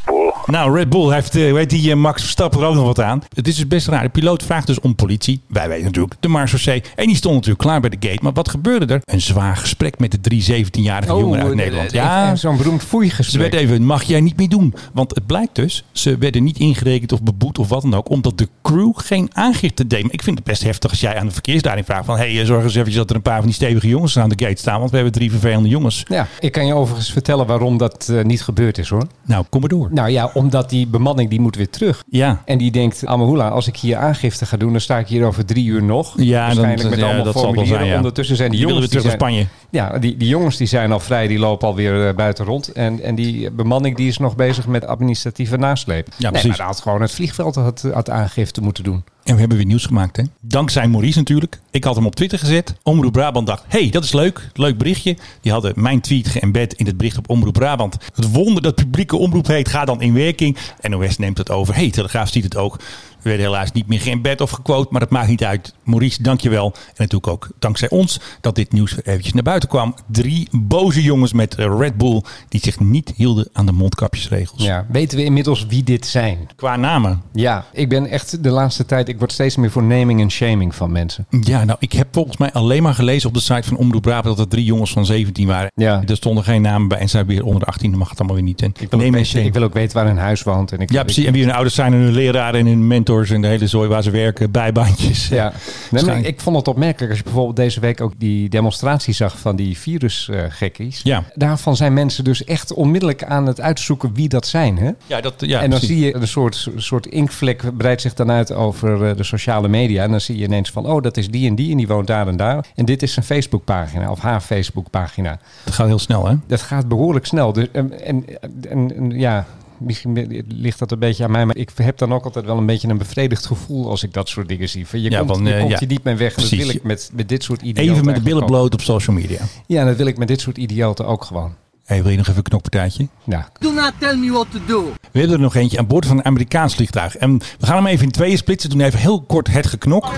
Nou, 0.51 0.77
Red 0.77 0.89
Bull 0.89 1.13
heeft, 1.13 1.37
eh, 1.37 1.53
weet 1.53 1.71
die 1.71 1.91
eh, 1.91 1.97
Max 1.97 2.23
Verstappen 2.23 2.61
er 2.61 2.67
ook 2.67 2.75
nog 2.75 2.85
wat 2.85 3.01
aan. 3.01 3.23
Het 3.35 3.49
is 3.49 3.57
dus 3.57 3.67
best 3.67 3.87
raar. 3.89 4.03
De 4.03 4.09
piloot 4.09 4.43
vraagt 4.43 4.67
dus 4.67 4.81
om 4.81 4.95
politie. 4.95 5.41
Wij 5.47 5.69
weten 5.69 5.85
natuurlijk, 5.85 6.15
de 6.21 6.29
Marseillais. 6.29 6.83
En 6.97 7.07
die 7.07 7.17
stond 7.17 7.35
natuurlijk 7.35 7.61
klaar 7.63 7.81
bij 7.81 7.91
de 7.91 8.09
gate. 8.09 8.19
Maar 8.23 8.33
wat 8.33 8.49
gebeurde 8.49 8.95
er? 8.95 9.01
Een 9.05 9.21
zwaar 9.21 9.57
gesprek 9.57 9.99
met 9.99 10.11
de 10.11 10.21
drie 10.21 10.65
17-jarige 10.65 11.13
jongen 11.13 11.41
uit 11.41 11.51
eh, 11.51 11.57
Nederland. 11.57 11.87
eh, 11.89 11.95
Ja, 11.95 12.37
Zo'n 12.37 12.57
beroemd 12.57 12.81
ze 12.81 12.87
foeigesprek. 12.87 13.41
werd 13.51 13.55
even, 13.55 13.85
mag 13.85 14.03
jij 14.03 14.21
niet 14.21 14.37
meer 14.37 14.49
doen. 14.49 14.75
Want 14.93 15.15
het 15.15 15.27
blijkt 15.27 15.55
dus, 15.55 15.85
ze 15.93 16.17
werden 16.19 16.45
niet 16.45 16.59
ingerekend 16.59 17.13
of 17.13 17.23
beboet 17.23 17.59
of 17.59 17.69
wat 17.69 17.83
dan 17.83 17.95
ook. 17.95 18.11
Omdat 18.11 18.39
de 18.39 18.49
crew 18.63 18.93
geen 18.95 19.29
aangifte 19.33 19.87
deed. 19.87 20.03
Maar 20.03 20.13
ik 20.13 20.23
vind 20.23 20.37
het 20.39 20.47
best 20.47 20.63
heftig 20.63 20.91
als 20.91 21.01
jij 21.01 21.17
aan 21.19 21.27
de 21.27 21.33
verkeersleiding 21.33 21.87
vraagt 21.87 22.05
van... 22.05 22.17
hé, 22.19 22.35
hey, 22.35 22.45
zorg 22.47 22.65
eens 22.65 22.75
even 22.75 22.93
dat 22.95 23.11
er 23.11 23.17
een 23.17 23.23
paar 23.23 23.37
van 23.37 23.47
die 23.47 23.55
stevige 23.55 23.89
jongens 23.89 24.19
aan 24.19 24.29
de 24.29 24.45
gate 24.45 24.61
staan. 24.61 24.79
Want 24.79 24.91
we 24.91 24.97
hebben 24.97 25.15
drie 25.15 25.31
vervelende 25.31 25.69
jongens. 25.69 26.05
Ja, 26.09 26.27
ik 26.41 26.53
kan 26.53 26.67
je 26.67 26.75
overigens 26.75 27.13
vertellen 27.13 27.47
waarom 27.47 27.79
dat 27.79 28.09
eh, 28.13 28.25
niet 28.25 28.43
gebeurd 28.43 28.79
is 28.79 28.89
hoor. 28.89 29.07
Nou, 29.27 29.45
kom 29.49 29.61
maar 29.61 29.69
door. 29.69 29.89
Nou 29.93 30.09
ja, 30.11 30.31
omdat 30.39 30.71
die 30.71 30.87
bemanning 30.87 31.31
die 31.31 31.41
moet 31.41 31.57
weer 31.57 31.71
terug. 31.71 32.03
Ja, 32.11 32.43
En 32.45 32.59
die 32.59 32.71
denkt, 32.71 33.07
Amahula, 33.07 33.49
als 33.49 33.67
ik 33.67 33.77
hier 33.77 33.97
aangifte 33.97 34.47
ga 34.47 34.57
doen, 34.57 34.71
dan 34.73 34.81
sta 34.81 34.99
ik 34.99 35.07
hier 35.09 35.25
over 35.27 35.45
drie 35.45 35.67
uur 35.67 35.83
nog. 35.83 36.13
Ja, 36.17 36.41
Waarschijnlijk 36.45 36.81
dan- 36.81 36.91
met 36.91 36.99
ja, 36.99 37.05
allemaal 37.07 37.25
dat 37.25 37.33
formulieren. 37.35 37.77
zijn, 37.79 37.87
ja. 37.91 37.97
Ondertussen 37.97 38.37
zijn 38.37 38.51
die 38.51 38.59
die 38.59 38.69
jongens 38.69 38.87
weer 38.93 39.01
terug 39.01 39.19
naar 39.19 39.29
Spanje. 39.29 39.47
Ja, 39.71 39.99
die, 39.99 40.17
die 40.17 40.29
jongens 40.29 40.57
die 40.57 40.67
zijn 40.67 40.93
al 40.93 41.01
vrij, 41.01 41.27
die 41.27 41.39
lopen 41.39 41.69
alweer 41.69 42.09
uh, 42.09 42.15
buiten 42.15 42.45
rond. 42.45 42.73
En, 42.73 43.03
en 43.03 43.15
die 43.15 43.51
bemanning 43.51 43.97
die 43.97 44.09
is 44.09 44.19
nog 44.19 44.37
bezig 44.37 44.67
met 44.67 44.87
administratieve 44.87 45.57
nasleep. 45.57 46.09
Ja, 46.09 46.15
nee, 46.19 46.31
precies. 46.31 46.49
maar 46.49 46.57
dat 46.57 46.67
had 46.67 46.81
gewoon 46.81 47.01
het 47.01 47.13
vliegveld 47.13 47.55
had, 47.55 47.89
had 47.93 48.11
aangifte 48.11 48.61
moeten 48.61 48.85
doen. 48.85 49.05
En 49.29 49.35
we 49.35 49.41
hebben 49.41 49.59
weer 49.59 49.67
nieuws 49.67 49.87
gemaakt, 49.87 50.17
hè? 50.17 50.23
Dankzij 50.41 50.89
Maurice 50.89 51.19
natuurlijk. 51.19 51.59
Ik 51.71 51.85
had 51.85 51.95
hem 51.95 52.07
op 52.07 52.15
Twitter 52.15 52.39
gezet. 52.39 52.75
Omroep 52.83 53.13
Brabant 53.13 53.47
dacht, 53.47 53.65
hey, 53.67 53.91
dat 53.91 54.05
is 54.05 54.13
leuk. 54.13 54.51
Leuk 54.55 54.79
berichtje. 54.79 55.17
Die 55.41 55.53
hadden 55.53 55.73
mijn 55.77 56.01
tweet 56.01 56.29
geëmbed 56.29 56.75
in 56.75 56.87
het 56.87 56.97
bericht 56.97 57.19
op 57.19 57.31
Omroep 57.31 57.53
Brabant. 57.53 57.97
Het 58.15 58.33
wonder 58.33 58.63
dat 58.63 58.75
publieke 58.75 59.17
omroep 59.17 59.47
heet, 59.47 59.69
gaat 59.69 59.87
dan 59.87 60.03
in 60.03 60.15
werking. 60.15 60.57
NOS 60.81 61.19
neemt 61.19 61.39
het 61.39 61.51
over. 61.51 61.75
Hey, 61.75 61.91
Telegraaf 61.91 62.29
ziet 62.29 62.45
het 62.45 62.57
ook. 62.57 62.79
We 63.23 63.29
werden 63.29 63.47
helaas 63.47 63.73
niet 63.73 63.87
meer 63.87 64.01
geëmbed 64.01 64.41
of 64.41 64.51
gequote, 64.51 64.89
maar 64.91 65.01
dat 65.01 65.11
maakt 65.11 65.29
niet 65.29 65.45
uit. 65.45 65.75
Maurice, 65.85 66.23
dankjewel. 66.23 66.73
En 66.75 66.83
natuurlijk 66.97 67.27
ook 67.27 67.49
dankzij 67.59 67.89
ons 67.89 68.21
dat 68.41 68.55
dit 68.55 68.73
nieuws 68.73 68.95
weer 68.95 69.07
eventjes 69.07 69.33
naar 69.33 69.43
buiten 69.43 69.69
kwam. 69.69 69.95
Drie 70.07 70.49
boze 70.53 71.03
jongens 71.03 71.33
met 71.33 71.55
eh, 71.55 71.75
Red 71.79 71.97
Bull 71.97 72.23
die 72.49 72.61
zich 72.61 72.81
niet 72.81 73.13
hielden 73.17 73.49
aan 73.53 73.67
de 73.67 73.73
mondkapjesregels. 73.73 74.63
Ja, 74.63 74.87
weten 74.91 75.19
we 75.19 75.25
inmiddels 75.25 75.67
wie 75.67 75.83
dit 75.83 76.07
zijn? 76.07 76.49
Qua 76.57 76.77
namen. 76.77 77.23
Ja, 77.33 77.65
ik 77.73 77.89
ben 77.89 78.07
echt 78.07 78.43
de 78.43 78.51
laatste 78.51 78.87
tijd, 78.87 79.09
ik 79.09 79.19
word 79.19 79.33
steeds 79.33 79.57
meer 79.57 79.71
voor 79.71 79.83
naming 79.83 80.21
en 80.21 80.31
shaming 80.31 80.75
van 80.75 80.93
mensen. 80.93 81.27
Ja, 81.41 81.65
nou, 81.65 81.79
ik 81.81 81.93
heb 81.93 82.09
volgens 82.13 82.37
mij 82.37 82.53
alleen 82.53 82.83
maar 82.83 82.95
gelezen 82.95 83.29
op 83.29 83.35
de 83.35 83.41
site 83.41 83.63
van 83.69 83.77
Omroep 83.77 84.03
Brabant 84.03 84.37
dat 84.37 84.39
er 84.39 84.49
drie 84.49 84.65
jongens 84.65 84.93
van 84.93 85.07
17 85.07 85.47
waren. 85.47 85.71
Ja. 85.75 86.03
Er 86.07 86.17
stonden 86.17 86.45
geen 86.45 86.63
namen 86.63 86.89
bij 86.89 86.99
en 86.99 87.09
zij 87.09 87.27
weer 87.27 87.45
onder 87.45 87.61
de 87.61 87.67
18, 87.67 87.91
dan 87.91 87.99
mag 87.99 88.09
het 88.09 88.19
allemaal 88.19 88.37
weer 88.37 88.45
niet. 88.45 88.63
En 88.63 88.73
Ik 88.81 88.91
wil, 88.91 88.99
neem 88.99 89.13
weten, 89.13 89.45
ik 89.45 89.53
wil 89.53 89.63
ook 89.63 89.75
weten 89.75 89.97
waar 89.97 90.07
hun 90.07 90.19
huis 90.19 90.43
woont. 90.43 90.73
En 90.73 90.79
ik, 90.79 90.93
Ja, 90.93 91.03
precies. 91.03 91.25
En 91.25 91.33
wie 91.33 91.45
hun 91.45 91.53
ouders 91.53 91.75
zijn 91.75 91.93
en 91.93 91.99
hun 91.99 92.13
leraren 92.13 92.61
en 92.61 92.67
hun 92.67 92.87
mentors 93.09 93.31
en 93.31 93.41
de 93.41 93.49
hele 93.49 93.67
zooi 93.67 93.89
waar 93.89 94.03
ze 94.03 94.11
werken, 94.11 94.51
bijbaantjes. 94.51 95.29
Ja, 95.29 95.35
nee, 95.45 95.53
maar 95.53 95.91
Waarschijnlijk. 95.91 96.29
ik 96.29 96.41
vond 96.41 96.57
het 96.57 96.69
opmerkelijk 96.69 97.11
als 97.11 97.19
je 97.19 97.25
bijvoorbeeld 97.25 97.57
deze 97.57 97.81
week 97.81 98.01
ook 98.01 98.13
die 98.17 98.49
demonstratie 98.49 99.15
zag 99.15 99.39
van 99.39 99.57
die 99.57 99.79
virusgekkies. 99.79 101.01
Ja. 101.03 101.25
Daarvan 101.35 101.77
zijn 101.77 101.93
mensen 101.93 102.25
dus 102.25 102.45
echt 102.45 102.73
onmiddellijk 102.73 103.25
aan 103.25 103.47
het 103.47 103.61
uitzoeken 103.61 104.15
wie 104.15 104.29
dat 104.29 104.47
zijn. 104.47 104.79
Hè? 104.79 104.91
Ja, 105.07 105.21
dat, 105.21 105.35
ja, 105.39 105.61
en 105.61 105.71
dan 105.71 105.79
precies. 105.79 105.97
zie 105.97 106.07
je 106.07 106.15
een 106.15 106.29
soort, 106.29 106.69
soort 106.77 107.07
inkvlek 107.07 107.77
breidt 107.77 108.01
zich 108.01 108.15
dan 108.15 108.31
uit 108.31 108.53
over 108.53 109.05
eh, 109.05 109.17
de 109.17 109.25
sociale 109.25 109.69
media. 109.69 110.03
En 110.03 110.11
dan 110.11 110.21
zie 110.21 110.39
je 110.39 110.45
ineens 110.45 110.71
van, 110.71 110.87
oh, 110.87 111.03
dat 111.03 111.17
is 111.17 111.31
die 111.31 111.49
en 111.49 111.55
die 111.55 111.71
en 111.71 111.77
die 111.77 111.87
woont 111.87 112.07
daar 112.07 112.29
en 112.29 112.37
daar. 112.37 112.67
En 112.75 112.85
dit 112.85 113.03
is 113.03 113.13
zijn 113.13 113.27
Facebookpagina 113.27 114.11
of 114.11 114.21
haar 114.21 114.41
Facebookpagina. 114.41 115.39
Het 115.65 115.75
gaat 115.75 115.87
heel 115.87 115.99
snel, 115.99 116.27
hè? 116.27 116.35
Dat 116.47 116.63
gaat 116.63 116.89
behoorlijk 116.89 117.27
snel. 117.27 117.53
Dus, 117.53 117.67
en, 117.73 118.01
en, 118.05 118.25
en, 118.69 118.97
en 118.97 119.11
ja, 119.11 119.47
misschien 119.81 120.45
ligt 120.49 120.79
dat 120.79 120.93
een 120.93 120.99
beetje 120.99 121.25
aan 121.25 121.31
mij. 121.31 121.47
Maar 121.47 121.57
ik 121.57 121.71
heb 121.75 121.99
dan 121.99 122.13
ook 122.13 122.25
altijd 122.25 122.45
wel 122.45 122.57
een 122.57 122.67
beetje 122.67 122.89
een 122.89 122.99
bevredigd 122.99 123.47
gevoel 123.47 123.89
als 123.89 124.03
ik 124.03 124.13
dat 124.13 124.29
soort 124.29 124.49
dingen 124.49 124.69
zie. 124.69 124.87
Van, 124.87 125.01
Je 125.01 125.11
Ja, 125.11 125.19
komt, 125.19 125.31
van, 125.31 125.45
je 125.45 125.53
eh, 125.53 125.59
komt 125.59 125.71
ja. 125.71 125.79
hier 125.79 125.89
niet 125.89 126.05
mee 126.05 126.15
weg. 126.15 126.33
Precies. 126.33 126.59
Dat 126.59 126.67
wil 126.67 126.77
ik 126.77 126.83
met, 126.83 127.11
met 127.15 127.29
dit 127.29 127.43
soort 127.43 127.63
idioten 127.63 127.93
Even 127.93 128.05
met 128.05 128.15
de 128.15 128.21
billen 128.21 128.47
bloot 128.47 128.75
op 128.75 128.81
social 128.81 129.17
media. 129.17 129.41
Ja, 129.67 129.85
dat 129.85 129.97
wil 129.97 130.07
ik 130.07 130.19
met 130.19 130.29
dit 130.29 130.41
soort 130.41 130.59
idioten 130.59 131.07
ook 131.07 131.25
gewoon. 131.25 131.55
Hey, 131.85 132.03
wil 132.03 132.11
je 132.11 132.17
nog 132.17 132.27
even 132.27 132.39
een 132.39 132.43
knokpartijtje? 132.43 133.09
Ja, 133.25 133.49
Do 133.59 133.73
not 133.73 133.93
tell 133.99 134.17
me 134.17 134.31
what 134.31 134.47
to 134.51 134.59
do. 134.67 134.93
We 135.13 135.19
hebben 135.19 135.37
er 135.37 135.43
nog 135.43 135.55
eentje 135.55 135.79
aan 135.79 135.87
boord 135.87 136.07
van 136.07 136.19
een 136.19 136.25
Amerikaans 136.25 136.75
vliegtuig. 136.75 137.17
En 137.17 137.39
we 137.39 137.67
gaan 137.67 137.77
hem 137.77 137.87
even 137.87 138.05
in 138.05 138.11
tweeën 138.11 138.37
splitsen. 138.37 138.71
Doen 138.71 138.81
even 138.81 138.99
heel 138.99 139.23
kort 139.23 139.49
het 139.49 139.67
geknok. 139.67 140.11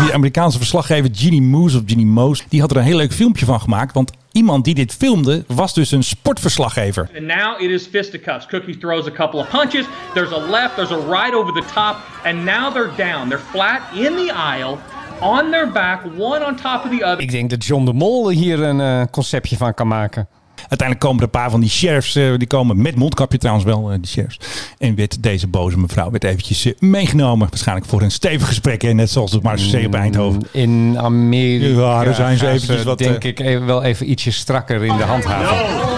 Die 0.00 0.14
Amerikaanse 0.14 0.58
verslaggever 0.58 1.10
Ginny 1.12 1.38
Moose 1.38 1.76
of 1.76 1.82
Ginny 1.86 2.04
Moose, 2.04 2.42
die 2.48 2.60
had 2.60 2.70
er 2.70 2.76
een 2.76 2.82
heel 2.82 2.96
leuk 2.96 3.12
filmpje 3.12 3.46
van 3.46 3.60
gemaakt. 3.60 3.94
Want 3.94 4.12
iemand 4.32 4.64
die 4.64 4.74
dit 4.74 4.94
filmde 4.94 5.44
was 5.46 5.74
dus 5.74 5.90
een 5.90 6.02
sportverslaggever. 6.02 7.10
And 7.16 7.26
now 7.26 7.60
it 7.60 7.70
is 7.70 7.86
fisticuffs. 7.86 8.46
Cookie 8.46 8.78
throws 8.78 9.06
a 9.06 9.10
couple 9.10 9.40
of 9.40 9.48
punches. 9.48 9.86
There's 10.14 10.32
a 10.32 10.38
left, 10.50 10.74
there's 10.76 10.90
a 10.92 10.98
right 10.98 11.34
over 11.34 11.52
the 11.52 11.66
top, 11.74 11.96
and 12.24 12.44
now 12.44 12.72
they're 12.72 12.96
down. 12.96 13.28
They're 13.28 13.44
flat 13.50 13.80
in 13.94 14.16
the 14.16 14.32
aisle, 14.32 14.78
on 15.20 15.50
their 15.50 15.72
back, 15.72 16.04
one 16.16 16.44
on 16.46 16.56
top 16.56 16.84
of 16.84 16.90
the 16.90 17.04
other. 17.04 17.20
ik 17.20 17.30
denk 17.30 17.50
dat 17.50 17.64
John 17.64 17.84
de 17.84 17.92
Mol 17.92 18.28
hier 18.28 18.62
een 18.62 18.80
eh, 18.80 19.02
conceptje 19.10 19.56
van 19.56 19.74
kan 19.74 19.88
maken. 19.88 20.28
Uiteindelijk 20.60 21.00
komen 21.00 21.16
er 21.16 21.24
een 21.24 21.30
paar 21.30 21.50
van 21.50 21.60
die 21.60 21.70
sheriffs, 21.70 22.16
eh, 22.16 22.32
die 22.36 22.46
komen 22.46 22.82
met 22.82 22.94
mondkapje 22.94 23.38
trouwens 23.38 23.66
wel, 23.66 23.90
eh, 23.90 23.96
die 24.00 24.10
sheriffs. 24.10 24.38
En 24.78 24.94
werd 24.94 25.22
deze 25.22 25.46
boze 25.46 25.78
mevrouw 25.78 26.10
werd 26.10 26.24
eventjes 26.24 26.64
eh, 26.64 26.72
meegenomen. 26.78 27.48
Waarschijnlijk 27.48 27.86
voor 27.86 28.02
een 28.02 28.10
stevig 28.10 28.46
gesprek, 28.46 28.82
hè, 28.82 28.92
net 28.92 29.10
zoals 29.10 29.32
het 29.32 29.42
Marseille 29.42 29.86
op 29.86 29.94
Eindhoven. 29.94 30.42
In 30.52 30.98
Amerika 30.98 31.80
Ja, 31.80 32.04
daar 32.04 32.14
zijn 32.14 32.38
ze 32.38 32.48
eventjes 32.48 32.82
wat, 32.82 32.98
denk 32.98 33.24
ik 33.24 33.40
even, 33.40 33.66
wel 33.66 33.82
even 33.82 34.10
ietsje 34.10 34.30
strakker 34.30 34.84
in 34.84 34.96
de 34.96 35.02
handhaving. 35.02 35.88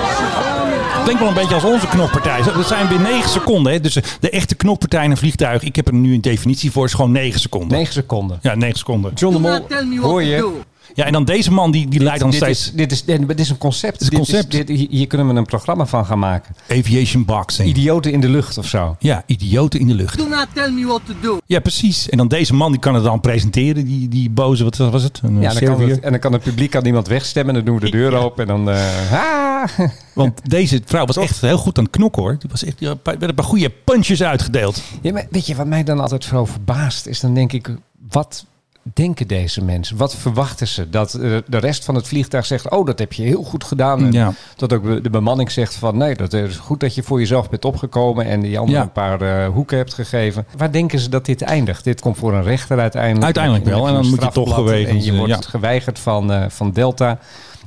Klinkt 1.03 1.21
wel 1.21 1.29
een 1.29 1.35
beetje 1.35 1.55
als 1.55 1.65
onze 1.65 1.87
knokpartij. 1.87 2.43
Dat 2.43 2.67
zijn 2.67 2.89
weer 2.89 3.01
9 3.01 3.31
seconden. 3.31 3.73
Hè. 3.73 3.81
Dus 3.81 3.99
de 4.21 4.31
echte 4.31 4.55
knokpartij 4.55 5.05
in 5.05 5.11
een 5.11 5.17
vliegtuig, 5.17 5.63
ik 5.63 5.77
heb 5.77 5.87
er 5.87 5.95
nu 5.95 6.15
een 6.15 6.21
definitie 6.21 6.71
voor, 6.71 6.85
is 6.85 6.95
gewoon 6.95 7.13
9 7.13 7.41
seconden. 7.41 7.79
9 7.79 7.93
seconden. 7.93 8.39
Ja, 8.43 8.55
9 8.55 8.79
seconden. 8.79 9.13
John 9.15 9.35
de 9.35 9.41
Mol, 9.41 9.67
hoor 10.01 10.23
je? 10.23 10.61
Ja, 10.95 11.05
en 11.05 11.13
dan 11.13 11.25
deze 11.25 11.51
man, 11.53 11.71
die, 11.71 11.89
die 11.89 12.01
leidt 12.01 12.21
dan 12.21 12.31
Dit 12.31 12.39
steeds 12.43 12.67
is, 12.67 12.73
dit, 12.73 12.93
is, 12.93 13.05
dit 13.05 13.41
is 13.41 13.51
een 13.51 13.59
concept. 13.59 14.01
is 14.01 14.07
een 14.07 14.13
concept. 14.17 14.51
Dit 14.51 14.67
dit- 14.67 14.89
hier 14.91 15.07
kunnen 15.07 15.29
we 15.29 15.35
een 15.35 15.45
programma 15.45 15.87
van 15.87 16.07
gaan 16.07 16.19
maken. 16.19 16.55
aviation 16.71 17.25
boxing. 17.25 17.69
Idioten 17.69 18.13
in 18.13 18.21
de 18.21 18.29
lucht 18.29 18.59
of 18.59 18.67
zo. 18.67 18.97
ja, 18.99 19.23
idioten 19.27 19.81
in 19.81 19.87
de 19.87 19.95
lucht. 19.95 20.19
Do 20.19 20.29
not 20.29 20.47
tell 20.55 20.71
me 20.71 20.87
what 20.87 21.01
to 21.07 21.13
do. 21.21 21.39
Ja, 21.47 21.61
precies. 21.61 22.09
En 22.09 22.17
dan 22.17 22.29
deze 22.29 22.55
man, 22.55 22.71
die 22.73 22.81
kan 22.81 22.95
het 22.95 23.05
dan 23.05 23.21
presenteren, 23.21 23.85
die, 23.85 24.09
die 24.09 24.31
boze, 24.31 24.65
wat 24.65 24.77
was 24.77 25.03
het? 25.03 25.21
Een 25.23 25.41
Ja, 25.41 25.53
dan 25.53 25.63
kan 25.63 25.81
het, 25.89 26.01
en 26.01 26.11
dan 26.11 26.21
kan 26.21 26.33
het 26.33 26.43
publiek 26.43 26.77
aan 26.77 26.87
iemand 26.87 27.07
wegstemmen. 27.09 27.55
Dan 27.55 27.65
doen 27.65 27.79
we 27.79 27.85
de 27.85 27.91
deur 27.91 28.15
open 28.15 28.49
en 28.49 28.65
dan... 28.65 28.71
eh, 28.75 29.13
ah. 29.13 29.79
Want 30.15 30.51
deze 30.51 30.83
vrouw 30.85 31.05
was 31.05 31.17
echt 31.17 31.41
heel 31.41 31.59
goed 31.59 31.79
aan 31.79 31.85
het 31.85 31.93
knokken 31.93 32.23
hoor. 32.23 32.37
Die 32.39 32.51
was 32.51 32.65
echt, 32.65 32.79
die 32.79 32.87
had 32.89 32.97
een 32.97 33.03
paar- 33.03 33.19
werd 33.19 33.29
een 33.31 33.35
paar 33.37 33.45
goede 33.45 33.71
punches 33.85 34.23
uitgedeeld. 34.23 34.83
Ja, 35.01 35.13
maar 35.13 35.27
weet 35.31 35.47
je 35.47 35.55
wat 35.55 35.67
mij 35.67 35.85
dan 35.85 36.01
altijd 36.01 36.25
vooral 36.25 36.47
verbaast? 36.47 37.07
Is 37.07 37.21
dan 37.21 37.35
denk 37.35 37.53
ik, 37.53 37.69
wat 38.11 38.47
denken 38.83 39.27
deze 39.27 39.65
mensen? 39.65 39.97
Wat 39.97 40.17
verwachten 40.17 40.69
ze? 40.69 40.91
Dat 40.91 41.15
eh, 41.15 41.37
de 41.47 41.59
rest 41.59 41.85
van 41.85 41.95
het 41.95 42.09
vliegtuig 42.09 42.47
zegt, 42.47 42.71
oh, 42.71 42.87
dat 42.87 42.99
heb 42.99 43.13
je 43.13 43.23
heel 43.23 43.43
goed 43.43 43.65
gedaan. 43.65 44.05
En 44.05 44.13
Ja. 44.13 44.33
Dat 44.57 44.73
ook 44.73 45.03
de 45.03 45.11
bemanning 45.11 45.51
zegt 45.51 45.75
van, 45.75 45.97
nee, 45.97 46.15
dat 46.15 46.33
is 46.33 46.57
goed 46.57 46.81
dat 46.81 46.95
je 46.95 47.03
voor 47.03 47.19
jezelf 47.19 47.51
bent 47.51 47.65
opgekomen 47.65 48.25
en 48.27 48.41
die 48.41 48.59
anderen 48.59 48.81
Ja. 48.81 48.87
een 48.87 48.93
paar 48.93 49.21
eh, 49.21 49.49
hoeken 49.53 49.77
hebt 49.77 49.95
gegeven. 49.95 50.47
Waar 50.57 50.73
denken 50.73 50.99
ze 50.99 51.09
dat 51.09 51.25
dit 51.25 51.43
eindigt? 51.43 51.85
Dit 51.85 52.01
komt 52.01 52.17
voor 52.17 52.33
een 52.35 52.43
rechter 52.43 52.79
uiteindelijk. 52.79 53.25
Uiteindelijk 53.25 53.65
wel. 53.65 53.87
En 53.87 53.93
dan 53.95 54.09
moet 54.09 54.23
je 54.23 54.29
toch 54.29 54.55
geweigerd, 54.55 54.97
En 54.97 55.05
je 55.05 55.17
wordt 55.17 55.33
ja. 55.45 55.51
geweigerd 55.51 55.99
van, 55.99 56.33
eh, 56.33 56.45
van 56.49 56.73
Delta. 56.73 57.19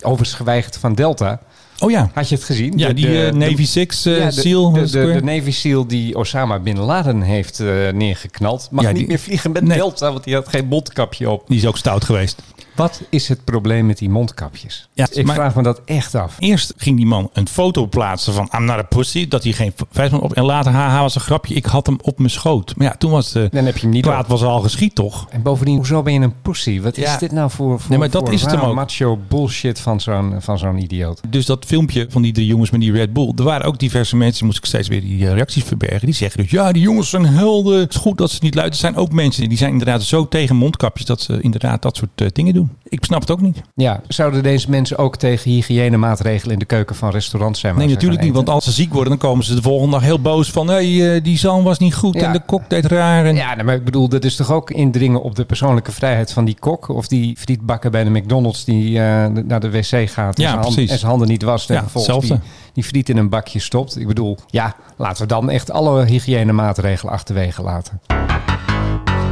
Overigens 0.01 0.34
geweigerd 0.34 0.78
van 0.78 0.93
Delta. 0.93 1.39
Oh 1.79 1.91
ja. 1.91 2.09
Had 2.13 2.29
je 2.29 2.35
het 2.35 2.43
gezien? 2.43 2.73
Ja, 2.77 2.88
De- 2.88 2.93
die 2.93 3.05
de- 3.05 3.25
eh, 3.25 3.31
de- 3.31 3.38
Navy 3.38 3.65
Six 3.65 4.05
eh, 4.05 4.17
ja, 4.17 4.31
SEAL. 4.31 4.71
De, 4.71 5.19
Navy 5.23 5.51
SEAL 5.51 5.88
die 5.88 6.15
Osama 6.17 6.59
Bin 6.59 6.79
Laden 6.79 7.21
heeft 7.21 7.59
eh, 7.59 7.67
neergeknald. 7.93 8.67
Mag 8.71 8.83
Ja, 8.83 8.91
niet 8.91 9.07
meer 9.07 9.19
vliegen 9.19 9.51
met 9.51 9.63
Nee. 9.63 9.77
Delta, 9.77 10.11
want 10.11 10.23
die 10.23 10.33
had 10.33 10.47
geen 10.47 10.65
mondkapje 10.65 11.29
op. 11.29 11.43
die 11.47 11.57
is 11.57 11.65
ook 11.65 11.77
stout 11.77 12.03
geweest. 12.03 12.41
Wat 12.75 13.01
is 13.09 13.27
het 13.27 13.43
probleem 13.43 13.85
met 13.85 13.97
die 13.97 14.09
mondkapjes? 14.09 14.89
Ja, 14.93 15.07
Ik 15.11 15.25
maar- 15.25 15.35
vraag 15.35 15.55
me 15.55 15.63
dat 15.63 15.81
echt 15.85 16.15
af. 16.15 16.35
Eerst 16.39 16.73
ging 16.77 16.97
die 16.97 17.05
man 17.05 17.29
een 17.33 17.47
foto 17.47 17.88
plaatsen 17.88 18.33
van 18.33 18.49
I'm 18.57 18.65
not 18.65 18.77
a 18.77 18.81
pussy. 18.81 19.27
Dat 19.27 19.43
hij 19.43 19.51
geen 19.53 19.73
vijf 19.91 20.13
op. 20.13 20.33
En 20.33 20.43
later, 20.43 20.71
haha, 20.71 21.01
was 21.01 21.15
een 21.15 21.21
grapje. 21.21 21.53
Ik 21.53 21.65
had 21.65 21.85
hem 21.85 21.97
op 22.01 22.17
mijn 22.17 22.29
schoot. 22.29 22.73
Maar 22.77 22.88
ja, 22.88 22.95
toen 22.97 23.11
was 23.11 23.31
de 23.31 23.47
Dan 23.51 23.65
heb 23.65 23.75
je 23.75 23.81
hem 23.81 23.89
niet 23.89 24.07
op. 24.07 24.25
was 24.27 24.43
al 24.43 24.59
geschied 24.61 24.95
toch? 24.95 25.27
En 25.29 25.41
bovendien, 25.41 25.75
hoezo 25.75 26.01
ben 26.01 26.13
je 26.13 26.19
een 26.19 26.41
pussy? 26.41 26.81
Wat 26.81 26.95
Ja. 26.95 27.13
is 27.13 27.19
dit 27.19 27.31
nou 27.31 27.49
voor, 27.49 27.79
voor, 27.79 27.89
Nee, 27.89 27.99
maar 27.99 28.09
dat 28.09 28.23
voor 28.23 28.33
is 28.33 28.41
het 28.41 28.51
hem 28.51 28.59
raar 28.59 28.69
ook. 28.69 28.75
macho 28.75 29.19
bullshit 29.27 29.79
van 29.79 29.99
zo'n 30.01 30.35
van 30.39 30.57
zo'n 30.57 30.77
idioot? 30.77 31.21
Dus 31.29 31.45
dat 31.45 31.65
filmpje 31.65 32.05
van 32.09 32.21
die 32.21 32.33
drie 32.33 32.47
jongens 32.47 32.69
met 32.71 32.79
die 32.81 32.91
Red 32.91 33.13
Bull. 33.13 33.31
Er 33.35 33.43
waren 33.43 33.65
ook 33.65 33.79
diverse 33.79 34.15
mensen, 34.15 34.45
moest 34.45 34.57
ik 34.57 34.65
steeds 34.65 34.88
weer 34.88 35.01
die 35.01 35.27
eh, 35.27 35.33
reacties 35.33 35.63
verbergen. 35.63 36.05
Die 36.05 36.15
zeggen 36.15 36.41
dus, 36.41 36.51
ja, 36.51 36.71
die 36.71 36.81
jongens 36.81 37.09
zijn 37.09 37.25
helden. 37.25 37.79
Het 37.79 37.93
is 37.93 37.99
goed 38.01 38.17
dat 38.17 38.31
ze 38.31 38.38
niet 38.41 38.53
luiden. 38.55 38.75
Er 38.75 38.81
zijn 38.81 38.95
ook 38.95 39.11
mensen 39.11 39.49
die 39.49 39.57
zijn 39.57 39.71
inderdaad 39.71 40.03
zo 40.03 40.27
tegen 40.27 40.55
mondkapjes 40.55 41.05
dat 41.05 41.21
ze 41.21 41.41
inderdaad 41.41 41.81
dat 41.81 41.95
soort 41.97 42.09
eh, 42.21 42.27
dingen 42.33 42.53
doen. 42.53 42.64
Ik 42.84 43.04
snap 43.06 43.19
het 43.21 43.32
ook 43.32 43.41
niet. 43.41 43.62
Ja, 43.75 44.01
zouden 44.08 44.43
deze 44.43 44.69
mensen 44.69 44.97
ook 44.97 45.15
tegen 45.15 45.51
hygiënemaatregelen 45.51 46.54
in 46.54 46.60
de 46.60 46.65
keuken 46.65 46.95
van 46.95 47.10
restaurants 47.10 47.60
zijn? 47.60 47.75
Nee, 47.75 47.88
natuurlijk 47.88 48.21
niet. 48.21 48.34
Want 48.34 48.49
als 48.49 48.63
ze 48.63 48.71
ziek 48.71 48.93
worden, 48.93 49.10
dan 49.10 49.30
komen 49.30 49.45
ze 49.45 49.56
de 49.56 49.62
volgende 49.62 49.91
dag 49.91 50.01
heel 50.04 50.21
boos 50.21 50.51
van... 50.51 50.67
Hey, 50.67 51.15
eh, 51.15 51.23
die 51.23 51.38
zalm 51.38 51.63
was 51.63 51.80
niet 51.80 51.95
goed 51.95 52.13
Ja. 52.13 52.21
en 52.28 52.32
de 52.34 52.41
kok 52.45 52.69
deed 52.69 52.86
raar. 52.86 53.25
En... 53.25 53.36
Ja, 53.36 53.54
nou, 53.54 53.63
maar 53.65 53.75
ik 53.75 53.84
bedoel, 53.86 54.10
dat 54.10 54.23
is 54.23 54.36
toch 54.36 54.51
ook 54.51 54.71
indringen 54.71 55.21
op 55.21 55.36
de 55.36 55.45
persoonlijke 55.45 55.91
vrijheid 55.91 56.32
van 56.34 56.45
die 56.45 56.58
kok? 56.60 56.89
Of 56.89 57.08
die 57.08 57.38
frietbakker 57.38 57.91
bij 57.91 58.04
de 58.04 58.10
McDonald's 58.10 58.63
die 58.63 58.99
eh, 58.99 59.25
naar 59.45 59.60
de 59.60 59.69
wc 59.71 60.10
gaat 60.10 60.36
en, 60.38 60.43
Ja, 60.43 60.49
zijn 60.49 60.51
hand- 60.62 60.73
precies. 60.73 60.91
en 60.91 60.97
zijn 60.97 61.10
handen 61.10 61.28
niet 61.28 61.43
wast 61.43 61.69
en 61.69 61.75
Ja, 61.75 61.82
vervolgens 61.82 62.28
die, 62.28 62.39
die 62.73 62.84
friet 62.84 63.10
in 63.10 63.17
een 63.17 63.30
bakje 63.30 63.60
stopt. 63.60 63.99
Ik 63.99 64.08
bedoel, 64.08 64.38
ja, 64.47 64.75
laten 64.97 65.21
we 65.21 65.28
dan 65.28 65.49
echt 65.49 65.71
alle 65.71 66.06
hygiënemaatregelen 66.06 67.13
achterwege 67.13 67.62
laten. 67.62 67.99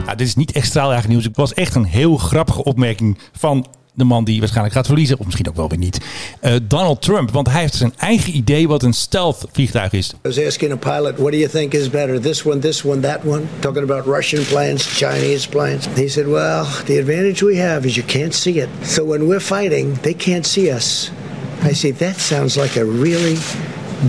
Dit 0.05 0.27
is 0.27 0.35
niet 0.35 0.51
echt 0.51 0.67
straaljager 0.67 1.09
nieuws. 1.09 1.23
Het 1.23 1.37
was 1.37 1.53
echt 1.53 1.75
een 1.75 1.83
heel 1.83 2.17
grappige 2.17 2.63
opmerking 2.63 3.17
van 3.31 3.67
de 3.93 4.03
man 4.03 4.23
die 4.23 4.39
waarschijnlijk 4.39 4.75
gaat 4.75 4.85
verliezen. 4.85 5.19
Of 5.19 5.25
misschien 5.25 5.47
ook 5.49 5.55
wel 5.55 5.69
weer 5.69 5.77
niet. 5.77 5.97
Eh, 6.39 6.53
Donald 6.67 7.01
Trump. 7.01 7.31
Want 7.31 7.49
hij 7.49 7.61
heeft 7.61 7.73
zijn 7.73 7.93
eigen 7.97 8.35
idee 8.35 8.67
wat 8.67 8.83
een 8.83 8.93
stealth 8.93 9.45
vliegtuig 9.51 9.91
is. 9.91 10.09
I 10.09 10.15
was 10.21 10.45
asking 10.45 10.71
a 10.71 10.75
pilot, 10.75 11.17
what 11.17 11.31
do 11.31 11.37
you 11.37 11.49
think 11.49 11.73
is 11.73 11.89
better, 11.89 12.21
this 12.21 12.43
one, 12.43 12.59
this 12.59 12.83
one, 12.83 12.99
that 12.99 13.19
one? 13.25 13.41
Talking 13.59 13.83
about 13.83 14.05
Russian 14.05 14.45
planes, 14.45 14.97
Chinese 14.97 15.49
planes. 15.49 15.87
He 15.95 16.07
said, 16.07 16.27
well, 16.27 16.65
the 16.85 16.99
advantage 16.99 17.45
we 17.45 17.61
have 17.61 17.87
is 17.87 17.95
you 17.95 18.05
can't 18.07 18.33
see 18.33 18.59
it. 18.59 18.69
So 18.81 19.03
when 19.03 19.27
we're 19.27 19.39
fighting, 19.39 19.97
they 20.01 20.13
can't 20.13 20.45
see 20.45 20.73
us. 20.73 21.11
I 21.63 21.73
say, 21.73 21.91
that 21.91 22.19
sounds 22.19 22.55
like 22.55 22.79
a 22.79 22.85
really 22.85 23.37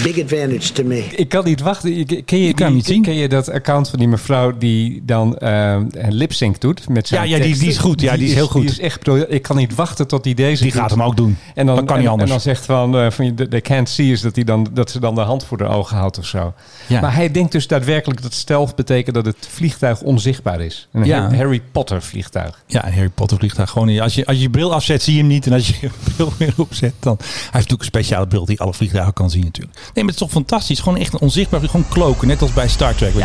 big 0.02 0.22
advantage 0.22 0.72
to 0.72 0.84
me. 0.84 1.04
Ik 1.16 1.28
kan 1.28 1.44
niet 1.44 1.60
wachten. 1.60 1.94
Je- 1.96 2.22
Ken 2.22 2.38
je, 2.38 2.48
Ik 2.48 2.54
kan 2.56 2.66
die- 2.66 2.76
niet 2.76 2.86
zien. 2.86 3.02
ken 3.02 3.14
je 3.14 3.28
dat 3.28 3.50
account 3.50 3.88
van 3.88 3.98
die 3.98 4.08
mevrouw 4.08 4.58
die 4.58 5.02
dan 5.06 5.36
eh, 5.38 5.72
een 5.90 6.14
lipsync 6.14 6.60
doet? 6.60 6.88
Met 6.88 7.08
zijn 7.08 7.28
Ja, 7.28 7.36
ja, 7.36 7.42
die- 7.44 7.58
die 7.58 7.68
is 7.68 7.78
goed. 7.78 8.00
Ja, 8.00 8.16
die 8.16 8.26
is 8.28 8.34
heel 8.34 8.46
goed. 8.46 8.60
Die 8.62 8.70
is 8.70 8.78
echt, 8.78 9.08
ik 9.28 9.42
kan 9.42 9.56
niet 9.56 9.74
wachten 9.74 10.06
tot 10.06 10.24
die 10.24 10.34
deze 10.34 10.62
Die 10.62 10.72
doet. 10.72 10.80
gaat 10.80 10.90
hem 10.90 11.02
ook 11.02 11.16
doen. 11.16 11.36
En 11.54 11.66
dan, 11.66 11.76
Dat 11.76 11.84
kan 11.84 11.96
niet 11.96 12.04
en, 12.06 12.10
anders. 12.10 12.30
En 12.30 12.36
dan 12.36 12.44
zegt 12.44 12.64
van, 12.64 12.96
eh, 12.98 13.10
van 13.10 13.34
they 13.34 13.60
can't 13.60 13.88
see 13.88 14.10
is 14.10 14.20
dat, 14.20 14.34
hij 14.34 14.44
dan, 14.44 14.66
dat 14.72 14.90
ze 14.90 15.00
dan 15.00 15.14
de 15.14 15.20
hand 15.20 15.44
voor 15.44 15.58
de 15.58 15.64
ogen 15.64 15.96
houdt 15.96 16.18
of 16.18 16.26
zo. 16.26 16.52
Ja. 16.86 17.00
Maar 17.00 17.14
hij 17.14 17.30
denkt 17.30 17.52
dus 17.52 17.66
daadwerkelijk 17.66 18.22
dat 18.22 18.32
stealth 18.34 18.74
betekent 18.74 19.14
dat 19.14 19.26
het 19.26 19.36
vliegtuig 19.50 20.00
onzichtbaar 20.02 20.60
is. 20.60 20.88
Een 20.92 21.04
Ja. 21.04 21.20
Harry- 21.20 21.36
Harry 21.36 21.62
Potter 21.72 22.02
vliegtuig. 22.02 22.62
Ja, 22.66 22.86
een 22.86 22.92
Harry 22.92 23.08
Potter 23.14 23.38
vliegtuig. 23.38 23.70
Gewoon, 23.70 23.98
als, 24.00 24.14
je, 24.14 24.26
als 24.26 24.36
je 24.36 24.42
je 24.42 24.50
bril 24.50 24.74
afzet, 24.74 25.02
zie 25.02 25.12
je 25.14 25.18
hem 25.18 25.28
niet. 25.28 25.46
En 25.46 25.52
als 25.52 25.68
je 25.68 25.74
je 25.80 25.90
bril 26.14 26.32
weer 26.38 26.54
opzet, 26.56 26.92
dan... 27.00 27.16
Hij 27.18 27.26
heeft 27.34 27.52
natuurlijk 27.52 27.80
een 27.80 27.86
speciale 27.86 28.26
bril 28.26 28.44
die 28.44 28.60
alle 28.60 28.74
vliegtuigen 28.74 29.12
kan 29.12 29.30
zien 29.30 29.44
natuurlijk. 29.44 29.78
Nee, 29.94 30.04
maar 30.04 30.12
het 30.12 30.12
is 30.14 30.16
toch 30.16 30.30
fantastisch. 30.30 30.80
Gewoon 30.80 30.98
echt 30.98 31.18
onzichtbaar, 31.18 31.60
gewoon 31.60 31.88
kloken. 31.88 32.28
Net 32.28 32.42
als 32.42 32.52
bij 32.52 32.68
Star 32.68 32.94
Trek. 32.94 33.12
Je. 33.14 33.22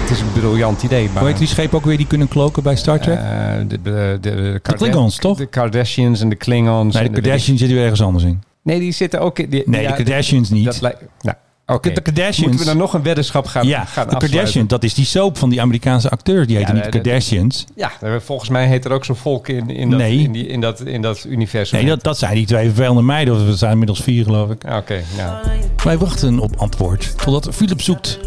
Het 0.00 0.10
is 0.10 0.20
een 0.20 0.32
briljant 0.32 0.82
idee. 0.82 1.08
Maar, 1.12 1.18
Hoe 1.18 1.28
heet 1.28 1.38
die 1.38 1.46
schepen 1.46 1.78
ook 1.78 1.84
weer 1.84 1.96
die 1.96 2.06
kunnen 2.06 2.28
kloken 2.28 2.62
bij 2.62 2.76
Star 2.76 3.00
Trek? 3.00 3.18
Eh, 3.18 3.24
de, 3.68 3.82
de, 3.82 4.18
de, 4.20 4.30
de, 4.30 4.58
Karda- 4.62 4.84
Klingons, 4.86 5.16
toch? 5.16 5.36
De 5.38 5.46
Kardashians 5.46 6.20
en 6.20 6.28
de 6.28 6.36
Klingons. 6.36 6.94
nee, 6.94 7.02
de 7.02 7.10
Kardashians 7.10 7.58
zitten 7.58 7.76
weer 7.76 7.82
ergens 7.84 8.02
anders 8.02 8.24
in. 8.24 8.42
Nee, 8.62 8.78
die 8.78 8.92
zitten 8.92 9.20
ook 9.20 9.38
in... 9.38 9.50
Die, 9.50 9.62
Nee, 9.66 9.82
ja, 9.82 9.88
de 9.88 9.96
Kardashians 10.04 10.50
niet. 10.50 10.64
Dat 10.64 10.80
lijkt... 10.80 11.02
Nou, 11.20 11.36
oké. 11.74 11.92
De 11.92 12.00
Kardashians- 12.00 12.38
Moeten 12.40 12.58
we 12.58 12.64
dan 12.64 12.76
nog 12.76 12.94
een 12.94 13.02
weddenschap 13.02 13.46
gaan, 13.46 13.66
ja, 13.66 13.76
gaan 13.78 13.86
de 13.86 14.00
afsluiten? 14.00 14.30
Kardashians, 14.30 14.68
dat 14.68 14.84
is 14.84 14.94
die 14.94 15.04
soap 15.04 15.38
van 15.38 15.50
die 15.50 15.60
Amerikaanse 15.60 16.10
acteurs. 16.10 16.46
Die 16.46 16.56
heet 16.56 16.66
Ja, 16.66 16.72
niet 16.72 16.82
de 16.84 16.88
Kardashians. 16.90 17.64
Ja, 17.76 17.90
volgens 18.20 18.48
mij 18.50 18.66
heet 18.66 18.84
er 18.84 18.92
ook 18.92 19.04
zo'n 19.04 19.16
volk 19.16 19.48
in, 19.48 19.70
in, 19.70 19.90
dat, 19.90 19.98
Nee. 19.98 20.18
in, 20.18 20.32
die, 20.32 20.46
in, 20.46 20.60
dat, 20.60 20.80
in 20.80 21.02
dat 21.02 21.24
universum. 21.28 21.78
Nee, 21.78 21.86
dat, 21.88 22.02
dat 22.02 22.18
zijn 22.18 22.34
die 22.34 22.46
twee 22.46 22.66
vervelende 22.66 23.02
meiden. 23.02 23.34
of 23.34 23.44
We 23.44 23.56
zijn 23.56 23.70
inmiddels 23.72 24.00
vier, 24.00 24.24
geloof 24.24 24.50
ik. 24.50 24.64
Ah, 24.64 24.76
Oké, 24.76 25.02
nou. 25.16 25.36
Wij 25.84 25.98
wachten 25.98 26.38
op 26.38 26.56
antwoord. 26.56 27.14
Totdat 27.24 27.54
Philip 27.54 27.80
zoekt. 27.80 28.18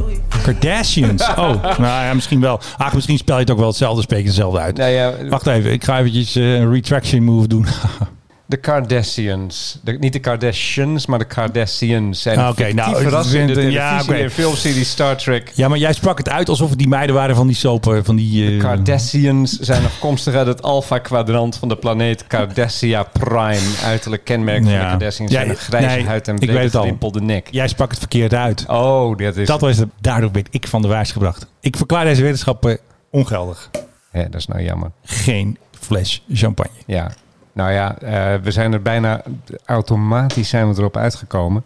Kardashians. 0.44 1.22
Oh, 1.44 1.64
nou 1.64 1.82
ja, 2.06 2.14
misschien 2.14 2.40
wel. 2.40 2.60
Ach, 2.78 2.94
misschien 2.94 3.18
spel 3.18 3.36
je 3.36 3.42
het 3.42 3.52
ook 3.52 3.58
wel 3.58 3.68
hetzelfde, 3.68 4.02
spreek 4.02 4.20
je 4.22 4.26
hetzelfde 4.28 4.60
uit. 4.60 4.78
Nou 4.78 4.92
ja, 4.92 5.14
Wacht 5.30 5.48
even, 5.48 5.72
ik 5.72 5.84
ga 5.84 6.00
eventjes 6.00 6.36
eh, 6.36 6.54
een 6.54 6.72
retraction 6.72 7.24
move 7.24 7.48
doen. 7.48 7.66
de 8.46 8.58
Kardashians. 8.58 9.80
De, 9.84 9.92
niet 9.92 10.14
de 10.14 10.20
Kardashians, 10.20 11.06
maar 11.06 11.20
de 11.20 11.26
Kardashians. 11.26 12.22
Zijn 12.22 12.38
Ah, 12.40 12.50
oké, 12.50 12.74
nou, 12.74 12.98
in 13.38 13.48
de 13.48 13.72
ja, 13.72 13.98
televisie- 13.98 14.24
en 14.24 14.32
filmserie 14.32 14.84
Star 14.84 15.18
Trek. 15.18 15.52
ja, 15.56 15.68
maar 15.68 15.78
jij 15.78 15.94
sprak 15.94 16.18
het 16.18 16.30
uit 16.30 16.50
alsof 16.50 16.70
het 16.70 16.78
die 16.78 16.88
meiden 16.88 17.16
waren 17.16 17.36
van 17.36 17.48
die 17.48 17.56
soap. 17.56 17.88
eh, 17.88 18.00
Van 18.04 18.16
die, 18.16 18.54
eh, 18.54 18.60
Kardashians 18.60 19.60
zijn 19.60 19.86
afkomstig 19.86 20.34
uit 20.34 20.48
het 20.48 20.62
Alpha-kwadrant 20.62 21.56
van 21.58 21.68
de 21.68 21.76
planeet 21.76 22.28
Cardassia 22.28 23.04
Prime. 23.04 23.72
Uiterlijk 23.84 24.24
kenmerk 24.24 24.58
van 24.58 24.66
de 24.68 24.72
Ja. 24.72 24.90
Kardashians 24.90 25.32
Ja, 25.32 25.38
zijn 25.38 25.50
een 25.50 25.56
grijze 25.56 25.88
nee, 25.88 26.06
huid 26.06 26.28
en 26.28 26.36
brede 26.36 26.70
gerimpelde 26.70 27.22
nek. 27.22 27.48
Jij 27.52 27.68
sprak 27.68 27.90
het 27.90 28.00
verkeerd 28.00 28.34
uit. 28.34 28.64
Oh, 28.68 29.18
dat 29.18 29.36
is... 29.36 29.48
Dat 29.48 29.62
was 29.62 29.78
het. 29.78 29.90
Daardoor 30.02 30.32
werd 30.32 30.48
ik 30.52 30.68
van 30.68 30.82
de 30.82 30.88
waars 30.88 31.12
gebracht. 31.12 31.48
Ik 31.60 31.78
verklaar 31.78 32.06
deze 32.06 32.22
wetenschap 32.22 32.66
eh, 32.66 32.76
ongeldig. 33.12 33.70
Ja, 34.14 34.24
dat 34.24 34.36
is 34.36 34.48
nou 34.48 34.62
jammer. 34.64 34.92
Geen 35.04 35.58
fles 35.80 36.24
champagne. 36.34 36.72
Ja. 36.86 37.12
Nou 37.54 37.72
ja, 37.72 37.98
eh, 37.98 38.36
we 38.44 38.52
zijn 38.52 38.74
er 38.74 38.82
bijna... 38.82 39.22
Automatisch 39.66 40.50
zijn 40.50 40.74
we 40.74 40.80
erop 40.80 40.98
uitgekomen. 40.98 41.64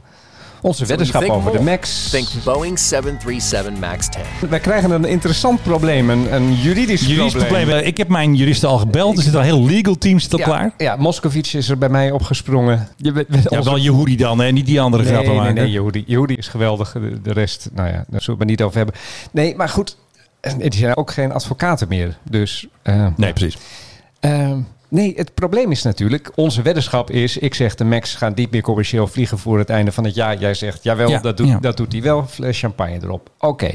Onze 0.62 0.86
weddenschap 0.86 1.24
over 1.30 1.52
de. 1.52 1.62
Max. 1.62 2.10
Think 2.10 2.28
Boeing 2.44 2.80
737 2.80 3.80
MAX 3.80 4.08
10. 4.40 4.50
Wij 4.50 4.60
krijgen 4.60 4.92
een 4.92 5.06
interessant 5.06 5.64
probleem, 5.64 6.10
een, 6.10 6.34
een 6.34 6.54
juridisch, 6.54 7.06
Juridisch 7.08 7.34
probleem. 7.34 7.70
eh, 7.70 7.88
Ik 7.88 7.98
heb 7.98 8.08
mijn 8.08 8.36
juristen 8.36 8.70
al 8.70 8.78
gebeld. 8.78 9.18
Er 9.18 9.24
zit 9.24 9.34
al 9.34 9.40
een 9.40 9.46
heel 9.46 9.66
legal 9.66 9.96
team 9.98 10.20
zit 10.20 10.34
al 10.34 10.40
Ja, 10.40 10.46
klaar. 10.46 10.72
ja, 10.78 10.96
Moscovic 10.96 11.48
is 11.54 11.70
er 11.70 11.78
bij 11.78 11.90
mij 11.90 12.12
opgesprongen. 12.12 12.88
Je, 12.96 13.12
bent- 13.12 13.28
Ja, 13.30 13.58
onze- 13.58 13.70
wel 13.70 13.80
Yehudi 13.80 14.16
dan, 14.16 14.40
hè? 14.40 14.52
niet 14.52 14.66
die 14.66 14.82
andere 14.82 15.04
nee, 15.04 15.12
grappen 15.12 15.32
nee, 15.34 15.42
maken. 15.42 15.56
nee, 15.56 15.72
Yehudi. 15.72 16.04
Yehudi 16.08 16.34
is 16.36 16.48
geweldig. 16.48 16.92
De, 16.92 17.22
de 17.22 17.34
rest, 17.34 17.70
nou 17.74 17.88
ja, 17.88 17.94
daar 17.94 18.04
zullen 18.08 18.22
we 18.26 18.30
het 18.30 18.38
maar 18.38 18.48
niet 18.48 18.62
over 18.62 18.78
hebben. 18.78 18.96
Nee, 19.32 19.56
maar 19.56 19.70
goed. 19.70 19.98
Die 20.58 20.74
zijn 20.74 20.96
ook 20.98 21.12
geen 21.12 21.32
advocaten 21.32 21.88
meer. 21.88 22.18
Dus, 22.30 22.68
eh, 22.82 23.08
Nee, 23.16 23.34
precies. 23.34 23.58
eh, 24.20 24.52
nee, 24.88 25.14
het 25.16 25.34
probleem 25.34 25.72
is 25.72 25.84
natuurlijk, 25.84 26.32
onze 26.36 26.62
weddenschap 26.62 27.12
is, 27.12 27.38
ik 27.38 27.54
zeg 27.54 27.76
de 27.76 27.84
Max 27.84 28.16
gaat 28.16 28.36
niet 28.36 28.52
meer 28.52 28.62
commercieel 28.62 29.08
vliegen 29.08 29.38
voor 29.38 29.58
het 29.60 29.70
einde 29.70 29.92
van 29.92 30.04
het 30.04 30.16
jaar. 30.16 30.38
Jij 30.38 30.54
zegt, 30.54 30.84
jawel, 30.84 31.10
Ja, 31.10 31.20
dat, 31.20 31.38
doet, 31.38 31.48
ja. 31.48 31.60
dat 31.60 31.78
doet 31.78 31.92
hij 31.92 32.02
wel, 32.02 32.26
fles 32.28 32.60
champagne 32.60 33.00
erop. 33.04 33.30
Oké, 33.38 33.72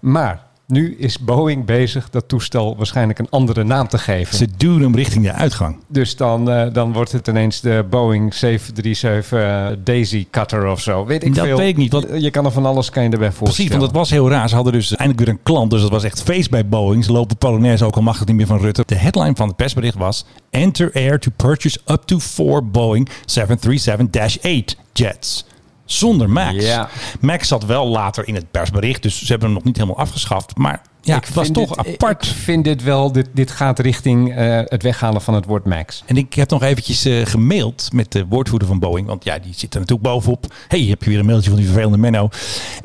maar 0.00 0.49
nu 0.70 0.96
is 0.98 1.18
Boeing 1.18 1.64
bezig 1.64 2.10
dat 2.10 2.28
toestel 2.28 2.76
waarschijnlijk 2.76 3.18
een 3.18 3.26
andere 3.30 3.64
naam 3.64 3.88
te 3.88 3.98
geven. 3.98 4.36
Ze 4.36 4.46
duwen 4.56 4.80
hem 4.82 4.94
richting 4.94 5.24
de 5.24 5.32
uitgang. 5.32 5.76
Dus 5.88 6.16
dan, 6.16 6.50
eh, 6.50 6.72
dan 6.72 6.92
wordt 6.92 7.12
het 7.12 7.28
ineens 7.28 7.60
de 7.60 7.86
Boeing 7.90 8.34
737 8.34 9.32
eh, 9.32 9.66
Daisy 9.84 10.26
Cutter 10.30 10.66
of 10.70 10.80
zo. 10.80 11.06
Weet 11.06 11.24
ik 11.24 11.34
Dat 11.34 11.44
veel. 11.44 11.56
weet 11.56 11.68
ik 11.68 11.76
niet, 11.76 11.92
want- 11.92 12.06
Je 12.18 12.30
kan 12.30 12.44
er 12.44 12.50
van 12.52 12.66
alles 12.66 12.90
kan 12.90 13.02
je 13.02 13.08
erbij 13.08 13.32
voorstellen. 13.32 13.54
Precies, 13.54 13.70
want 13.70 13.82
het 13.82 13.92
was 13.92 14.10
heel 14.10 14.30
raar. 14.30 14.48
Ze 14.48 14.54
hadden 14.54 14.72
dus 14.72 14.88
eindelijk 14.96 15.18
weer 15.26 15.28
een 15.36 15.42
klant. 15.42 15.70
Dus 15.70 15.80
dat 15.80 15.90
was 15.90 16.04
echt 16.04 16.22
feest 16.22 16.50
bij 16.50 16.66
Boeing. 16.68 17.04
Ze 17.04 17.12
lopen 17.12 17.36
Polonaise, 17.36 17.84
ook 17.84 17.96
al 17.96 18.02
mag 18.02 18.18
het 18.18 18.28
niet 18.28 18.36
meer 18.36 18.46
van 18.46 18.58
Rutte. 18.60 18.82
De 18.86 18.94
headline 18.94 19.32
van 19.34 19.46
het 19.48 19.56
persbericht 19.56 19.96
was... 19.96 20.24
Enter 20.50 20.90
Air 20.94 21.18
to 21.18 21.30
purchase 21.36 21.78
up 21.86 22.02
to 22.04 22.18
four 22.18 22.66
Boeing 22.66 23.08
737-8 23.26 24.76
jets. 24.92 25.44
Zonder 25.92 26.30
Max. 26.30 26.64
Ja. 26.64 26.88
Max 27.20 27.48
zat 27.48 27.64
wel 27.64 27.86
later 27.86 28.28
in 28.28 28.34
het 28.34 28.50
persbericht. 28.50 29.02
Dus 29.02 29.18
ze 29.18 29.26
hebben 29.26 29.46
hem 29.46 29.56
nog 29.56 29.64
niet 29.64 29.76
helemaal 29.76 29.98
afgeschaft. 29.98 30.56
Maar 30.56 30.82
ja, 31.00 31.16
Ik 31.16 31.24
het 31.24 31.34
was 31.34 31.50
toch 31.50 31.68
dit- 31.76 31.86
apart. 31.94 32.24
Ik 32.26 32.32
vind 32.34 32.64
dit 32.64 32.82
wel, 32.82 33.12
dit, 33.12 33.28
dit 33.32 33.50
gaat 33.50 33.78
richting 33.78 34.34
eh, 34.36 34.60
het 34.64 34.82
weghalen 34.82 35.20
van 35.22 35.34
het 35.34 35.44
woord 35.44 35.64
Max. 35.64 36.02
En 36.06 36.16
ik 36.16 36.34
heb 36.34 36.50
nog 36.50 36.62
eventjes 36.62 37.04
eh, 37.04 37.26
gemaild 37.26 37.88
met 37.92 38.12
de 38.12 38.26
woordvoerder 38.26 38.68
van 38.68 38.78
Boeing. 38.78 39.06
Want 39.06 39.24
ja, 39.24 39.38
die 39.38 39.52
zit 39.56 39.74
er 39.74 39.80
natuurlijk 39.80 40.08
bovenop. 40.08 40.54
hey, 40.68 40.80
heb 40.80 41.02
je 41.02 41.10
weer 41.10 41.18
een 41.18 41.26
mailtje 41.26 41.50
van 41.50 41.58
die 41.58 41.68
vervelende 41.68 41.98
Menno. 41.98 42.28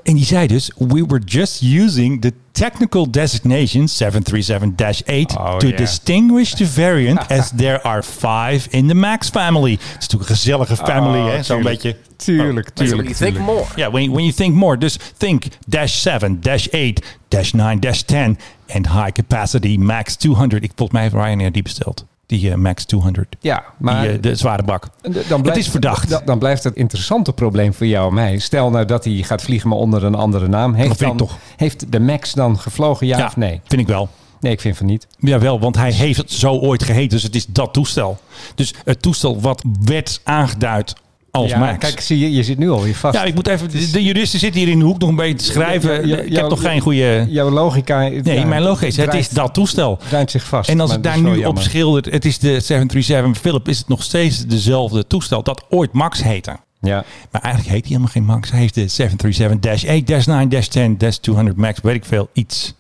En 0.04 0.14
die 0.16 0.26
zei 0.26 0.48
dus... 0.48 0.72
We 0.78 1.06
were 1.08 1.22
just 1.26 1.62
using 1.62 2.22
the 2.22 2.34
technical 2.56 3.06
designation 3.12 3.88
737-8... 3.88 5.36
Oh, 5.38 5.58
to 5.60 5.68
yeah. 5.68 5.78
distinguish 5.78 6.54
the 6.56 6.66
variant 6.66 7.20
as 7.38 7.52
there 7.52 7.80
are 7.88 8.02
five 8.04 8.68
in 8.72 8.88
the 8.88 8.94
MAX 8.94 9.30
family. 9.30 9.72
Het 9.72 9.82
is 9.82 9.94
natuurlijk 9.94 10.30
een 10.30 10.36
gezellige 10.36 10.76
family, 10.76 11.20
Oh, 11.20 11.30
hè? 11.30 11.44
Zo'n 11.44 11.62
tuurlijk. 11.62 11.82
beetje... 11.82 11.98
Tuurlijk, 12.16 12.68
So 12.74 12.84
tuurlijk, 12.84 13.08
you 13.08 13.32
think 13.32 13.46
more. 13.46 13.66
Ja, 13.76 13.92
when, 13.92 14.12
when 14.12 14.24
you 14.24 14.34
think 14.34 14.56
more. 14.56 14.78
Dus 14.78 14.98
think 15.18 15.44
dash 15.68 15.94
7, 16.02 16.42
dash 16.42 16.68
8, 16.72 17.02
dash 17.28 17.52
9, 17.52 17.80
dash 17.80 18.02
10 18.02 18.38
en 18.66 18.90
high 18.90 19.12
capacity 19.12 19.78
max 19.78 20.16
200. 20.16 20.64
Ik 20.64 20.72
volgens 20.76 20.92
mij 20.92 21.02
heeft 21.02 21.26
Ryanair 21.26 21.52
die 21.52 21.62
besteld. 21.62 22.06
Die 22.26 22.52
eh, 22.52 22.58
max 22.58 22.86
200. 22.86 23.36
Ja, 23.40 23.64
maar 23.78 24.02
die, 24.02 24.12
eh, 24.12 24.22
de 24.22 24.36
zware 24.36 24.64
bak. 24.64 24.88
Dan 25.02 25.12
blijft, 25.28 25.46
het 25.46 25.58
is 25.58 25.70
verdacht. 25.70 26.10
Dan, 26.10 26.22
dan 26.26 26.40
blijft 26.40 26.64
het 26.64 26.76
interessante 26.76 27.34
probleem 27.34 27.74
voor 27.74 27.88
jou 27.88 28.08
en 28.08 28.14
mij. 28.14 28.38
Stel 28.38 28.70
nou 28.70 28.86
dat 28.86 29.04
hij 29.04 29.14
gaat 29.14 29.42
vliegen, 29.42 29.70
maar 29.70 29.78
onder 29.78 30.04
een 30.04 30.16
andere 30.16 30.48
naam. 30.48 30.74
Heeft, 30.74 31.00
dan, 31.00 31.18
toch. 31.18 31.38
heeft 31.56 31.92
de 31.92 32.00
Max 32.00 32.34
dan 32.34 32.60
gevlogen, 32.60 33.08
ja, 33.08 33.26
of 33.26 33.38
nee? 33.38 33.62
vind 33.64 33.82
ik 33.82 33.88
wel. 33.88 34.10
Nee, 34.40 34.52
ik 34.52 34.62
vind 34.62 34.78
van 34.78 34.86
niet. 34.86 35.08
Jawel, 35.20 35.60
want 35.60 35.76
hij 35.76 35.92
heeft 35.92 36.18
het 36.18 36.32
zo 36.32 36.60
ooit 36.60 36.84
geheten. 36.84 37.10
Dus 37.10 37.24
het 37.24 37.36
is 37.36 37.46
dat 37.46 37.74
toestel. 37.74 38.18
Dus 38.56 38.74
het 38.84 39.02
toestel 39.02 39.42
wat 39.42 39.64
werd 39.82 40.22
aangeduid 40.24 40.96
als 41.36 41.50
ja, 41.52 41.58
Max. 41.60 41.78
Kijk, 41.78 42.00
zie 42.00 42.20
je, 42.20 42.32
je 42.32 42.44
zit 42.44 42.58
nu 42.58 42.70
alweer 42.70 42.96
vast. 42.96 43.16
ja, 43.16 43.24
ik 43.24 43.36
moet 43.36 43.48
even... 43.48 43.70
De, 43.92 44.04
juristen 44.04 44.40
zitten 44.40 44.62
hier 44.62 44.70
in 44.70 44.80
de 44.80 44.86
hoek 44.86 45.00
nog 45.00 45.10
een 45.10 45.16
beetje 45.16 45.36
te 45.36 45.44
schrijven. 45.44 46.08
Ja, 46.08 46.16
ja, 46.16 46.22
ik 46.24 46.30
jouw- 46.30 46.40
heb 46.40 46.50
toch 46.50 46.62
geen 46.62 46.82
goede... 46.82 47.26
Jouw 47.30 47.50
logica... 47.50 48.00
Nee, 48.00 48.46
mijn 48.46 48.62
logica 48.62 48.86
is, 48.86 48.98
het 48.98 49.14
is 49.14 49.30
dat 49.30 49.54
toestel. 49.54 50.00
Draait 50.10 50.32
zich 50.32 50.44
vast. 50.44 50.70
En 50.70 50.80
als 50.80 50.94
ik 50.94 51.04
daar 51.04 51.22
nu 51.22 51.46
op 51.46 51.60
schilder, 51.60 52.12
het 52.12 52.26
is 52.26 52.40
de 52.40 52.60
737 52.60 53.42
Philip, 53.42 53.68
is 53.68 53.78
het 53.78 53.88
nog 53.88 54.04
steeds 54.04 54.46
dezelfde 54.46 55.08
toestel 55.08 55.44
dat 55.44 55.64
ooit 55.70 55.94
Max 55.94 56.24
heette. 56.24 56.58
Ja. 56.82 57.04
Maar 57.32 57.42
eigenlijk 57.42 57.74
heet 57.74 57.84
hij 57.84 57.98
helemaal 57.98 58.12
geen 58.12 58.26
Max. 58.26 58.52
Hij 58.52 58.60
heeft 58.60 58.74
de 58.74 59.10
737-8, 59.54 59.78
9, 59.78 60.98
10, 61.20 61.54
Max, 61.56 61.80
weet 61.82 61.96
ik 61.96 62.06
veel, 62.06 62.30
iets. 62.34 62.74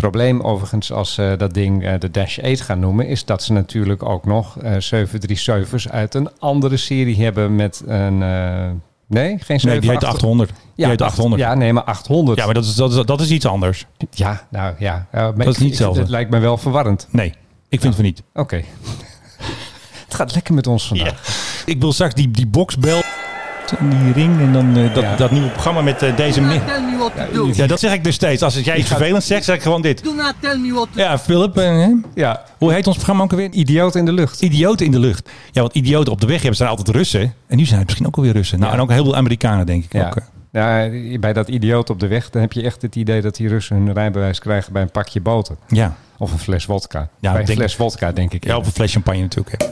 Probleem 0.00 0.40
overigens 0.40 0.92
als 0.92 1.14
ze 1.14 1.34
dat 1.38 1.54
ding 1.54 1.84
eh, 1.84 1.92
de 1.98 2.10
Dash 2.10 2.38
8 2.38 2.60
gaan 2.60 2.78
noemen... 2.78 3.06
is 3.06 3.24
dat 3.24 3.42
ze 3.42 3.52
natuurlijk 3.52 4.02
ook 4.02 4.24
nog 4.24 4.58
eh 4.58 4.72
737's 4.72 5.88
uit 5.88 6.14
een 6.14 6.28
andere 6.38 6.76
serie 6.76 7.22
hebben 7.22 7.56
met 7.56 7.82
een... 7.86 8.22
eh, 8.22 8.70
nee, 9.06 9.38
geen 9.38 9.60
7 9.60 9.68
Nee, 9.68 9.80
die 9.80 9.90
heet 9.90 10.04
800. 10.04 10.48
Die 10.48 10.58
Ja, 10.74 10.88
heet 10.88 11.02
800. 11.02 11.42
Ja, 11.42 11.54
nee, 11.54 11.72
maar 11.72 11.82
800. 11.84 12.38
Ja, 12.38 12.44
maar 12.44 12.54
dat 12.54 12.64
is, 12.64 12.74
dat, 12.74 12.92
is, 12.92 13.04
dat 13.04 13.20
is 13.20 13.30
iets 13.30 13.46
anders. 13.46 13.86
Ja, 14.10 14.46
nou 14.50 14.74
ja. 14.78 15.06
Dat 15.12 15.46
is 15.46 15.58
niet 15.58 15.68
hetzelfde. 15.68 16.00
Het 16.00 16.08
lijkt 16.10 16.30
me 16.30 16.38
wel 16.38 16.56
verwarrend. 16.58 17.06
Nee, 17.10 17.34
ik 17.68 17.80
vind 17.80 17.94
van 17.94 18.04
niet. 18.04 18.22
Oké. 18.34 18.56
het 20.06 20.14
gaat 20.14 20.34
lekker 20.34 20.54
met 20.54 20.66
ons 20.66 20.86
vandaag. 20.86 21.38
Ik 21.66 21.80
wil 21.80 21.92
straks 21.92 22.14
die, 22.14 22.30
die 22.30 22.46
boxbel, 22.46 23.02
die 23.78 24.12
ring 24.12 24.40
en 24.40 24.52
dan 24.52 24.76
eh, 24.76 24.94
dat, 24.94 25.02
Ja. 25.02 25.16
dat 25.16 25.30
nieuwe 25.30 25.48
programma 25.48 25.80
met 25.82 26.02
eh, 26.02 26.16
deze... 26.16 26.40
Do 26.40 26.46
mi- 26.46 26.54
not 26.54 26.66
tell 26.66 26.80
me 26.82 26.96
what 26.98 27.12
to 27.16 27.32
do. 27.32 27.50
Ja, 27.54 27.66
dat 27.66 27.80
zeg 27.80 27.92
ik 27.92 28.04
dus 28.04 28.14
steeds. 28.14 28.42
Als 28.42 28.54
jij 28.58 28.76
iets 28.76 28.88
vervelends 28.88 29.26
zegt, 29.26 29.44
zeg 29.44 29.56
ik 29.56 29.62
gewoon 29.62 29.82
dit. 29.82 30.04
Do 30.04 30.14
not 30.14 30.34
tell 30.40 30.56
me 30.58 30.72
what 30.72 30.88
to 30.94 31.00
Ja, 31.00 31.18
Philip, 31.18 31.56
eh, 31.56 31.64
hè? 31.64 31.88
Ja, 32.14 32.42
hoe 32.58 32.72
heet 32.72 32.86
ons 32.86 32.96
programma 32.96 33.22
ook 33.22 33.30
alweer? 33.30 33.50
idioot 33.50 33.94
in 33.94 34.04
de 34.04 34.12
lucht. 34.12 34.40
Idioten 34.40 34.86
in 34.86 34.92
de 34.92 34.98
lucht. 34.98 35.28
Ja, 35.52 35.60
want 35.60 35.74
idioten 35.74 36.12
op 36.12 36.20
de 36.20 36.26
weg 36.26 36.36
hebben 36.38 36.56
zijn 36.56 36.68
altijd 36.68 36.88
Russen. 36.88 37.34
En 37.46 37.56
nu 37.56 37.64
zijn 37.64 37.78
het 37.78 37.86
misschien 37.86 38.06
ook 38.06 38.16
alweer 38.16 38.32
Russen. 38.32 38.58
Nou, 38.58 38.70
Ja. 38.70 38.76
en 38.76 38.82
ook 38.82 38.90
heel 38.90 39.04
veel 39.04 39.16
Amerikanen, 39.16 39.66
denk 39.66 39.84
ik. 39.84 39.92
Ja. 39.92 40.06
Ook. 40.06 40.16
Ja, 40.52 40.88
bij 41.20 41.32
dat 41.32 41.48
idioot 41.48 41.90
op 41.90 42.00
de 42.00 42.06
weg, 42.06 42.30
dan 42.30 42.40
heb 42.42 42.52
je 42.52 42.62
echt 42.62 42.82
het 42.82 42.96
idee 42.96 43.20
dat 43.20 43.36
die 43.36 43.48
Russen 43.48 43.76
hun 43.76 43.92
rijbewijs 43.92 44.38
krijgen 44.38 44.72
bij 44.72 44.82
een 44.82 44.90
pakje 44.90 45.20
boter. 45.20 45.56
ja. 45.68 45.94
Of 46.18 46.32
een 46.32 46.38
fles 46.38 46.66
wodka. 46.66 47.08
Ja, 47.20 47.32
bij 47.32 47.40
een 47.40 47.46
fles 47.46 47.76
wodka, 47.76 48.12
denk 48.12 48.32
ik. 48.32 48.44
Ja, 48.44 48.56
of 48.56 48.66
een 48.66 48.72
fles 48.72 48.92
champagne 48.92 49.20
natuurlijk. 49.20 49.62
hè. 49.62 49.68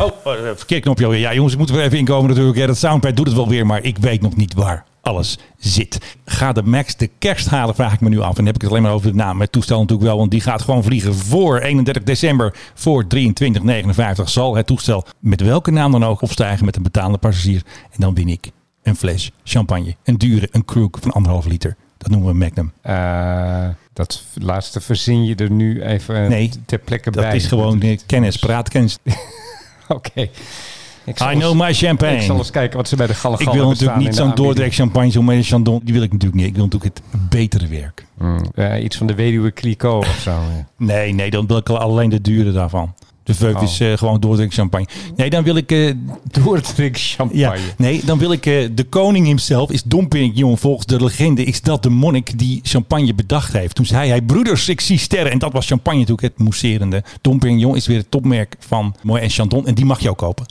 Oh, 0.00 0.08
eh, 0.24 0.32
verkeerd 0.56 0.82
knopje 0.82 1.04
alweer. 1.04 1.20
Ja, 1.20 1.34
jongens, 1.34 1.52
ik 1.52 1.58
moet 1.58 1.70
er 1.70 1.80
even 1.80 1.98
inkomen 1.98 2.28
natuurlijk. 2.28 2.58
Ja, 2.58 2.66
dat 2.66 2.76
soundpad 2.76 3.16
doet 3.16 3.26
het 3.26 3.36
wel 3.36 3.48
weer, 3.48 3.66
maar 3.66 3.82
ik 3.82 3.98
weet 3.98 4.20
nog 4.22 4.36
niet 4.36 4.54
waar 4.54 4.84
alles 5.00 5.38
zit. 5.58 6.16
Gaat 6.24 6.54
de 6.54 6.62
Max 6.62 6.96
de 6.96 7.10
kerst 7.18 7.48
halen, 7.48 7.74
vraag 7.74 7.92
ik 7.92 8.00
me 8.00 8.08
nu 8.08 8.20
af. 8.20 8.28
En 8.28 8.34
dan 8.34 8.46
heb 8.46 8.54
ik 8.54 8.60
het 8.60 8.70
alleen 8.70 8.82
maar 8.82 8.92
over 8.92 9.10
de 9.10 9.16
naam. 9.16 9.40
Het 9.40 9.52
toestel 9.52 9.80
natuurlijk 9.80 10.08
wel, 10.08 10.18
want 10.18 10.30
die 10.30 10.40
gaat 10.40 10.62
gewoon 10.62 10.82
vliegen 10.82 11.14
voor 11.14 11.58
31 11.58 12.02
december. 12.02 12.54
Voor 12.74 13.06
2359 13.06 14.28
zal 14.28 14.56
het 14.56 14.66
toestel 14.66 15.04
met 15.20 15.40
welke 15.40 15.70
naam 15.70 15.92
dan 15.92 16.04
ook 16.04 16.22
opstijgen 16.22 16.64
met 16.64 16.76
een 16.76 16.82
betalende 16.82 17.18
passagier. 17.18 17.62
En 17.90 18.00
dan 18.00 18.14
win 18.14 18.28
ik 18.28 18.50
een 18.82 18.96
fles 18.96 19.30
champagne. 19.44 19.94
Een 20.04 20.18
dure, 20.18 20.48
een 20.50 20.64
kroek 20.64 20.98
van 21.00 21.10
anderhalf 21.12 21.46
liter. 21.46 21.76
Dat 21.98 22.10
noemen 22.10 22.28
we 22.28 22.34
Magnum. 22.34 22.72
Eh, 22.80 23.68
dat 23.92 24.22
laatste 24.34 24.80
verzin 24.80 25.24
je 25.24 25.34
er 25.34 25.50
nu 25.50 25.82
even 25.82 26.28
Nee, 26.28 26.50
ter 26.66 26.78
plekke 26.78 27.10
Dat 27.10 27.24
bij. 27.24 27.36
is 27.36 27.46
gewoon 27.46 27.80
eh, 27.82 27.98
kennis, 28.06 28.36
praatkennis. 28.36 28.98
Oké. 29.96 30.28
Ik 31.04 31.18
zal 31.18 31.30
I 31.30 31.30
eens- 31.30 31.40
know 31.40 31.54
my 31.54 31.74
champagne. 31.74 32.16
Ik 32.16 32.22
zal 32.22 32.36
eens 32.36 32.50
kijken 32.50 32.76
wat 32.76 32.88
ze 32.88 32.96
bij 32.96 33.06
de 33.06 33.14
Gallen 33.14 33.38
Ik 33.40 33.48
wil 33.48 33.68
natuurlijk 33.68 33.98
niet 33.98 34.14
zo'n 34.14 34.34
doordrek 34.34 34.74
champagne, 34.74 35.10
zo'n 35.10 35.24
met 35.24 35.46
Chandon. 35.46 35.80
Die 35.84 35.94
wil 35.94 36.02
ik 36.02 36.12
natuurlijk 36.12 36.40
niet. 36.40 36.46
Ik 36.48 36.54
wil 36.54 36.64
natuurlijk 36.64 36.96
het 36.96 37.28
betere 37.30 37.66
werk. 37.66 38.06
iets 38.82 38.96
van 38.96 39.06
de 39.06 39.14
weduwe 39.14 39.52
Clicquot 39.52 39.98
of 40.06 40.18
zo. 40.22 40.32
Nee, 40.76 41.12
nee, 41.12 41.30
dan 41.30 41.46
wil 41.46 41.56
ik 41.56 41.68
alleen 41.68 42.10
de 42.10 42.20
dure 42.20 42.52
daarvan. 42.52 42.94
De 43.26 43.34
Veuf 43.34 43.54
Oh. 43.56 43.62
is 43.62 43.80
eh, 43.80 43.92
gewoon 43.96 44.20
doordrink 44.20 44.52
champagne. 44.54 44.86
Nee, 45.16 45.30
dan 45.30 45.42
wil 45.44 45.56
ik... 45.56 45.94
Doordrink 46.30 46.96
champagne. 46.98 47.40
ja, 47.40 47.54
nee, 47.76 48.00
dan 48.04 48.18
wil 48.18 48.32
ik... 48.32 48.46
eh, 48.46 48.68
de 48.74 48.84
koning 48.84 49.26
himself 49.26 49.70
is 49.70 49.82
Dom 49.82 50.08
Perignon. 50.08 50.58
Volgens 50.58 50.86
de 50.86 51.02
legende 51.04 51.44
is 51.44 51.60
dat 51.60 51.82
de 51.82 51.88
monnik 51.90 52.38
die 52.38 52.60
champagne 52.62 53.14
bedacht 53.14 53.52
heeft. 53.52 53.74
Toen 53.74 53.86
zei 53.86 54.08
hij, 54.08 54.22
broeders, 54.22 54.68
ik 54.68 54.80
zie 54.80 54.98
sterren. 54.98 55.32
En 55.32 55.38
dat 55.38 55.52
was 55.52 55.66
champagne 55.66 55.98
natuurlijk, 55.98 56.28
het 56.28 56.38
mousserende. 56.46 57.02
Dom 57.20 57.38
Perignon 57.38 57.76
is 57.76 57.86
weer 57.86 57.98
het 57.98 58.10
topmerk 58.10 58.56
van 58.58 58.94
Moët 59.02 59.22
en 59.22 59.30
Chandon. 59.30 59.66
En 59.66 59.74
die 59.74 59.84
mag 59.84 60.00
je 60.00 60.10
ook 60.10 60.18
kopen. 60.18 60.46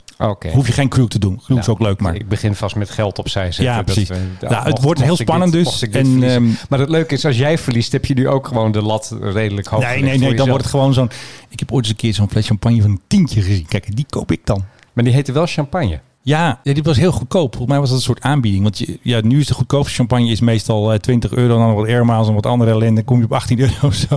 Hoef 0.52 0.66
je 0.66 0.72
geen 0.72 0.88
crew 0.88 1.06
te 1.06 1.18
doen. 1.18 1.40
Crew 1.44 1.58
is 1.58 1.68
ook 1.68 1.80
leuk, 1.80 2.00
maar... 2.00 2.14
Ik 2.14 2.28
begin 2.28 2.54
vast 2.54 2.76
met 2.76 2.90
geld 2.90 3.18
opzij 3.18 3.44
zetten. 3.44 3.64
Ja, 3.64 3.76
Dat 3.76 3.84
precies. 3.84 4.08
we- 4.08 4.14
Nou, 4.40 4.54
het 4.54 4.68
mocht- 4.68 4.82
wordt 4.82 5.02
heel 5.02 5.16
spannend 5.16 5.52
dit- 5.52 5.64
dus. 5.64 5.82
En, 5.82 6.22
ehm, 6.22 6.44
maar 6.68 6.78
het 6.78 6.88
leuke 6.88 7.14
is, 7.14 7.24
als 7.24 7.38
jij 7.38 7.58
verliest, 7.58 7.92
heb 7.92 8.04
je 8.04 8.14
nu 8.14 8.28
ook 8.28 8.46
gewoon 8.48 8.72
de 8.72 8.82
lat 8.82 9.16
redelijk 9.20 9.66
hoog 9.66 9.80
Nee, 9.82 9.90
nee, 9.90 10.02
nee. 10.02 10.18
Dan 10.18 10.28
jezelf. 10.28 10.48
wordt 10.48 10.62
het 10.62 10.72
gewoon 10.72 10.92
zo'n... 10.94 11.10
Ik 11.48 11.58
heb 11.58 11.72
ooit 11.72 11.82
eens 11.84 11.92
een 11.92 11.96
keer 12.00 12.14
zo'n 12.14 12.30
fles 12.30 12.46
champagne 12.46 12.80
van 12.80 12.90
een 12.90 13.00
tientje 13.06 13.42
gezien. 13.42 13.66
Kijk, 13.66 13.96
die 13.96 14.06
koop 14.08 14.32
ik 14.32 14.40
dan. 14.44 14.64
Maar 14.92 15.04
die 15.04 15.12
heette 15.12 15.32
wel 15.32 15.46
champagne. 15.46 16.00
Ja, 16.26 16.60
die 16.62 16.82
was 16.82 16.96
heel 16.96 17.12
goedkoop. 17.12 17.54
Volgens 17.54 17.70
mij 17.70 17.80
was 17.80 17.88
dat 17.88 17.98
een 17.98 18.04
soort 18.04 18.20
aanbieding. 18.20 18.62
Want 18.62 18.78
je, 18.78 18.98
ja, 19.02 19.20
nu 19.20 19.40
is 19.40 19.46
de 19.46 19.54
goedkoopste 19.54 19.94
champagne 19.94 20.28
is 20.28 20.40
meestal 20.40 20.92
eh, 20.92 20.98
20 20.98 21.32
euro. 21.32 21.48
Dan 21.56 21.66
nog 21.66 21.76
wat 21.76 21.86
airmiles 21.86 22.28
en 22.28 22.34
wat 22.34 22.46
andere 22.46 22.70
ellende. 22.70 22.94
Dan 22.94 23.04
kom 23.04 23.18
je 23.18 23.24
op 23.24 23.32
18 23.32 23.58
euro 23.60 23.86
of 23.86 23.94
zo. 23.94 24.16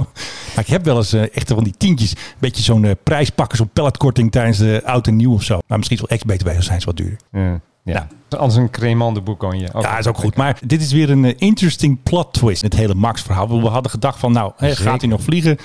Maar 0.55 0.63
ik 0.63 0.67
heb 0.67 0.85
wel 0.85 0.97
eens 0.97 1.13
echt 1.13 1.51
van 1.51 1.63
die 1.63 1.73
tientjes. 1.77 2.11
Een 2.11 2.17
beetje 2.39 2.63
zo'n 2.63 2.85
eh, 2.85 2.91
prijspakkers 3.03 3.59
op 3.59 3.69
palletkorting 3.73 4.31
tijdens 4.31 4.57
de 4.57 4.81
oud 4.85 5.07
en 5.07 5.15
nieuw 5.15 5.33
of 5.33 5.43
zo. 5.43 5.59
Maar 5.67 5.77
misschien 5.77 5.97
wel 5.97 6.17
ex-BTW, 6.17 6.61
zijn 6.61 6.79
ze 6.79 6.85
wat 6.85 6.97
duurder. 6.97 7.19
Ja. 7.31 7.59
ja. 7.83 8.07
Anders 8.29 8.55
een 8.55 8.69
Cremant 8.69 9.15
de 9.15 9.21
Bourgogne. 9.21 9.73
Ook 9.73 9.83
Ja, 9.83 9.97
is 9.97 10.07
ook 10.07 10.17
goed. 10.17 10.35
Maar 10.35 10.59
dit 10.65 10.81
is 10.81 10.91
weer 10.91 11.09
een 11.09 11.37
interesting 11.37 12.03
plot 12.03 12.33
twist. 12.33 12.61
Het 12.61 12.75
hele 12.75 12.95
Max-verhaal. 12.95 13.61
We 13.61 13.67
hadden 13.67 13.91
gedacht 13.91 14.19
van, 14.19 14.31
nou, 14.31 14.51
hè, 14.57 14.75
gaat 14.75 15.01
hij 15.01 15.09
nog 15.09 15.21
vliegen? 15.21 15.57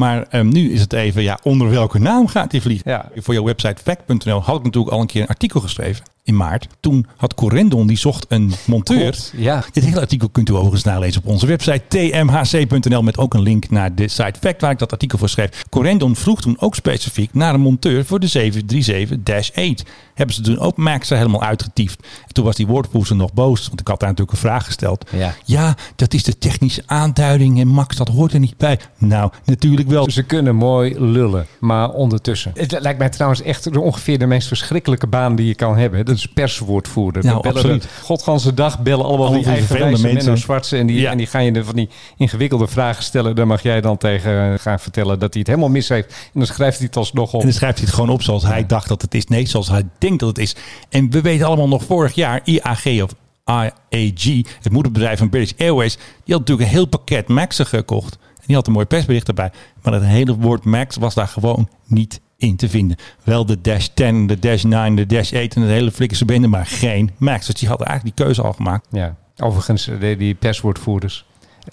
Maar 0.00 0.26
ehm, 0.30 0.48
nu 0.48 0.72
is 0.72 0.80
het 0.80 0.92
even, 0.92 1.22
ja, 1.22 1.38
onder 1.42 1.70
welke 1.70 1.98
naam 1.98 2.26
gaat 2.26 2.52
hij 2.52 2.60
vliegen? 2.60 2.90
Ja. 2.90 3.08
Voor 3.14 3.34
jouw 3.34 3.44
website 3.44 3.82
fact.nl 3.82 4.42
had 4.42 4.58
ik 4.58 4.64
natuurlijk 4.64 4.92
al 4.92 5.00
een 5.00 5.06
keer 5.06 5.22
een 5.22 5.28
artikel 5.28 5.60
geschreven. 5.60 6.04
In 6.22 6.36
maart. 6.36 6.66
Toen 6.80 7.06
had 7.16 7.34
Corendon, 7.34 7.86
die 7.86 7.98
zocht 7.98 8.26
een 8.28 8.52
monteur. 8.64 8.98
Klopt, 8.98 9.32
ja. 9.36 9.64
Dit 9.72 9.84
hele 9.84 10.00
artikel 10.00 10.28
kunt 10.28 10.48
u 10.48 10.52
overigens 10.52 10.84
nalezen 10.84 11.22
op 11.22 11.28
onze 11.28 11.46
website 11.46 11.82
tmhc.nl 11.88 13.02
met 13.02 13.18
ook 13.18 13.34
een 13.34 13.42
link 13.42 13.70
naar 13.70 13.94
de 13.94 14.08
site 14.08 14.38
Fact 14.40 14.60
waar 14.60 14.70
ik 14.70 14.78
dat 14.78 14.92
artikel 14.92 15.18
voor 15.18 15.28
schreef. 15.28 15.62
Corendon 15.68 16.16
vroeg 16.16 16.40
toen 16.40 16.56
ook 16.60 16.74
specifiek 16.74 17.34
naar 17.34 17.54
een 17.54 17.60
monteur 17.60 18.04
voor 18.04 18.20
de 18.20 18.52
737-8. 18.52 19.88
Hebben 20.14 20.34
ze 20.34 20.40
toen 20.42 20.58
ook 20.58 20.76
Max 20.76 21.10
er 21.10 21.16
helemaal 21.16 21.42
uitgetiefd. 21.42 22.02
En 22.26 22.34
toen 22.34 22.44
was 22.44 22.56
die 22.56 22.66
woordvoerder 22.66 23.16
nog 23.16 23.32
boos, 23.32 23.68
want 23.68 23.80
ik 23.80 23.88
had 23.88 24.00
daar 24.00 24.08
natuurlijk 24.08 24.36
een 24.36 24.42
vraag 24.42 24.64
gesteld. 24.64 25.10
Ja. 25.16 25.34
ja, 25.44 25.76
dat 25.96 26.14
is 26.14 26.22
de 26.22 26.38
technische 26.38 26.82
aanduiding 26.86 27.60
en 27.60 27.68
Max, 27.68 27.96
dat 27.96 28.08
hoort 28.08 28.32
er 28.32 28.40
niet 28.40 28.56
bij. 28.56 28.78
Nou, 28.98 29.30
natuurlijk 29.44 29.88
wel. 29.88 30.10
Ze 30.10 30.22
kunnen 30.22 30.56
mooi 30.56 31.00
lullen, 31.00 31.46
maar 31.60 31.90
ondertussen. 31.90 32.52
Het 32.54 32.80
lijkt 32.80 32.98
mij 32.98 33.08
trouwens 33.08 33.42
echt 33.42 33.76
ongeveer 33.76 34.18
de 34.18 34.26
meest 34.26 34.48
verschrikkelijke 34.48 35.06
baan 35.06 35.36
die 35.36 35.46
je 35.46 35.54
kan 35.54 35.76
hebben. 35.76 36.04
Is 36.16 36.26
perswoordvoerder. 36.26 37.24
Nou, 37.24 37.40
bellen 37.40 37.56
absoluut. 37.56 37.82
de 37.82 37.88
godganse 38.02 38.54
dag 38.54 38.82
bellen 38.82 39.04
allemaal 39.04 39.26
Allemaal 39.26 39.42
die 39.42 39.52
eigenwijze 39.52 40.02
mensen. 40.02 40.24
Menno 40.24 40.36
Zwartse. 40.36 40.76
En 40.76 40.86
die, 40.86 41.00
Ja. 41.00 41.10
en 41.10 41.16
die 41.16 41.26
gaan 41.26 41.44
je 41.44 41.64
van 41.64 41.74
die 41.74 41.88
ingewikkelde 42.16 42.66
vragen 42.66 43.02
stellen. 43.04 43.36
Daar 43.36 43.46
mag 43.46 43.62
jij 43.62 43.80
dan 43.80 43.96
tegen 43.96 44.58
gaan 44.58 44.80
vertellen 44.80 45.18
dat 45.18 45.30
hij 45.32 45.38
het 45.38 45.46
helemaal 45.48 45.68
mis 45.70 45.88
heeft. 45.88 46.08
En 46.08 46.16
dan 46.32 46.46
schrijft 46.46 46.76
hij 46.78 46.86
het 46.86 46.96
alsnog 46.96 47.32
op. 47.32 47.40
En 47.40 47.46
dan 47.46 47.54
schrijft 47.56 47.76
hij 47.76 47.86
het 47.86 47.94
gewoon 47.94 48.10
op 48.10 48.22
zoals 48.22 48.42
hij 48.42 48.66
dacht 48.66 48.88
dat 48.88 49.02
het 49.02 49.14
is. 49.14 49.26
Nee, 49.26 49.46
zoals 49.46 49.68
hij 49.68 49.84
denkt 49.98 50.18
dat 50.20 50.28
het 50.28 50.38
is. 50.38 50.56
En 50.88 51.10
we 51.10 51.20
weten 51.20 51.46
allemaal 51.46 51.68
nog 51.68 51.84
vorig 51.84 52.14
jaar, 52.14 52.40
IAG 52.44 53.02
of 53.02 53.14
IAG, 53.44 54.24
het 54.62 54.72
moederbedrijf 54.72 55.18
van 55.18 55.28
British 55.28 55.52
Airways, 55.58 55.94
die 55.94 56.34
had 56.34 56.38
natuurlijk 56.38 56.68
een 56.68 56.74
heel 56.74 56.86
pakket 56.86 57.28
Max'en 57.28 57.66
gekocht. 57.66 58.18
En 58.36 58.46
die 58.46 58.56
had 58.56 58.66
een 58.66 58.72
mooi 58.72 58.86
persbericht 58.86 59.28
erbij. 59.28 59.50
Maar 59.82 59.92
het 59.92 60.04
hele 60.04 60.36
woord 60.36 60.64
Max 60.64 60.96
was 60.96 61.14
daar 61.14 61.28
gewoon 61.28 61.68
niet 61.86 62.20
in 62.40 62.56
te 62.56 62.68
vinden. 62.68 62.96
Wel 63.24 63.46
de 63.46 63.60
Dash 63.60 63.86
10, 63.94 64.26
de 64.26 64.38
Dash 64.38 64.62
9, 64.62 64.94
de 64.94 65.06
Dash 65.06 65.32
8 65.32 65.54
en 65.54 65.62
de 65.62 65.68
hele 65.68 65.90
flikkerse 65.90 66.24
bende, 66.24 66.48
maar 66.48 66.66
geen 66.66 67.10
Max. 67.18 67.46
Dus 67.46 67.54
die 67.54 67.68
hadden 67.68 67.86
eigenlijk 67.86 68.16
die 68.16 68.26
keuze 68.26 68.42
al 68.42 68.52
gemaakt. 68.52 68.86
Ja, 68.90 69.16
overigens, 69.36 69.88
eh, 69.88 70.18
die, 70.18 70.34
perswoordvoerders. 70.34 71.24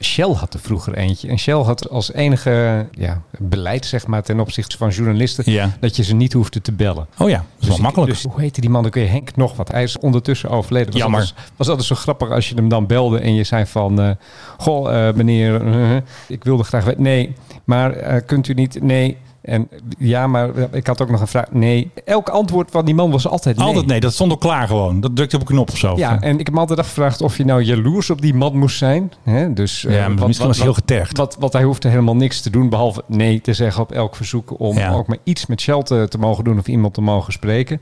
Shell 0.01 0.29
had 0.33 0.53
er 0.53 0.59
vroeger 0.59 0.93
eentje. 0.93 1.27
En 1.27 1.37
Shell 1.39 1.53
had 1.61 1.89
als 1.89 2.13
enige 2.13 2.87
ja, 2.91 3.21
beleid 3.39 3.85
zeg 3.85 4.07
maar, 4.07 4.23
ten 4.23 4.39
opzichte 4.39 4.77
van 4.77 4.89
journalisten... 4.89 5.51
Ja. 5.51 5.77
dat 5.79 5.95
je 5.95 6.03
ze 6.03 6.15
niet 6.15 6.33
hoefde 6.33 6.61
te 6.61 6.71
bellen. 6.71 7.07
Oh 7.17 7.29
ja, 7.29 7.35
dat 7.37 7.45
is 7.59 7.67
wel 7.67 7.75
Dus- 7.75 7.85
makkelijk. 7.85 8.11
Dus 8.11 8.23
hoe 8.23 8.41
heette 8.41 8.61
die 8.61 8.69
man? 8.69 8.85
Ik 8.85 8.93
weet 8.93 9.09
Henk 9.09 9.35
nog 9.35 9.55
wat. 9.55 9.71
Hij 9.71 9.83
is 9.83 9.99
ondertussen 9.99 10.49
overleden. 10.49 10.91
Was 10.91 11.01
Jammer. 11.01 11.19
altijd- 11.19 11.37
was 11.55 11.67
altijd 11.67 11.87
zo 11.87 11.95
grappig 11.95 12.29
als 12.29 12.49
je 12.49 12.55
hem 12.55 12.69
dan 12.69 12.85
belde 12.87 13.19
en 13.19 13.33
je 13.35 13.43
zei 13.43 13.65
van... 13.65 14.01
eh, 14.01 14.09
goh, 14.57 15.07
eh, 15.07 15.15
meneer, 15.15 15.61
ik 16.27 16.43
wilde 16.43 16.63
graag 16.63 16.83
weten. 16.83 17.01
Nee, 17.03 17.33
maar 17.63 18.21
kunt 18.21 18.47
u 18.47 18.53
niet... 18.53 18.81
Nee. 18.81 19.17
En 19.47 19.69
ja, 19.97 20.27
maar 20.27 20.55
eh, 20.55 20.63
ik 20.71 20.87
had 20.87 21.01
ook 21.01 21.09
nog 21.09 21.21
een 21.21 21.27
vraag. 21.27 21.51
Nee. 21.51 21.91
Elk 22.05 22.29
antwoord 22.29 22.71
van 22.71 22.85
die 22.85 22.95
man 22.95 23.11
was 23.11 23.27
altijd 23.27 23.57
nee. 23.57 23.67
Altijd 23.67 23.85
nee, 23.85 23.99
dat 23.99 24.13
stond 24.13 24.31
al 24.31 24.37
klaar 24.37 24.67
gewoon. 24.67 24.99
Dat 24.99 25.15
drukte 25.15 25.35
op 25.35 25.41
een 25.41 25.47
knop 25.47 25.69
of 25.69 25.77
zo. 25.77 25.93
Ja, 25.95 26.21
en 26.21 26.39
ik 26.39 26.45
heb 26.45 26.53
me 26.53 26.59
altijd 26.59 26.79
afgevraagd 26.79 27.21
of 27.21 27.37
je 27.37 27.45
nou 27.45 27.61
jaloers 27.61 28.09
op 28.09 28.21
die 28.21 28.33
man 28.33 28.57
moest 28.57 28.77
zijn. 28.77 29.11
Hè? 29.23 29.53
Dus, 29.53 29.85
eh, 29.85 29.95
Ja, 29.95 30.07
maar 30.07 30.27
misschien 30.27 30.47
was 30.47 30.57
hij 30.57 30.65
heel 30.65 30.73
getergd. 30.75 31.17
Wat, 31.17 31.35
wat 31.39 31.53
hij 31.53 31.63
hoefde 31.63 31.89
helemaal 31.89 32.15
niks 32.15 32.41
te 32.41 32.49
doen, 32.49 32.69
behalve 32.69 33.03
nee 33.07 33.41
te 33.41 33.53
zeggen 33.53 33.81
op 33.83 33.91
elk 33.91 34.15
verzoek 34.15 34.59
om 34.59 34.77
Ja. 34.77 34.91
ook 34.93 35.07
maar 35.07 35.17
iets 35.23 35.45
met 35.45 35.61
Shell 35.61 35.83
te, 35.83 36.05
te 36.09 36.17
mogen 36.17 36.43
doen 36.43 36.59
of 36.59 36.67
iemand 36.67 36.93
te 36.93 37.01
mogen 37.01 37.33
spreken. 37.33 37.81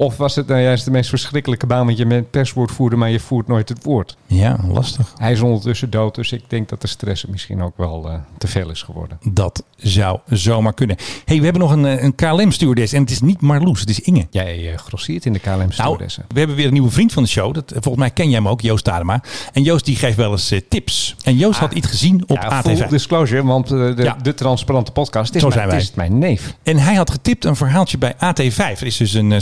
Of 0.00 0.16
was 0.16 0.34
het 0.34 0.46
nou 0.46 0.60
juist 0.60 0.84
de 0.84 0.90
meest 0.90 1.08
verschrikkelijke 1.08 1.66
baan, 1.66 1.86
want 1.86 1.98
je 1.98 2.06
bent 2.06 2.30
perswoordvoerder, 2.30 2.98
maar 2.98 3.10
je 3.10 3.20
voert 3.20 3.46
nooit 3.46 3.68
het 3.68 3.84
woord. 3.84 4.16
Ja, 4.26 4.58
lastig. 4.68 5.12
Hij 5.16 5.32
is 5.32 5.40
ondertussen 5.40 5.90
dood, 5.90 6.14
dus 6.14 6.32
ik 6.32 6.42
denk 6.48 6.68
dat 6.68 6.80
de 6.80 6.86
stress 6.86 7.26
misschien 7.26 7.62
ook 7.62 7.76
wel 7.76 8.08
eh, 8.08 8.14
te 8.38 8.46
veel 8.46 8.70
is 8.70 8.82
geworden. 8.82 9.18
Dat 9.32 9.64
zou 9.76 10.18
zomaar 10.28 10.74
kunnen. 10.74 10.96
hey, 11.24 11.38
we 11.38 11.44
hebben 11.44 11.62
nog 11.62 11.70
een, 11.72 11.86
eh, 11.86 12.02
een 12.02 12.14
KLM-stewardess. 12.14 12.92
En 12.92 13.00
het 13.00 13.10
is 13.10 13.20
niet 13.20 13.40
Marloes, 13.40 13.80
het 13.80 13.88
is 13.90 14.00
Inge. 14.00 14.26
Jij 14.30 14.58
uh, 14.58 15.16
in 15.20 15.32
de 15.32 15.38
KLM 15.38 15.68
Nou, 15.76 15.98
we 16.28 16.38
hebben 16.38 16.56
weer 16.56 16.66
een 16.66 16.72
nieuwe 16.72 16.90
vriend 16.90 17.12
van 17.12 17.22
de 17.22 17.28
show. 17.28 17.54
Dat, 17.54 17.70
volgens 17.72 17.96
mij 17.96 18.10
ken 18.10 18.26
jij 18.30 18.38
hem 18.38 18.48
ook, 18.48 18.60
Joost 18.60 18.84
Tadema. 18.84 19.22
En 19.52 19.62
Joost 19.62 19.84
die 19.84 19.96
geeft 19.96 20.16
wel 20.16 20.30
eens 20.30 20.54
tips. 20.68 21.16
En 21.22 21.36
Joost 21.36 21.58
had 21.58 21.72
iets 21.72 21.86
gezien 21.86 22.22
op 22.26 22.38
Ah. 22.38 22.50
ja, 22.50 22.62
full 22.62 22.76
AT5. 22.76 22.88
disclosure, 22.88 23.44
want 23.44 23.68
de, 23.68 23.94
Ja. 23.96 24.16
de 24.22 24.34
transparante 24.34 24.92
podcast 24.92 25.34
is, 25.34 25.40
Zo 25.40 25.48
mijn, 25.48 25.58
zijn 25.60 25.70
wij. 25.70 25.78
het 25.78 25.88
is 25.90 25.94
mijn 25.96 26.18
neef. 26.18 26.54
En 26.62 26.76
hij 26.78 26.94
had 26.94 27.10
getipt 27.10 27.44
een 27.44 27.56
verhaaltje 27.56 27.98
bij 27.98 28.14
AT5. 28.14 28.80
Er 28.80 28.86
is 28.86 28.96
dus 28.96 29.14
een 29.14 29.32
eh, 29.32 29.40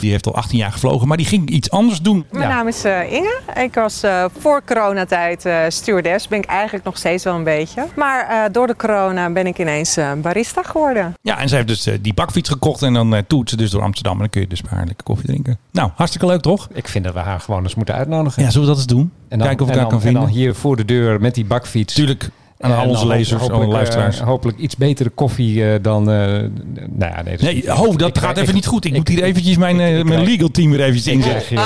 die 0.00 0.10
heeft 0.10 0.26
al 0.26 0.34
18 0.34 0.58
jaar 0.58 0.72
gevlogen. 0.72 1.08
Maar 1.08 1.16
die 1.16 1.26
ging 1.26 1.48
iets 1.50 1.70
anders 1.70 2.00
doen. 2.00 2.24
Mijn 2.30 2.48
naam 2.48 2.68
is 2.68 2.84
eh, 2.84 3.12
Inge. 3.12 3.40
Ik 3.62 3.74
was 3.74 4.02
eh, 4.02 4.24
voor 4.38 4.62
coronatijd 4.64 5.44
eh 5.44 5.58
stewardess. 5.68 6.28
Ben 6.28 6.38
ik 6.38 6.44
eigenlijk 6.44 6.84
nog 6.84 6.96
steeds 6.96 7.24
wel 7.24 7.34
een 7.34 7.44
beetje. 7.44 7.86
Maar 7.96 8.26
eh, 8.28 8.52
door 8.52 8.66
de 8.66 8.76
corona 8.76 9.30
ben 9.30 9.46
ik 9.46 9.58
ineens 9.58 9.96
eh, 9.96 10.12
barista 10.12 10.62
geworden. 10.62 11.14
Ja, 11.22 11.38
en 11.38 11.48
zij 11.48 11.58
heeft 11.64 11.84
dus 11.84 11.98
die 12.00 12.14
bakfiets 12.14 12.48
gekocht. 12.48 12.82
En 12.82 12.92
dan 12.92 13.24
toert 13.26 13.50
ze 13.50 13.56
dus 13.56 13.70
door 13.70 13.82
Amsterdam. 13.82 14.12
En 14.12 14.18
dan 14.18 14.28
kun 14.28 14.40
je 14.40 14.46
dus 14.46 14.62
maar 14.62 14.84
lekker 14.86 15.04
koffie 15.04 15.26
drinken. 15.26 15.58
Nou, 15.72 15.90
hartstikke 15.94 16.26
leuk 16.26 16.40
toch? 16.40 16.68
Ik 16.72 16.88
vind 16.88 17.04
dat 17.04 17.14
we 17.14 17.20
haar 17.20 17.40
gewoon 17.40 17.62
eens 17.62 17.74
moeten 17.74 17.94
uitnodigen. 17.94 18.42
Ja, 18.42 18.50
zullen 18.50 18.68
we 18.68 18.74
dat 18.74 18.82
eens 18.82 18.92
doen? 18.92 19.12
En 19.28 19.38
dan, 19.38 19.46
Kijken 19.46 19.64
of 19.64 19.70
ik 19.70 19.76
haar 19.76 19.84
dan, 19.84 19.92
kan 19.92 20.02
vinden. 20.02 20.22
En 20.22 20.28
dan 20.28 20.36
hier 20.36 20.54
voor 20.54 20.76
de 20.76 20.84
deur 20.84 21.20
met 21.20 21.34
die 21.34 21.44
bakfiets. 21.44 21.94
Tuurlijk. 21.94 22.30
Aan 22.58 22.76
al 22.76 22.88
onze 22.88 23.06
lezers, 23.06 23.40
hopelijk, 23.42 23.70
luisteraars. 23.72 24.20
eh, 24.20 24.26
hopelijk 24.26 24.58
iets 24.58 24.76
betere 24.76 25.08
koffie 25.10 25.64
eh, 25.72 25.82
dan... 25.82 26.10
eh, 26.10 26.16
nou 26.16 27.12
ja, 27.12 27.22
nee, 27.22 27.36
dat 27.36 27.48
is- 27.48 27.64
Nee, 27.64 27.74
oh, 27.78 27.96
dat 27.96 28.18
gaat 28.18 28.36
even 28.36 28.54
niet 28.54 28.66
goed. 28.66 28.84
Ik, 28.84 28.92
moet 28.92 29.08
hier 29.08 29.22
eventjes 29.22 29.56
mijn, 29.56 29.76
mijn 30.06 30.22
legal 30.24 30.48
team 30.48 30.70
weer 30.70 30.80
eventjes 30.80 31.06
inzetten. 31.14 31.58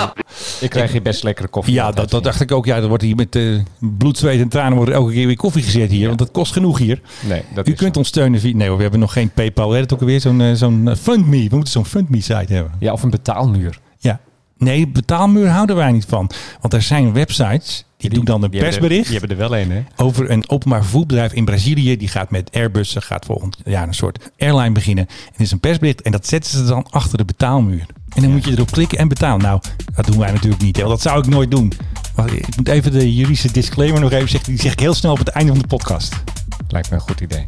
ik 0.60 0.70
krijg 0.70 0.92
hier 0.92 1.02
best 1.02 1.22
lekkere 1.22 1.48
koffie. 1.48 1.74
Ja, 1.74 1.90
dat, 1.90 2.10
dat 2.10 2.24
dacht 2.24 2.40
ik 2.40 2.52
ook. 2.52 2.66
Ja, 2.66 2.76
er 2.76 2.88
wordt 2.88 3.02
hier 3.02 3.16
met 3.16 3.38
bloed, 3.78 4.18
zweet 4.18 4.40
en 4.40 4.48
tranen 4.48 4.76
wordt 4.76 4.92
elke 4.92 5.12
keer 5.12 5.26
weer 5.26 5.36
koffie 5.36 5.62
gezet 5.62 5.90
hier. 5.90 6.06
Want 6.06 6.18
dat 6.18 6.30
kost 6.30 6.52
genoeg 6.52 6.78
hier. 6.78 7.00
Nee, 7.28 7.42
dat 7.54 7.68
U 7.68 7.72
kunt 7.72 7.96
ons 7.96 8.08
steunen 8.08 8.40
via... 8.40 8.54
Nee, 8.54 8.66
hoor, 8.68 8.76
we 8.76 8.82
hebben 8.82 9.00
nog 9.00 9.12
geen 9.12 9.30
PayPal. 9.30 9.68
We 9.70 9.76
hebben 9.76 9.94
ook 9.94 10.00
alweer 10.00 10.20
zo'n 10.20 10.56
zo'n 10.56 10.90
FundMe. 11.00 11.48
We 11.48 11.54
moeten 11.56 11.72
zo'n 11.72 11.86
FundMe-site 11.86 12.52
hebben. 12.52 12.72
Ja, 12.78 12.92
of 12.92 13.02
een 13.02 13.10
betaalmuur. 13.10 13.78
Ja. 13.98 14.20
Nee, 14.58 14.88
betaalmuur 14.88 15.48
houden 15.48 15.76
wij 15.76 15.92
niet 15.92 16.04
van. 16.08 16.30
Want 16.60 16.74
er 16.74 16.82
zijn 16.82 17.12
websites, 17.12 17.84
die, 18.00 18.10
doen 18.10 18.24
dan 18.24 18.42
een 18.42 18.50
Die 18.50 18.60
er- 18.60 18.66
persbericht... 18.66 19.08
Die 19.08 19.18
hebben 19.18 19.38
er 19.38 19.48
wel 19.48 19.58
een, 19.58 19.70
hè? 19.70 19.82
over 19.96 20.30
een 20.30 20.48
openbaar 20.48 20.82
vervoerbedrijf 20.82 21.32
in 21.32 21.44
Brazilië. 21.44 21.96
Die 21.96 22.08
gaat 22.08 22.30
met 22.30 22.50
Airbussen, 22.52 23.02
gaat 23.02 23.24
volgend 23.24 23.56
jaar 23.64 23.86
een 23.88 23.94
soort 23.94 24.30
airline 24.38 24.72
beginnen. 24.72 25.06
En 25.36 25.44
is 25.44 25.50
een 25.50 25.60
persbericht 25.60 26.02
en 26.02 26.12
dat 26.12 26.26
zetten 26.26 26.50
ze 26.50 26.64
dan 26.64 26.86
achter 26.90 27.18
de 27.18 27.24
betaalmuur. 27.24 27.86
En 28.14 28.22
dan 28.22 28.30
moet 28.30 28.44
je 28.44 28.50
erop 28.50 28.70
klikken 28.70 28.98
en 28.98 29.08
betalen. 29.08 29.42
Nou, 29.42 29.60
dat 29.94 30.06
doen 30.06 30.18
wij 30.18 30.32
natuurlijk 30.32 30.62
niet. 30.62 30.76
Hè, 30.76 30.82
want 30.82 30.94
dat 31.02 31.12
zou 31.12 31.18
ik 31.24 31.26
nooit 31.30 31.50
doen. 31.50 31.72
Wacht, 32.14 32.32
ik 32.32 32.56
moet 32.56 32.68
even 32.68 32.92
de 32.92 33.14
juridische 33.14 33.52
disclaimer 33.52 34.00
nog 34.00 34.12
even 34.12 34.28
zeggen. 34.28 34.52
Die 34.52 34.60
zeg 34.62 34.72
ik 34.72 34.80
heel 34.80 34.94
snel 34.94 35.12
op 35.12 35.18
het 35.18 35.28
einde 35.28 35.52
van 35.52 35.60
de 35.60 35.66
podcast. 35.66 36.14
Lijkt 36.68 36.90
me 36.90 36.94
een 36.96 37.02
goed 37.02 37.20
idee. 37.20 37.44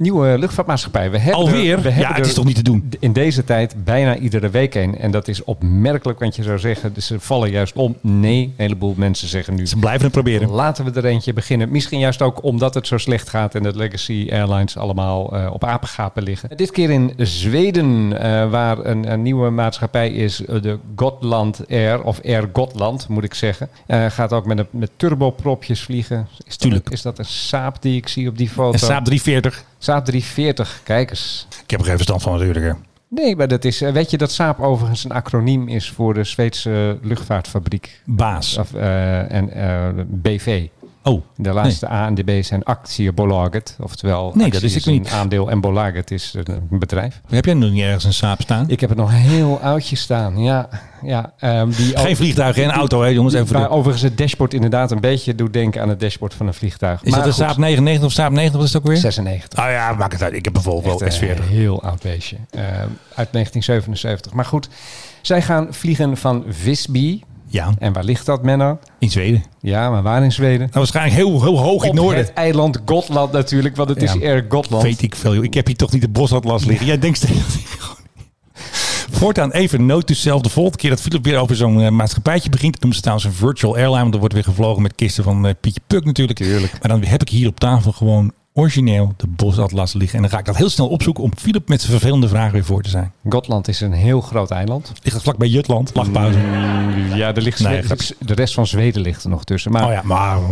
Nieuwe 0.00 0.38
luchtvaartmaatschappij. 0.38 1.10
We 1.10 1.18
hebben 1.18 1.34
Alweer? 1.44 1.76
er- 1.76 1.82
we 1.82 1.88
Ja, 1.88 1.94
hebben 1.94 2.14
het 2.16 2.26
is 2.26 2.34
toch 2.34 2.44
niet 2.44 2.54
te 2.56 2.62
doen? 2.62 2.92
In 3.00 3.12
deze 3.12 3.44
tijd 3.44 3.84
bijna 3.84 4.16
iedere 4.16 4.50
week 4.50 4.74
een. 4.74 4.98
En 4.98 5.10
dat 5.10 5.28
is 5.28 5.44
opmerkelijk, 5.44 6.18
want 6.18 6.36
je 6.36 6.42
zou 6.42 6.58
zeggen, 6.58 6.92
dus 6.94 7.06
ze 7.06 7.20
vallen 7.20 7.50
juist 7.50 7.76
om. 7.76 7.96
Nee, 8.00 8.42
een 8.42 8.52
heleboel 8.56 8.94
mensen 8.96 9.28
zeggen 9.28 9.54
nu. 9.54 9.66
Ze 9.66 9.76
blijven 9.76 10.02
het 10.02 10.12
proberen. 10.12 10.50
Laten 10.50 10.84
we 10.84 10.90
er 10.90 11.04
eentje 11.04 11.32
beginnen. 11.32 11.70
Misschien 11.70 11.98
juist 11.98 12.22
ook 12.22 12.42
omdat 12.42 12.74
het 12.74 12.86
zo 12.86 12.98
slecht 12.98 13.28
gaat 13.28 13.54
en 13.54 13.62
dat 13.62 13.74
Legacy 13.74 14.28
Airlines 14.32 14.76
allemaal 14.76 15.36
eh, 15.36 15.50
op 15.52 15.64
apengapen 15.64 16.22
liggen. 16.22 16.56
Dit 16.56 16.70
keer 16.70 16.90
in 16.90 17.12
Zweden, 17.16 18.20
eh, 18.20 18.50
waar 18.50 18.78
een, 18.78 19.12
een 19.12 19.22
nieuwe 19.22 19.50
maatschappij 19.50 20.10
is, 20.10 20.44
eh, 20.44 20.62
de 20.62 20.78
Gotland 20.96 21.60
Air, 21.70 22.02
of 22.02 22.20
Air 22.24 22.48
Gotland 22.52 23.08
moet 23.08 23.24
ik 23.24 23.34
zeggen. 23.34 23.68
Gaat 24.08 24.32
ook 24.32 24.46
met, 24.46 24.58
een, 24.58 24.66
met 24.70 24.90
turbopropjes 24.96 25.82
vliegen. 25.82 26.28
Is 26.38 26.44
dat, 26.46 26.58
Tuurlijk. 26.58 26.90
is 26.90 27.02
dat 27.02 27.18
een 27.18 27.24
Saab 27.24 27.82
die 27.82 27.96
ik 27.96 28.08
zie 28.08 28.28
op 28.28 28.38
die 28.38 28.48
foto? 28.48 28.72
En 28.72 28.78
Saab 28.78 29.04
340. 29.04 29.64
Saab 29.82 30.04
340, 30.04 30.80
kijk 30.84 31.10
eens. 31.10 31.46
Ik 31.64 31.70
heb 31.70 31.80
er 31.80 31.86
geen 31.86 31.94
verstand 31.96 32.22
van 32.22 32.32
natuurlijk. 32.38 32.64
hè. 32.64 32.72
Nee, 33.08 33.36
maar 33.36 33.48
dat 33.48 33.64
is. 33.64 33.82
eh, 33.82 33.92
Weet 33.92 34.10
je 34.10 34.18
dat 34.18 34.32
Saab 34.32 34.60
overigens 34.60 35.04
een 35.04 35.12
acroniem 35.12 35.68
is 35.68 35.90
voor 35.90 36.14
de 36.14 36.24
Zweedse 36.24 36.98
luchtvaartfabriek? 37.02 38.00
Baas. 38.04 38.56
Of, 38.58 38.74
eh, 38.74 39.32
en 39.32 39.50
eh, 39.52 40.04
BV. 40.06 40.66
Oh, 41.02 41.22
De 41.36 41.52
laatste 41.52 41.90
A 41.90 42.06
en 42.06 42.14
de 42.14 42.22
B 42.40 42.44
zijn 42.44 42.62
actiebolaget. 42.64 43.76
Oftewel, 43.80 44.22
Nee, 44.34 44.46
actie 44.46 44.50
dat 44.60 44.62
is 44.70 44.76
ik 44.76 44.86
niet. 44.86 45.08
aandeel 45.10 45.50
en 45.50 45.60
bolaget 45.60 46.10
is 46.10 46.34
een 46.44 46.78
bedrijf. 46.78 47.20
Heb 47.28 47.44
jij 47.44 47.54
nog 47.54 47.70
niet 47.70 47.82
ergens 47.82 48.04
een 48.04 48.12
Saab 48.12 48.40
staan? 48.40 48.64
Ik 48.68 48.80
heb 48.80 48.88
het 48.88 48.98
nog 48.98 49.10
heel 49.12 49.58
oudjes 49.60 50.00
staan. 50.00 50.38
Ja, 50.42 50.68
ja, 51.02 51.32
ehm, 51.38 51.70
die 51.70 51.98
Geen 51.98 52.16
vliegtuig, 52.16 52.54
geen 52.54 52.70
auto, 52.70 53.00
hè, 53.02 53.08
jongens. 53.08 53.34
Even 53.34 53.60
de- 53.60 53.68
overigens 53.68 54.02
het 54.02 54.18
dashboard 54.18 54.54
inderdaad 54.54 54.90
een 54.90 55.00
beetje 55.00 55.34
doet 55.34 55.52
denken 55.52 55.82
aan 55.82 55.88
het 55.88 56.00
dashboard 56.00 56.34
van 56.34 56.46
een 56.46 56.54
vliegtuig. 56.54 57.02
Is 57.02 57.12
dat 57.12 57.26
een 57.26 57.32
Saab 57.32 57.56
99 57.56 58.06
of 58.06 58.12
Saab 58.12 58.30
90? 58.32 58.56
Wat 58.58 58.66
is 58.68 58.72
het 58.72 58.82
ook 58.82 58.88
weer? 58.88 58.96
96. 58.96 59.58
Oh 59.58 59.70
ja, 59.70 59.92
maakt 59.92 60.12
het 60.12 60.22
uit. 60.22 60.32
Ik 60.34 60.44
heb 60.44 60.58
Volvo 60.60 60.98
Echt 60.98 61.22
een 61.22 61.28
S40. 61.38 61.48
heel 61.48 61.82
oud 61.82 62.02
beestje. 62.02 62.36
Eh, 62.50 62.62
uit 63.14 63.32
1977. 63.32 64.32
Maar 64.32 64.44
goed, 64.44 64.68
zij 65.22 65.42
gaan 65.42 65.66
vliegen 65.70 66.16
van 66.16 66.44
Visby. 66.48 67.20
Ja, 67.52 67.74
En 67.78 67.92
waar 67.92 68.04
ligt 68.04 68.26
dat, 68.26 68.42
Menno? 68.42 68.78
in 68.98 69.10
Zweden. 69.10 69.44
Ja, 69.60 69.90
maar 69.90 70.02
waar 70.02 70.22
in 70.24 70.32
Zweden? 70.32 70.58
Nou, 70.58 70.70
waarschijnlijk 70.72 71.16
heel, 71.16 71.42
heel 71.42 71.58
hoog 71.58 71.82
in 71.82 71.88
het 71.90 71.98
noorden. 72.00 72.24
het 72.24 72.32
eiland 72.32 72.80
Gotland 72.84 73.32
natuurlijk, 73.32 73.76
want 73.76 73.88
het 73.88 74.00
Ja. 74.00 74.14
is 74.14 74.22
Air 74.22 74.44
Gotland. 74.48 74.82
Weet 74.82 75.02
ik 75.02 75.14
veel. 75.14 75.34
joh. 75.34 75.44
Ik 75.44 75.54
heb 75.54 75.66
hier 75.66 75.76
toch 75.76 75.92
niet 75.92 76.00
de 76.02 76.08
bosatlas 76.08 76.64
liggen. 76.64 76.86
Jij 76.86 76.98
denkt 76.98 77.24
Voortaan 79.10 79.50
even 79.50 79.86
note 79.86 80.04
to 80.04 80.14
self. 80.14 80.42
De 80.42 80.48
volgende 80.48 80.78
keer 80.78 80.90
dat 80.90 81.00
Philip 81.00 81.24
weer 81.24 81.38
over 81.38 81.56
zo'n 81.56 81.80
eh, 81.80 81.90
maatschappijtje 81.90 82.50
begint. 82.50 82.80
Dan 82.80 82.92
ze 82.92 83.00
trouwens 83.00 83.26
een 83.28 83.32
virtual 83.34 83.76
airline. 83.76 84.00
Want 84.00 84.12
er 84.14 84.18
wordt 84.20 84.34
weer 84.34 84.44
gevlogen 84.44 84.82
met 84.82 84.94
kisten 84.94 85.24
van 85.24 85.46
eh, 85.46 85.54
Pietje 85.60 85.80
Puk 85.86 86.04
natuurlijk. 86.04 86.40
Maar 86.80 86.88
dan 86.90 87.04
heb 87.04 87.20
ik 87.20 87.28
hier 87.28 87.48
op 87.48 87.60
tafel 87.60 87.92
gewoon 87.92 88.32
origineel 88.52 89.12
de 89.16 89.26
bosatlas 89.26 89.92
liggen. 89.92 90.16
En 90.16 90.22
dan 90.22 90.30
ga 90.30 90.38
ik 90.38 90.44
dat 90.44 90.56
heel 90.56 90.68
snel 90.68 90.88
opzoeken 90.88 91.22
om 91.24 91.32
Philip 91.36 91.68
met 91.68 91.80
zijn 91.80 91.92
vervelende 91.92 92.28
vragen 92.28 92.52
weer 92.52 92.64
voor 92.64 92.82
te 92.82 92.88
zijn. 92.88 93.12
Gotland 93.28 93.68
is 93.68 93.80
een 93.80 93.92
heel 93.92 94.20
groot 94.20 94.50
eiland. 94.50 94.92
Ligt 95.02 95.14
het 95.14 95.22
vlak 95.22 95.36
bij 95.36 95.48
Jutland? 95.48 95.90
Lachpauze. 95.94 96.38
Mm, 96.38 97.14
Ja, 97.14 97.34
er 97.34 97.42
ligt 97.42 97.60
Nee, 97.60 97.82
de 98.18 98.34
rest 98.34 98.54
van 98.54 98.66
Zweden 98.66 99.02
ligt 99.02 99.24
er 99.24 99.30
nog 99.30 99.44
tussen. 99.44 99.72
Maar, 99.72 99.84
Oh 99.86 99.92
ja, 99.92 100.02
maar 100.04 100.38
uh, 100.40 100.46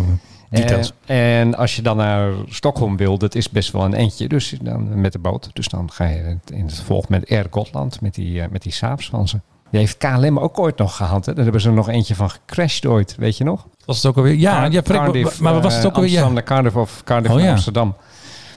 details. 0.50 0.92
Eh, 1.06 1.40
en 1.40 1.54
als 1.54 1.76
je 1.76 1.82
dan 1.82 1.96
naar 1.96 2.32
Stockholm 2.48 2.96
wil, 2.96 3.18
dat 3.18 3.34
is 3.34 3.50
best 3.50 3.72
wel 3.72 3.84
een 3.84 3.94
eentje. 3.94 4.28
Dus 4.28 4.54
dan 4.62 5.00
met 5.00 5.12
de 5.12 5.18
boot. 5.18 5.50
Dus 5.52 5.68
dan 5.68 5.92
ga 5.92 6.04
je 6.04 6.38
in 6.52 6.64
het 6.64 6.74
vervolg 6.74 7.08
met 7.08 7.30
Air 7.30 7.46
Gotland, 7.50 8.00
met 8.00 8.14
die, 8.14 8.42
eh, 8.42 8.48
met 8.50 8.62
die. 8.62 8.72
Die 9.70 9.80
heeft 9.80 9.96
KLM 9.96 10.38
ook 10.38 10.58
ooit 10.58 10.78
nog 10.78 10.96
gehad. 10.96 11.26
Hè? 11.26 11.32
Daar 11.34 11.42
hebben 11.42 11.62
ze 11.62 11.68
er 11.68 11.74
nog 11.74 11.88
eentje 11.88 12.14
van 12.14 12.30
gecrashed 12.30 12.86
ooit, 12.86 13.14
weet 13.18 13.36
je 13.36 13.44
nog? 13.44 13.66
Was 13.84 13.96
het 13.96 14.06
ook 14.06 14.16
alweer? 14.16 14.34
Ja, 14.34 14.60
Car- 14.60 14.72
ja 14.72 14.82
Cardiff, 14.82 15.40
maar 15.40 15.60
was 15.60 15.74
het 15.74 15.82
eh, 15.82 15.88
ook 15.88 15.94
alweer? 15.94 16.10
Amsterdam 16.10 16.34
naar 16.34 16.42
Cardiff 16.42 16.76
of 16.76 17.02
Cardiff 17.04 17.30
Oh, 17.30 17.36
naar 17.36 17.46
ja. 17.46 17.52
Amsterdam. 17.52 17.94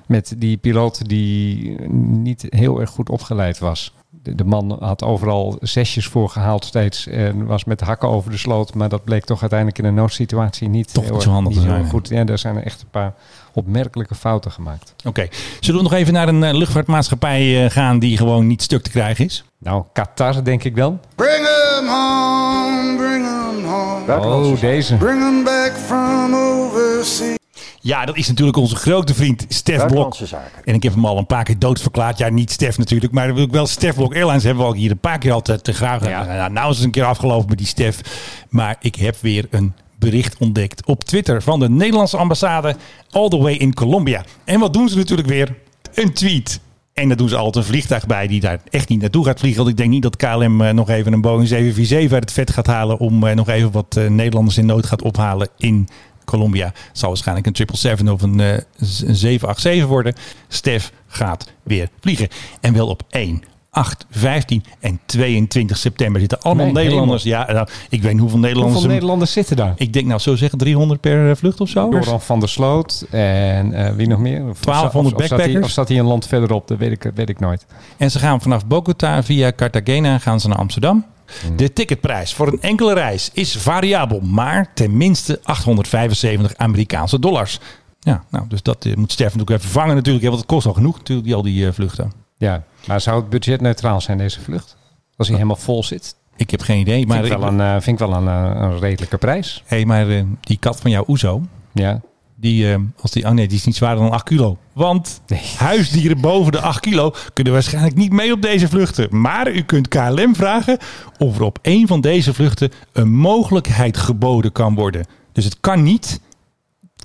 Met 0.08 0.34
die 0.38 0.58
piloot 0.58 1.08
die 1.10 1.80
niet 2.00 2.45
heel 2.50 2.80
erg 2.80 2.89
goed 2.89 3.10
opgeleid 3.10 3.60
was. 3.60 3.93
De, 4.10 4.36
de 4.36 4.43
man 4.43 4.78
had 4.80 5.04
overal 5.04 5.58
zesjes 5.62 6.06
voor 6.08 6.30
gehaald 6.30 6.65
steeds. 6.65 7.08
En 7.08 7.45
was 7.45 7.63
met 7.63 7.80
de 7.80 7.86
hakken 7.86 8.10
over 8.10 8.32
de 8.32 8.38
sloot. 8.38 8.74
Maar 8.74 8.89
dat 8.89 9.04
bleek 9.04 9.26
toch 9.26 9.39
uiteindelijk 9.41 9.80
in 9.80 9.86
een 9.86 9.93
noodsituatie 9.93 10.69
niet 10.69 10.93
Toch 10.93 11.04
heel, 11.04 11.13
niet 11.13 11.21
zo 11.21 11.30
handig 11.30 11.56
niet 11.56 11.63
heel 11.63 11.84
goed. 11.84 12.08
Ja, 12.10 12.24
daar 12.24 12.38
zijn 12.38 12.56
er 12.56 12.63
echt 12.63 12.82
een 12.82 12.89
paar 12.91 13.13
opmerkelijke 13.54 14.15
fouten 14.15 14.52
gemaakt. 14.52 14.95
Oké. 15.06 15.28
Zullen 15.60 15.84
we 15.84 15.89
nog 15.89 15.97
even 15.97 16.13
naar 16.13 16.28
een 16.28 16.43
eh, 16.43 16.54
luchtvaartmaatschappij 16.54 17.65
eh, 17.65 17.71
gaan 17.71 18.00
die 18.00 18.17
gewoon 18.17 18.47
niet 18.47 18.62
stuk 18.62 18.84
te 18.84 18.89
krijgen 18.89 19.26
is? 19.26 19.43
Nou, 19.63 19.84
Qatar 19.93 20.43
denk 20.43 20.63
ik 20.63 20.76
dan. 20.76 21.00
Bring 21.15 21.47
'em 21.47 21.88
home, 21.88 22.95
bring 22.97 23.26
home. 23.26 24.52
Oh, 24.52 24.60
deze. 24.60 24.95
Bring 24.95 25.43
back 25.43 25.74
from 25.86 26.36
overseas. 26.36 27.39
Ja, 27.80 28.06
dat 28.06 28.17
is 28.17 28.28
natuurlijk 28.28 28.58
onze 28.58 28.76
grote 28.76 29.13
vriend 29.13 29.45
Stef 29.47 29.86
Blok. 29.86 30.15
En 30.63 30.74
ik 30.74 30.84
heb 30.84 30.93
hem 30.93 31.06
al 31.06 31.17
een 31.17 31.26
paar 31.26 31.43
keer 31.43 31.60
doodverklaard. 31.60 32.17
Ja, 32.17 32.30
niet 32.30 32.52
Stef 32.52 32.78
natuurlijk, 32.78 33.13
maar 33.13 33.34
wil 33.34 33.43
ik 33.43 33.52
wel 33.52 33.67
Stef 33.67 33.95
Blok 33.95 34.13
Airlines 34.15 34.43
hebben 34.43 34.63
we 34.63 34.69
al 34.69 34.76
hier 34.76 34.91
een 34.91 35.00
paar 35.00 35.17
keer 35.17 35.32
al 35.32 35.41
te, 35.41 35.62
te 35.62 35.74
graag. 35.74 36.02
Nou, 36.02 36.52
nou 36.52 36.69
is 36.69 36.76
het 36.76 36.86
een 36.86 36.91
keer 36.91 37.06
afgelopen 37.06 37.50
met 37.50 37.58
die 37.58 37.67
Stef. 37.67 38.02
Maar 38.50 38.76
ik 38.80 38.95
heb 38.95 39.15
weer 39.21 39.47
een 39.50 39.74
bericht 40.00 40.38
ontdekt 40.38 40.86
op 40.86 41.04
Twitter 41.04 41.41
van 41.41 41.60
de 41.60 41.69
Nederlandse 41.69 42.17
ambassade 42.17 42.76
all 43.10 43.30
the 43.30 43.38
way 43.38 43.54
in 43.54 43.74
Colombia. 43.74 44.24
En 44.43 44.60
wat 44.60 44.74
doen 44.74 44.89
ze 44.89 44.97
natuurlijk 44.97 45.28
weer? 45.28 45.56
Een 45.93 46.13
tweet. 46.13 46.60
En 46.93 47.08
daar 47.08 47.17
doen 47.17 47.30
ze 47.30 47.36
altijd 47.36 47.56
een 47.65 47.71
vliegtuig 47.71 48.06
bij 48.06 48.27
die 48.27 48.39
daar 48.39 48.60
echt 48.69 48.89
niet 48.89 49.01
naartoe 49.01 49.25
gaat 49.25 49.39
vliegen. 49.39 49.60
Want 49.60 49.71
ik 49.71 49.77
denk 49.77 49.89
niet 49.89 50.01
dat 50.01 50.15
KLM 50.15 50.62
eh, 50.62 50.73
nog 50.73 50.89
even 50.89 51.13
een 51.13 51.21
Boeing 51.21 51.47
747 51.47 52.12
uit 52.13 52.23
het 52.23 52.32
vet 52.34 52.51
gaat 52.51 52.67
halen. 52.67 52.97
Om 52.97 53.27
eh, 53.27 53.36
nog 53.36 53.49
even 53.49 53.71
wat 53.71 53.95
eh, 53.97 54.08
Nederlanders 54.10 54.58
in 54.58 54.65
nood 54.65 54.86
gaat 54.86 55.01
ophalen 55.01 55.47
in 55.58 55.88
Colombia. 56.25 56.65
Het 56.65 56.97
zal 56.97 57.10
waarschijnlijk 57.10 57.47
een 57.47 57.56
777 57.56 58.13
of 58.13 58.21
een, 58.21 58.39
eh, 58.39 58.88
z- 58.88 59.01
een 59.01 59.15
787 59.15 59.88
worden. 59.88 60.13
Stef 60.47 60.91
gaat 61.08 61.54
weer 61.63 61.89
vliegen. 61.99 62.27
En 62.62 62.73
wel 62.73 62.88
op 62.88 63.04
1, 63.10 63.41
8, 63.71 64.05
15 64.10 64.63
en 64.79 64.99
22 65.05 65.77
september 65.77 66.19
zitten 66.19 66.41
allemaal 66.41 66.63
Mijn 66.65 66.86
Nederlanders. 66.86 67.23
Ja, 67.23 67.51
nou, 67.51 67.67
ik 67.89 68.01
weet 68.01 68.12
niet 68.12 68.21
hoeveel 68.21 68.39
Nederlanders. 68.39 68.73
Hoeveel 68.73 68.93
Nederlanders 68.93 69.31
zitten 69.31 69.55
daar? 69.55 69.73
Ik 69.75 69.93
denk 69.93 70.05
nou 70.05 70.19
zo 70.19 70.36
zeggen 70.36 70.57
300 70.57 71.01
per 71.01 71.29
eh, 71.29 71.36
vlucht 71.36 71.62
of 71.62 71.69
zo. 71.69 71.89
Joran 71.91 72.21
van 72.21 72.39
der 72.39 72.49
Sloot 72.49 73.05
en 73.10 73.73
eh, 73.73 73.93
wie 73.93 74.07
nog 74.07 74.19
meer? 74.19 74.47
Of, 74.49 74.60
1200 74.60 75.15
of, 75.15 75.21
of, 75.21 75.27
zat 75.27 75.29
hij, 75.29 75.38
backpackers. 75.38 75.65
of 75.65 75.71
zat 75.71 75.88
hij 75.88 75.99
een 75.99 76.05
land 76.05 76.27
verderop? 76.27 76.67
Dat 76.67 76.77
weet 76.77 76.91
ik, 76.91 77.12
weet 77.15 77.29
ik 77.29 77.39
nooit. 77.39 77.65
En 77.97 78.12
ze 78.12 78.19
gaan 78.19 78.41
vanaf 78.41 78.65
Bogota 78.65 79.23
via 79.23 79.51
Cartagena 79.55 80.17
gaan 80.17 80.39
ze 80.39 80.47
naar 80.47 80.57
Amsterdam. 80.57 81.05
Hmm. 81.41 81.57
De 81.57 81.73
ticketprijs 81.73 82.34
voor 82.34 82.47
een 82.47 82.62
enkele 82.62 82.93
reis 82.93 83.29
is 83.34 83.57
variabel, 83.57 84.19
maar 84.19 84.71
tenminste 84.73 85.39
875 85.43 86.57
Amerikaanse 86.57 87.19
dollars. 87.19 87.60
Ja, 87.99 88.23
nou, 88.29 88.47
dus 88.47 88.62
dat 88.62 88.86
eh, 88.86 88.95
moet 88.95 89.12
Stef 89.12 89.25
natuurlijk 89.25 89.49
even 89.49 89.62
vervangen 89.62 89.95
natuurlijk, 89.95 90.25
want 90.25 90.38
het 90.38 90.45
kost 90.45 90.65
al 90.65 90.73
genoeg 90.73 90.97
natuurlijk, 90.97 91.27
die, 91.27 91.36
al 91.36 91.43
die 91.43 91.67
eh, 91.67 91.73
vluchten. 91.73 92.20
Ja, 92.41 92.63
maar 92.88 93.01
zou 93.01 93.19
het 93.19 93.30
budgetneutraal 93.30 94.01
zijn 94.01 94.17
deze 94.17 94.41
vlucht? 94.41 94.77
Als 95.17 95.27
hij 95.27 95.36
helemaal 95.38 95.62
vol 95.62 95.84
zit? 95.84 96.15
Ik 96.36 96.51
heb 96.51 96.62
geen 96.62 96.80
idee, 96.80 97.08
maar, 97.08 97.17
vind, 97.17 97.32
ik 97.32 97.38
wel 97.39 97.47
een, 97.47 97.62
eh, 97.62 97.71
vind 97.71 98.01
ik 98.01 98.08
wel 98.08 98.17
een, 98.17 98.27
eh, 98.27 98.62
een 98.62 98.80
redelijke 98.80 99.17
prijs. 99.17 99.63
hey, 99.65 99.86
maar 99.86 100.10
eh, 100.10 100.23
die 100.39 100.58
kat 100.58 100.82
van 100.82 100.91
jou, 100.91 101.06
Oezo, 101.08 101.41
Ja. 101.73 102.01
die, 102.36 102.77
als 103.01 103.12
die, 103.12 103.25
oh 103.25 103.32
nee, 103.32 103.47
die 103.47 103.58
is 103.58 103.65
niet 103.65 103.75
zwaarder 103.75 104.04
dan 104.04 104.12
8 104.13 104.23
kilo. 104.23 104.58
Want 104.73 105.21
huisdieren 105.58 106.21
boven 106.21 106.51
de 106.51 106.62
8 106.62 106.80
kilo 106.80 107.13
kunnen 107.34 107.54
waarschijnlijk 107.54 107.95
niet 107.95 108.12
mee 108.12 108.34
op 108.34 108.41
deze 108.41 108.67
vluchten. 108.67 109.08
Maar 109.21 109.51
u 109.51 109.62
kunt 109.62 109.88
KLM 109.88 110.36
vragen 110.36 110.77
of 111.17 111.36
er 111.36 111.43
op 111.43 111.60
een 111.62 111.88
van 111.88 112.01
deze 112.01 112.34
vluchten 112.34 112.71
een 112.93 113.12
mogelijkheid 113.13 113.97
geboden 113.97 114.51
kan 114.51 114.75
worden. 114.75 115.06
Dus 115.32 115.45
het 115.45 115.58
kan 115.60 115.84
niet. 115.84 116.21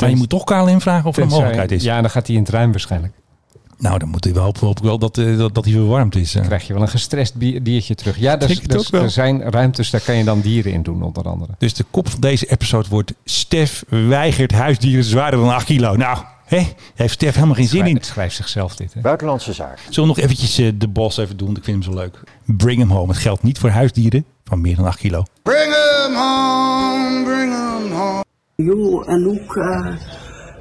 Maar 0.01 0.11
je 0.11 0.17
moet 0.17 0.29
toch 0.29 0.45
KLM 0.45 0.81
vragen 0.81 1.09
of 1.09 1.17
er 1.17 1.23
een 1.23 1.29
mogelijkheid 1.29 1.73
is. 1.73 1.83
Ja, 1.83 2.01
dan 2.01 2.11
gaat 2.11 2.27
hij 2.27 2.37
in 2.37 2.43
het 2.43 2.51
ruim 2.51 2.71
waarschijnlijk. 2.71 3.13
Nou, 3.79 3.99
dan 3.99 4.09
moet 4.09 4.25
hij 4.25 4.33
wel 4.33 4.49
ik 4.49 4.79
wel 4.83 4.99
dat, 4.99 5.19
eh, 5.19 5.39
dat, 5.39 5.55
dat 5.55 5.65
hij 5.65 5.73
verwarmd 5.75 6.15
is. 6.17 6.35
eh. 6.35 6.43
krijg 6.43 6.67
je 6.67 6.73
wel 6.73 6.83
een 6.83 6.89
gestrest 6.89 7.35
diertje 7.65 7.95
terug. 7.95 8.19
Ja, 8.19 8.33
er, 8.33 8.47
Denk 8.47 8.63
het 8.63 8.73
er- 8.73 8.79
ook 8.79 9.03
er 9.03 9.11
zijn 9.11 9.43
ruimtes, 9.51 9.91
daar 9.91 10.01
kan 10.01 10.15
je 10.17 10.25
dan 10.25 10.41
dieren 10.41 10.73
in 10.73 10.83
doen, 10.83 11.03
onder 11.03 11.23
andere. 11.29 11.53
Dus 11.59 11.75
de 11.75 11.85
kop 11.91 12.09
van 12.09 12.21
deze 12.21 12.47
episode 12.51 12.89
wordt... 12.89 13.13
Stef 13.25 13.85
weigert 13.89 14.53
huisdieren 14.53 15.05
zwaarder 15.05 15.41
dan 15.41 15.49
8 15.49 15.65
kilo. 15.67 15.97
Nou, 15.97 16.19
hè, 16.45 16.57
daar 16.57 16.67
heeft 16.95 17.13
Stef 17.13 17.35
helemaal 17.35 17.55
geen 17.55 17.69
zin 17.69 17.87
in. 17.87 17.95
Het 17.95 18.07
schrijft 18.07 18.37
zichzelf 18.37 18.77
dit. 18.77 18.95
Hè? 18.95 19.01
Buitenlandse 19.01 19.53
zaken. 19.53 19.79
Zullen 19.91 20.09
we 20.11 20.15
nog 20.17 20.25
eventjes 20.25 20.59
eh, 20.59 20.73
de 20.75 20.89
bos 20.89 21.17
even 21.17 21.37
doen? 21.37 21.57
Ik 21.57 21.65
vind 21.65 21.85
hem 21.85 21.95
zo 21.95 22.01
leuk. 22.01 22.21
Bring 22.45 22.79
hem 22.79 22.91
home. 22.91 23.13
Het 23.13 23.21
geldt 23.23 23.43
niet 23.43 23.59
voor 23.59 23.71
huisdieren 23.71 24.25
van 24.45 24.61
meer 24.61 24.77
dan 24.77 24.85
8 24.85 24.99
kilo. 24.99 25.23
Bring 25.43 25.75
'em 25.75 26.15
home, 26.15 27.23
bring 27.25 27.53
'em 27.53 27.93
home. 27.93 28.25
Joel 28.57 29.05
en 29.07 29.21
eh, 29.57 29.97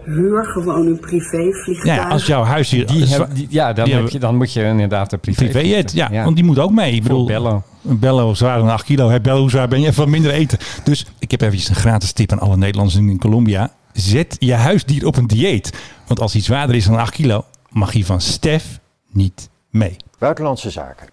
huur 0.06 0.46
gewoon 0.46 0.88
een 0.88 1.00
privévliegtuig. 1.00 1.98
Ja, 2.04 2.08
als 2.10 2.26
jouw 2.26 2.44
huisdier... 2.44 2.88
Die 2.88 3.06
heb- 3.06 3.36
die- 3.36 3.48
ja, 3.50 3.74
dan, 3.74 3.86
die 3.86 3.94
heb 3.94 4.10
je, 4.10 4.20
dan 4.20 4.36
moet 4.36 4.54
je 4.54 4.64
inderdaad 4.64 5.14
een 5.14 5.20
privé. 5.20 5.44
Privéjet, 5.44 5.92
ja, 5.92 6.24
Want 6.24 6.36
die 6.36 6.46
moet 6.46 6.60
ook 6.60 6.72
mee. 6.72 6.94
Ik 6.94 7.04
bedoel, 7.04 7.26
Bello. 7.26 7.64
Een 7.88 8.00
Bello 8.00 8.34
zwaarder 8.34 8.66
dan 8.66 8.74
8 8.74 8.84
kilo. 8.86 9.10
Hè, 9.10 9.22
Bello, 9.22 9.40
hoe 9.40 9.50
zwaar 9.50 9.68
ben 9.68 9.82
je? 9.82 9.88
Even 9.88 10.00
wat 10.00 10.08
minder 10.12 10.32
eten. 10.32 10.58
Dus 10.84 11.06
ik 11.20 11.32
heb 11.32 11.42
eventjes 11.42 11.70
een 11.70 11.76
gratis 11.76 12.12
tip 12.12 12.32
aan 12.32 12.40
alle 12.40 12.58
Nederlanders 12.58 12.98
in 13.00 13.20
Colombia. 13.20 13.72
Zet 13.94 14.36
je 14.40 14.54
huisdier 14.54 15.06
op 15.06 15.16
een 15.16 15.28
dieet. 15.28 15.74
Want 16.08 16.20
als 16.20 16.34
hij 16.34 16.42
zwaarder 16.42 16.76
is 16.76 16.86
dan 16.86 16.96
8 16.98 17.14
kilo, 17.14 17.46
mag 17.70 17.92
hij 17.94 18.04
van 18.04 18.22
Stef 18.22 18.80
niet 19.12 19.50
mee. 19.70 19.96
Buitenlandse 20.20 20.70
zaken. 20.70 21.08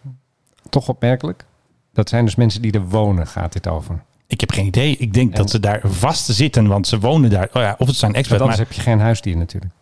Toch 0.68 0.88
opmerkelijk. 0.88 1.44
Dat 1.92 2.08
zijn 2.08 2.24
dus 2.24 2.34
mensen 2.34 2.62
die 2.62 2.72
er 2.72 2.88
wonen, 2.88 3.26
gaat 3.26 3.52
dit 3.52 3.68
over. 3.68 4.02
Ik 4.32 4.40
heb 4.40 4.50
geen 4.52 4.66
idee. 4.66 4.96
Ik 4.96 5.14
denk 5.14 5.36
dat 5.36 5.50
ze 5.50 5.60
daar 5.60 5.80
vast 5.84 6.26
zitten, 6.26 6.66
want 6.66 6.86
ze 6.86 6.98
wonen 6.98 7.30
daar. 7.30 7.48
Oh 7.52 7.62
ja, 7.62 7.74
of 7.78 7.86
het 7.86 7.96
zijn 7.96 8.14
experts. 8.14 8.42
anders 8.42 8.58
Maar 8.58 8.68
heb 8.68 8.76
je 8.76 8.82
geen 8.82 9.00
huisdier 9.00 9.36
natuurlijk. 9.36 9.72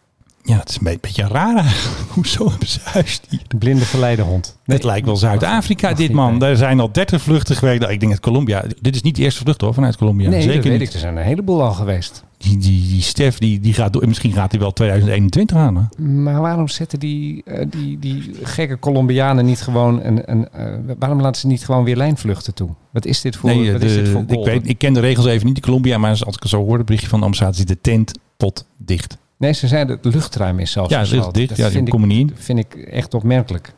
Ja, 0.42 0.56
dat 0.56 0.68
is 0.68 0.76
een 0.76 0.84
be- 0.84 0.98
beetje 1.00 1.26
raar. 1.26 1.76
Hoezo 2.14 2.48
hebben 2.50 2.68
ze 2.68 2.78
huisdieren? 2.84 3.46
De 3.48 3.56
blinde 3.56 3.84
geleidehond. 3.84 4.56
Het 4.64 4.84
lijkt 4.84 5.06
wel 5.06 5.16
Zuid-Afrika 5.16 5.92
dit 5.94 6.12
man. 6.12 6.42
Er 6.42 6.56
zijn 6.56 6.80
al 6.80 6.92
30 6.92 7.22
vluchten 7.22 7.56
geweest. 7.56 7.80
Nou, 7.80 7.92
ik 7.92 8.00
denk 8.00 8.12
het 8.12 8.20
Colombia. 8.20 8.64
Dit 8.80 8.94
is 8.94 9.02
niet 9.02 9.16
de 9.16 9.22
eerste 9.22 9.40
vlucht 9.42 9.60
hoor, 9.60 9.74
vanuit 9.74 9.96
Colombia. 9.96 10.28
nee, 10.28 10.40
Zeker 10.40 10.54
dat 10.56 10.64
weet 10.64 10.78
niet. 10.78 10.88
ik. 10.88 10.94
Er 10.94 11.00
zijn 11.00 11.16
een 11.16 11.22
heleboel 11.24 11.62
al 11.62 11.72
geweest. 11.72 12.24
Die, 12.38 12.58
die, 12.58 12.88
die 12.88 13.02
Stef, 13.02 13.38
die, 13.38 13.60
die 13.60 13.72
gaat 13.74 13.92
door. 13.92 14.06
Misschien 14.08 14.32
gaat 14.32 14.50
hij 14.50 14.60
wel 14.60 14.72
2021 14.72 15.56
aan. 15.56 15.76
Hè? 15.96 16.04
Maar 16.04 16.40
waarom 16.40 16.68
zetten 16.68 16.98
die, 16.98 17.42
eh, 17.44 17.66
die, 17.70 17.98
die 17.98 18.30
gekke 18.42 18.78
Colombianen 18.78 19.44
niet 19.44 19.60
gewoon 19.60 20.02
een, 20.04 20.30
een 20.30 20.48
eh, 20.52 20.66
waarom 20.98 21.20
laten 21.20 21.40
ze 21.40 21.46
niet 21.46 21.64
gewoon 21.64 21.84
weer 21.84 21.96
lijnvluchten 21.96 22.54
toe? 22.54 22.68
Wat 22.90 23.04
is 23.06 23.20
dit 23.20 23.36
voor? 23.36 23.50
Nee, 23.50 23.72
wat 23.72 23.80
de- 23.80 23.86
is 23.86 23.94
dit 23.94 24.08
voor 24.08 24.24
ik, 24.26 24.44
weet, 24.44 24.68
ik 24.68 24.78
ken 24.78 24.92
de 24.92 25.00
regels 25.00 25.26
even 25.26 25.46
niet 25.46 25.56
in 25.56 25.62
Colombia. 25.62 25.98
Maar 25.98 26.10
als 26.10 26.20
ik 26.36 26.42
het 26.42 26.48
zo 26.48 26.64
hoor, 26.64 26.76
het 26.76 26.84
berichtje 26.86 27.08
van 27.10 27.18
de 27.18 27.24
ambassade, 27.24 27.56
zit 27.56 27.68
de 27.68 27.80
tent 27.80 28.18
tot 28.36 28.66
dicht. 28.78 29.16
Nee, 29.40 29.52
ze 29.52 29.68
zeiden 29.68 29.96
het 30.02 30.14
luchtruim 30.14 30.58
is 30.58 30.70
zelfs 30.72 30.90
Ja, 30.90 30.98
het 30.98 31.08
gesloten. 31.08 31.32
dicht. 31.32 31.48
Dat 31.48 31.58
Ja, 31.58 31.70
vind 31.70 31.88
ik, 31.88 31.98
niet 31.98 32.30
in. 32.30 32.36
vind 32.36 32.58
ik 32.58 32.74
echt 32.74 33.14
opmerkelijk. 33.14 33.72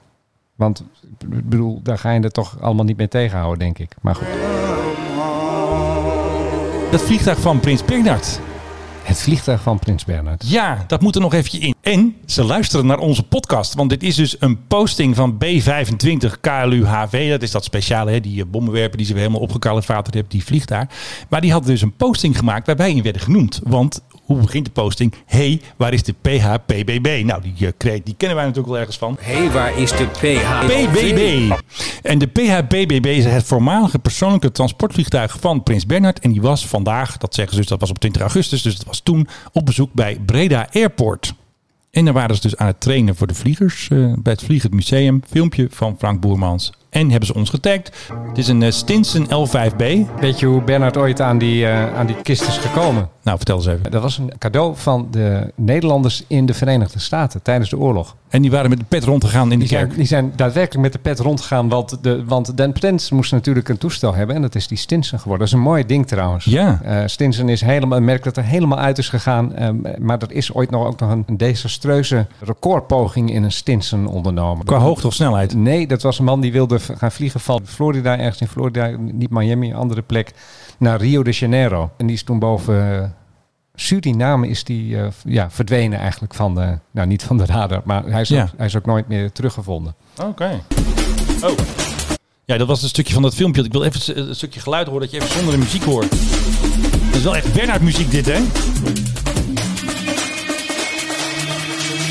Want 0.56 0.84
ik 1.20 1.48
bedoel, 1.48 1.80
daar 1.82 1.98
ga 1.98 2.10
je 2.10 2.20
er 2.20 2.30
toch 2.30 2.56
allemaal 2.60 2.84
niet 2.84 2.96
mee 2.96 3.08
tegenhouden, 3.08 3.58
denk 3.58 3.78
ik. 3.78 3.94
Maar 4.00 4.14
goed. 4.14 4.26
Dat 6.90 7.02
vliegtuig 7.02 7.40
van 7.40 7.60
Prins 7.60 7.84
Bernhard. 7.84 8.40
Het 9.02 9.20
vliegtuig 9.20 9.62
van 9.62 9.78
Prins 9.78 10.04
Bernhard. 10.04 10.44
Ja, 10.48 10.84
dat 10.86 11.00
moet 11.00 11.14
er 11.14 11.20
nog 11.20 11.34
eventjes 11.34 11.60
in. 11.64 11.74
En 11.80 12.14
ze 12.26 12.44
luisteren 12.44 12.86
naar 12.86 12.98
onze 12.98 13.22
podcast. 13.22 13.74
Want 13.74 13.90
dit 13.90 14.02
is 14.02 14.14
dus 14.14 14.36
een 14.40 14.66
posting 14.66 15.16
van 15.16 15.38
B25 15.44 16.40
KLU-HV. 16.40 17.30
Dat 17.30 17.42
is 17.42 17.50
dat 17.50 17.64
speciale, 17.64 18.10
hè, 18.10 18.20
die 18.20 18.42
eh, 18.42 18.50
bommenwerper 18.50 18.96
die 18.96 19.06
ze 19.06 19.12
weer 19.12 19.22
helemaal 19.22 19.42
opgekalifaterd 19.42 20.14
hebben. 20.14 20.32
Die 20.32 20.44
vliegt 20.44 20.68
daar. 20.68 20.88
Maar 21.28 21.40
die 21.40 21.52
hadden 21.52 21.70
dus 21.70 21.82
een 21.82 21.96
posting 21.96 22.38
gemaakt 22.38 22.66
waarbij 22.66 22.90
in 22.90 23.02
werden 23.02 23.22
genoemd. 23.22 23.60
Want 23.64 24.00
hoe 24.22 24.40
begint 24.40 24.64
de 24.64 24.70
posting? 24.70 25.14
hey, 25.26 25.60
waar 25.76 25.92
is 25.92 26.02
de 26.02 26.14
PHPBB? 26.20 27.22
Nou, 27.24 27.42
die, 27.42 27.54
uh, 27.58 27.68
kreet, 27.76 28.06
die 28.06 28.14
kennen 28.16 28.36
wij 28.36 28.46
natuurlijk 28.46 28.72
wel 28.72 28.80
ergens 28.80 28.98
van. 28.98 29.16
Hé, 29.20 29.34
hey, 29.34 29.50
waar 29.50 29.78
is 29.78 29.90
de 29.90 30.06
PH? 30.06 30.66
PBB. 30.66 31.52
En 32.02 32.18
de 32.18 32.26
PHPBB 32.26 33.06
is 33.06 33.24
het 33.24 33.44
voormalige 33.44 33.98
persoonlijke 33.98 34.52
transportvliegtuig 34.52 35.36
van 35.40 35.62
Prins 35.62 35.86
Bernhard. 35.86 36.18
En 36.18 36.32
die 36.32 36.42
was 36.42 36.66
vandaag, 36.66 37.16
dat 37.16 37.34
zeggen 37.34 37.54
ze 37.54 37.60
dus, 37.60 37.68
dat 37.68 37.80
was 37.80 37.90
op 37.90 37.98
20 37.98 38.20
augustus. 38.20 38.62
Dus 38.62 38.76
dat 38.76 38.86
was 38.86 39.00
toen 39.00 39.28
op 39.52 39.66
bezoek 39.66 39.92
bij 39.92 40.20
Breda 40.26 40.68
Airport. 40.72 41.34
En 41.92 42.04
daar 42.04 42.14
waren 42.14 42.36
ze 42.36 42.42
dus 42.42 42.56
aan 42.56 42.66
het 42.66 42.80
trainen 42.80 43.16
voor 43.16 43.26
de 43.26 43.34
vliegers 43.34 43.88
eh, 43.88 44.12
bij 44.18 44.32
het 44.32 44.42
Vliegend 44.42 44.72
Museum. 44.72 45.22
Filmpje 45.30 45.66
van 45.70 45.94
Frank 45.98 46.20
Boermans. 46.20 46.72
En 46.90 47.10
hebben 47.10 47.26
ze 47.26 47.34
ons 47.34 47.50
getagd. 47.50 47.90
Het 48.28 48.38
is 48.38 48.48
een 48.48 48.62
eh, 48.62 48.70
Stinson 48.70 49.26
L5B. 49.26 49.84
Weet 50.20 50.40
je 50.40 50.46
hoe 50.46 50.62
Bernhard 50.62 50.96
ooit 50.96 51.20
aan 51.20 51.38
die, 51.38 51.66
eh, 51.66 51.94
aan 51.94 52.06
die 52.06 52.22
kist 52.22 52.48
is 52.48 52.56
gekomen? 52.56 53.08
Nou, 53.22 53.36
vertel 53.36 53.56
eens 53.56 53.66
even. 53.66 53.90
Dat 53.90 54.02
was 54.02 54.18
een 54.18 54.32
cadeau 54.38 54.76
van 54.76 55.08
de 55.10 55.52
Nederlanders 55.54 56.24
in 56.26 56.46
de 56.46 56.54
Verenigde 56.54 56.98
Staten 56.98 57.42
tijdens 57.42 57.70
de 57.70 57.78
oorlog. 57.78 58.16
En 58.28 58.42
die 58.42 58.50
waren 58.50 58.70
met 58.70 58.78
de 58.78 58.84
pet 58.88 59.04
rondgegaan 59.04 59.52
in 59.52 59.58
de 59.58 59.64
Die 59.64 59.76
kerk. 59.76 59.86
zijn, 59.86 59.98
die 59.98 60.06
zijn 60.06 60.32
daadwerkelijk 60.36 60.82
met 60.82 60.92
de 60.92 60.98
pet 60.98 61.18
rondgegaan, 61.18 61.68
want, 61.68 62.02
de, 62.02 62.24
want 62.24 62.56
Den 62.56 62.72
Prins 62.72 63.10
moest 63.10 63.32
natuurlijk 63.32 63.68
een 63.68 63.78
toestel 63.78 64.14
hebben 64.14 64.36
en 64.36 64.42
dat 64.42 64.54
is 64.54 64.66
die 64.68 64.78
Stinson 64.78 65.18
geworden. 65.18 65.46
Dat 65.46 65.54
is 65.54 65.60
een 65.60 65.68
mooi 65.70 65.86
ding 65.86 66.06
trouwens. 66.06 66.44
Ja. 66.44 66.80
Eh, 66.82 67.02
Stinson 67.06 67.48
is 67.48 67.60
helemaal, 67.60 67.98
ik 67.98 68.04
merk 68.04 68.24
dat 68.24 68.36
er 68.36 68.44
helemaal 68.44 68.78
uit 68.78 68.98
is 68.98 69.08
gegaan, 69.08 69.54
ehm, 69.54 69.76
maar 69.98 70.18
er 70.22 70.32
is 70.32 70.54
ooit 70.54 70.70
nog 70.70 70.86
ook 70.86 71.00
nog 71.00 71.10
een, 71.10 71.24
een 71.26 71.36
desastreuze 71.36 72.26
recordpoging 72.40 73.32
in 73.32 73.42
een 73.42 73.52
Stinson 73.52 74.06
ondernomen. 74.06 74.64
Qua 74.64 74.78
hoogte 74.78 75.06
of 75.06 75.14
snelheid? 75.14 75.54
Nee, 75.54 75.86
dat 75.86 76.02
was 76.02 76.18
een 76.18 76.24
man 76.24 76.40
die 76.40 76.52
wilde 76.52 76.78
gaan 76.78 77.12
vliegen 77.12 77.40
van 77.40 77.60
Florida, 77.64 78.18
ergens 78.18 78.40
in 78.40 78.48
Florida, 78.48 78.90
niet 78.98 79.30
Miami, 79.30 79.70
een 79.70 79.76
andere 79.76 80.02
plek, 80.02 80.32
naar 80.78 81.00
Rio 81.00 81.22
de 81.22 81.30
Janeiro. 81.30 81.90
En 81.96 82.06
die 82.06 82.16
is 82.16 82.22
toen 82.22 82.38
boven 82.38 83.02
eh, 83.02 83.08
Suriname 83.74 84.48
is 84.48 84.64
die 84.64 84.96
eh, 84.98 85.06
ja, 85.24 85.50
verdwenen 85.50 85.98
eigenlijk 85.98 86.34
van 86.34 86.54
de, 86.54 86.78
nou 86.90 87.06
niet 87.06 87.22
van 87.22 87.36
de 87.38 87.44
radar, 87.46 87.80
maar 87.84 88.04
hij 88.04 88.20
is, 88.20 88.28
Ja. 88.28 88.42
ook, 88.42 88.48
hij 88.56 88.66
is 88.66 88.76
ook 88.76 88.86
nooit 88.86 89.08
meer 89.08 89.32
teruggevonden. 89.32 89.94
Oké. 90.22 90.60
Oh. 91.42 91.50
Ja, 92.44 92.56
dat 92.56 92.66
was 92.66 92.82
een 92.82 92.88
stukje 92.88 93.12
van 93.12 93.22
dat 93.22 93.34
filmpje. 93.34 93.64
Ik 93.64 93.72
wil 93.72 93.82
even 93.84 94.28
een 94.28 94.34
stukje 94.34 94.60
geluid 94.60 94.86
horen, 94.86 95.00
dat 95.02 95.10
je 95.10 95.16
even 95.16 95.30
zonder 95.32 95.52
de 95.54 95.58
muziek 95.60 95.82
hoort. 95.84 96.10
Dat 96.10 97.14
is 97.14 97.22
wel 97.22 97.36
echt 97.36 97.52
Bernhard 97.52 97.82
muziek 97.82 98.10
dit, 98.10 98.26
hè? 98.26 98.40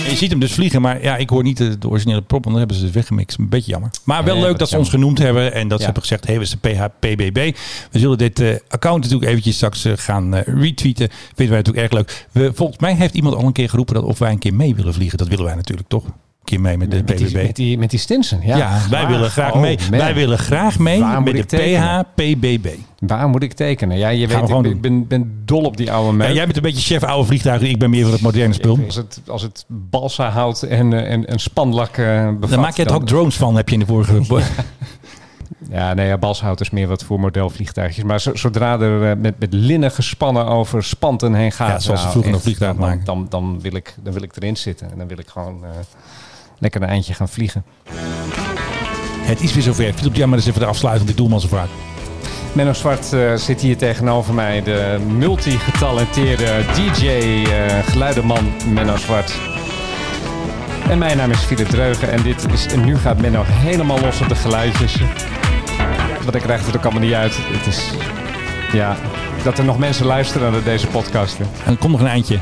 En 0.04 0.10
je 0.10 0.16
ziet 0.16 0.30
hem 0.30 0.40
dus 0.40 0.54
vliegen, 0.54 0.82
maar 0.82 1.04
ja, 1.04 1.18
ik 1.18 1.30
hoor 1.30 1.44
niet 1.44 1.58
de, 1.58 1.78
de 1.78 1.88
originele 1.88 2.22
prop, 2.22 2.44
want 2.44 2.56
dan 2.56 2.58
hebben 2.58 2.76
ze 2.76 2.84
het 2.86 2.94
weggemixt. 2.94 3.38
Een 3.38 3.50
beetje 3.50 3.72
jammer. 3.72 3.90
Maar 4.04 4.24
wel 4.24 4.40
leuk 4.40 4.58
dat 4.58 4.70
ze 4.70 4.78
ons 4.78 4.90
genoemd 4.90 5.18
hebben 5.18 5.54
en 5.54 5.68
dat 5.68 5.80
ze 5.80 5.86
hebben 5.86 6.04
gezegd, 6.04 6.28
hey, 6.28 6.40
we 6.40 6.46
zijn 6.46 6.60
PHPBB. 6.60 7.58
We 7.92 8.00
zullen 8.00 8.18
dit 8.18 8.40
eh, 8.40 8.56
account 8.68 9.04
natuurlijk 9.04 9.30
eventjes 9.30 9.56
straks 9.56 9.86
eh, 9.86 9.94
gaan 9.96 10.36
eh, 10.36 10.42
retweeten. 10.46 11.10
Vinden 11.10 11.48
wij 11.48 11.58
natuurlijk 11.58 11.78
erg 11.78 11.92
leuk. 11.92 12.28
We, 12.32 12.52
volgens 12.54 12.80
mij 12.80 12.96
heeft 12.96 13.14
iemand 13.14 13.36
al 13.36 13.44
een 13.44 13.52
keer 13.52 13.70
geroepen 13.70 13.96
dat 13.96 14.04
of 14.04 14.20
wij 14.20 14.32
een 14.32 14.40
keer 14.40 14.54
mee 14.54 14.76
willen 14.76 14.94
vliegen. 14.94 15.18
Dat 15.18 15.28
willen 15.28 15.46
wij 15.46 15.56
natuurlijk 15.56 15.90
toch? 15.90 16.06
Een 16.42 16.48
keer 16.58 16.62
mee 16.62 16.78
met 16.78 16.92
de 16.92 16.96
Met 16.98 17.06
PBB. 17.06 17.18
die, 17.18 17.36
met, 17.46 17.56
die, 17.56 17.78
met 17.78 17.90
die 17.90 18.00
Stinson, 18.00 18.40
ja. 18.44 18.58
Ja, 18.58 18.80
wij 18.90 19.08
willen 19.08 19.30
graag 19.30 19.54
Oh, 19.54 19.60
mee. 19.62 19.78
man. 19.90 20.00
Wij 20.00 20.14
willen 20.14 20.38
graag 20.38 20.80
mee 20.80 21.00
Waar 21.00 21.24
met 21.24 21.36
de 21.36 21.46
tekenen? 21.46 22.06
PHPBB. 22.16 22.68
Waar 23.00 23.30
moet 23.30 23.44
ik 23.44 23.54
tekenen? 23.54 23.98
Ja, 23.98 24.10
je 24.10 24.28
Gaan 24.30 24.62
weet, 24.62 24.72
ik 24.74 24.82
ben, 24.82 25.08
ben, 25.08 25.08
ben 25.08 25.42
dol 25.46 25.64
op 25.64 25.78
die 25.78 25.92
oude 25.92 26.10
Ja, 26.10 26.14
meuk. 26.16 26.34
jij 26.34 26.44
bent 26.44 26.56
een 26.56 26.62
beetje 26.64 26.82
chef 26.94 27.04
oude 27.04 27.28
vliegtuigen. 27.28 27.70
Ik 27.70 27.80
ben 27.80 27.90
meer 27.90 28.04
van 28.04 28.12
het 28.12 28.22
moderne 28.22 28.54
spul. 28.54 28.80
Als 28.86 28.96
het, 28.96 29.22
als 29.28 29.42
het 29.42 29.66
balsa 29.68 30.30
hout 30.30 30.62
en, 30.64 30.94
eh, 30.94 31.12
en, 31.12 31.26
en 31.28 31.40
spanlak 31.40 31.98
eh 31.98 32.26
bevat. 32.34 32.50
Daar 32.50 32.60
maak 32.60 32.76
je 32.76 32.82
het 32.82 32.92
dan- 32.92 33.02
ook 33.02 33.08
drones 33.08 33.36
van, 33.36 33.56
heb 33.56 33.68
je 33.70 33.74
in 33.74 33.80
de 33.80 33.86
vorige... 33.86 34.22
Ja, 35.70 35.94
nee, 35.94 36.08
ja, 36.08 36.18
balshout 36.18 36.62
is 36.62 36.70
meer 36.70 36.88
wat 36.88 37.04
voor 37.04 37.20
modelvliegtuigjes. 37.20 38.04
Maar 38.04 38.22
zo- 38.22 38.36
zodra 38.36 38.80
er 38.80 39.10
eh, 39.12 39.18
met, 39.18 39.40
met 39.40 39.54
linnen 39.54 39.92
gespannen 39.92 40.46
over 40.46 40.84
spanten 40.84 41.34
heen 41.34 41.52
gaat... 41.52 41.68
Ja, 41.70 41.80
zoals 41.80 42.00
ze 42.00 42.06
nou, 42.06 42.10
vroeger 42.12 42.32
nog 42.32 42.34
echt, 42.34 42.44
vliegtuigen 42.44 42.80
dan, 42.82 42.90
maken. 42.90 43.06
Dan, 43.06 43.26
dan, 43.30 43.62
wil 43.62 43.76
ik, 43.76 43.96
dan 44.04 44.14
wil 44.14 44.22
ik 44.24 44.36
erin 44.36 44.58
zitten. 44.58 44.92
En 44.92 44.98
dan 44.98 45.08
wil 45.08 45.18
ik 45.20 45.28
gewoon 45.28 45.64
lekker 46.62 46.82
een 46.82 46.88
eindje 46.88 47.14
gaan 47.14 47.30
vliegen. 47.30 47.66
Het 49.22 49.42
is 49.42 49.54
weer 49.54 49.64
zover. 49.64 49.94
Jij 50.14 50.28
maar 50.28 50.38
eens 50.38 50.48
even 50.48 50.60
de 50.60 50.66
zo 51.40 51.48
vaak. 51.48 51.68
Menno 52.54 52.74
Zwart 52.74 53.14
eh, 53.14 53.36
zit 53.36 53.62
hier 53.62 53.78
tegenover 53.78 54.34
mij. 54.34 54.64
De 54.64 55.00
multi-getalenteerde 55.08 56.66
DJ, 56.76 57.08
eh 57.08 58.44
Menno 58.68 58.98
Zwart. 58.98 59.34
En 60.90 60.98
mijn 60.98 61.18
naam 61.18 61.32
is 61.32 61.40
Philip 61.40 61.68
Dreugen. 61.68 62.12
En, 62.12 62.24
dit 62.24 62.52
is, 62.52 62.66
en 62.66 62.86
nu 62.86 62.98
gaat 62.98 63.22
Menno 63.22 63.44
helemaal 63.46 64.00
los 64.00 64.22
op 64.22 64.30
de 64.30 64.36
geluidjes. 64.36 65.00
Want 66.24 66.36
ik 66.36 66.42
krijg 66.42 66.66
het 66.66 66.78
ook 66.78 66.84
allemaal 66.84 67.02
niet 67.02 67.14
uit. 67.14 67.38
Het 67.38 67.68
is... 67.68 67.92
Ja, 68.74 68.96
dat 69.44 69.58
er 69.58 69.64
nog 69.64 69.78
mensen 69.78 70.06
luisteren 70.06 70.52
naar 70.52 70.64
deze 70.64 70.88
podcasten. 70.88 71.46
En 71.66 71.72
er 71.72 71.78
komt 71.78 71.92
nog 71.92 72.02
een 72.02 72.08
eindje. 72.08 72.40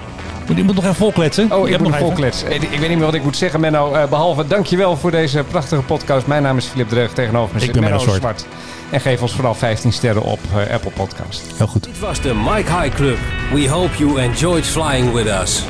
Moet- 0.49 0.57
Je 0.57 0.63
moet 0.63 0.75
nog 0.75 0.83
even 0.83 0.95
volkletsen. 0.95 1.51
Oh, 1.51 1.65
ik 1.65 1.71
heb 1.71 1.79
moet 1.81 1.89
nog 1.89 1.97
even- 1.97 2.07
volklets. 2.07 2.43
Ik 2.43 2.61
ik 2.63 2.79
weet 2.79 2.79
niet 2.89 2.97
meer 2.97 3.05
wat 3.05 3.13
ik 3.13 3.23
moet 3.23 3.37
zeggen, 3.37 3.59
Menno. 3.59 3.93
eh, 3.93 4.05
behalve 4.09 4.47
dankjewel 4.47 4.97
voor 4.97 5.11
deze 5.11 5.43
prachtige 5.43 5.81
podcast. 5.81 6.27
Mijn 6.27 6.43
naam 6.43 6.57
is 6.57 6.65
Philip 6.65 6.89
Dreug. 6.89 7.11
Tegenover 7.13 7.49
me 7.55 7.59
Ik 7.59 7.65
zit 7.65 7.73
ben 7.73 7.81
Menno 7.83 7.97
Menno 7.97 8.13
Zwart. 8.13 8.45
En 8.89 9.01
geef 9.01 9.21
ons 9.21 9.33
vooral 9.33 9.55
15 9.55 9.93
sterren 9.93 10.23
op 10.23 10.39
eh, 10.55 10.73
Apple 10.73 10.91
Podcast. 10.91 11.41
Heel 11.57 11.67
goed. 11.67 11.83
Dit 11.83 11.99
was 11.99 12.21
de 12.21 12.33
Mike 12.33 12.71
High 12.81 12.95
Club. 12.95 13.17
We 13.53 13.69
hope 13.69 13.97
you 13.97 14.19
enjoyed 14.19 14.65
flying 14.65 15.13
with 15.13 15.25
us. 15.41 15.63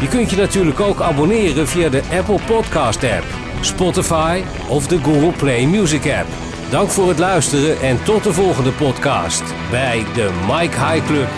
Je 0.00 0.08
kunt 0.08 0.30
je 0.30 0.36
natuurlijk 0.36 0.80
ook 0.80 1.00
abonneren 1.00 1.68
via 1.68 1.88
de 1.88 2.02
Apple 2.18 2.38
Podcast 2.46 3.04
app, 3.04 3.24
Spotify 3.60 4.40
of 4.68 4.86
de 4.86 4.98
Google 5.02 5.32
Play 5.36 5.66
Music 5.66 6.02
app. 6.18 6.26
Dank 6.70 6.88
voor 6.90 7.08
het 7.08 7.18
luisteren 7.18 7.80
en 7.80 8.02
tot 8.02 8.24
de 8.24 8.32
volgende 8.32 8.70
podcast 8.70 9.42
bij 9.70 10.04
de 10.14 10.30
Mike 10.48 10.84
High 10.84 11.06
Club. 11.06 11.28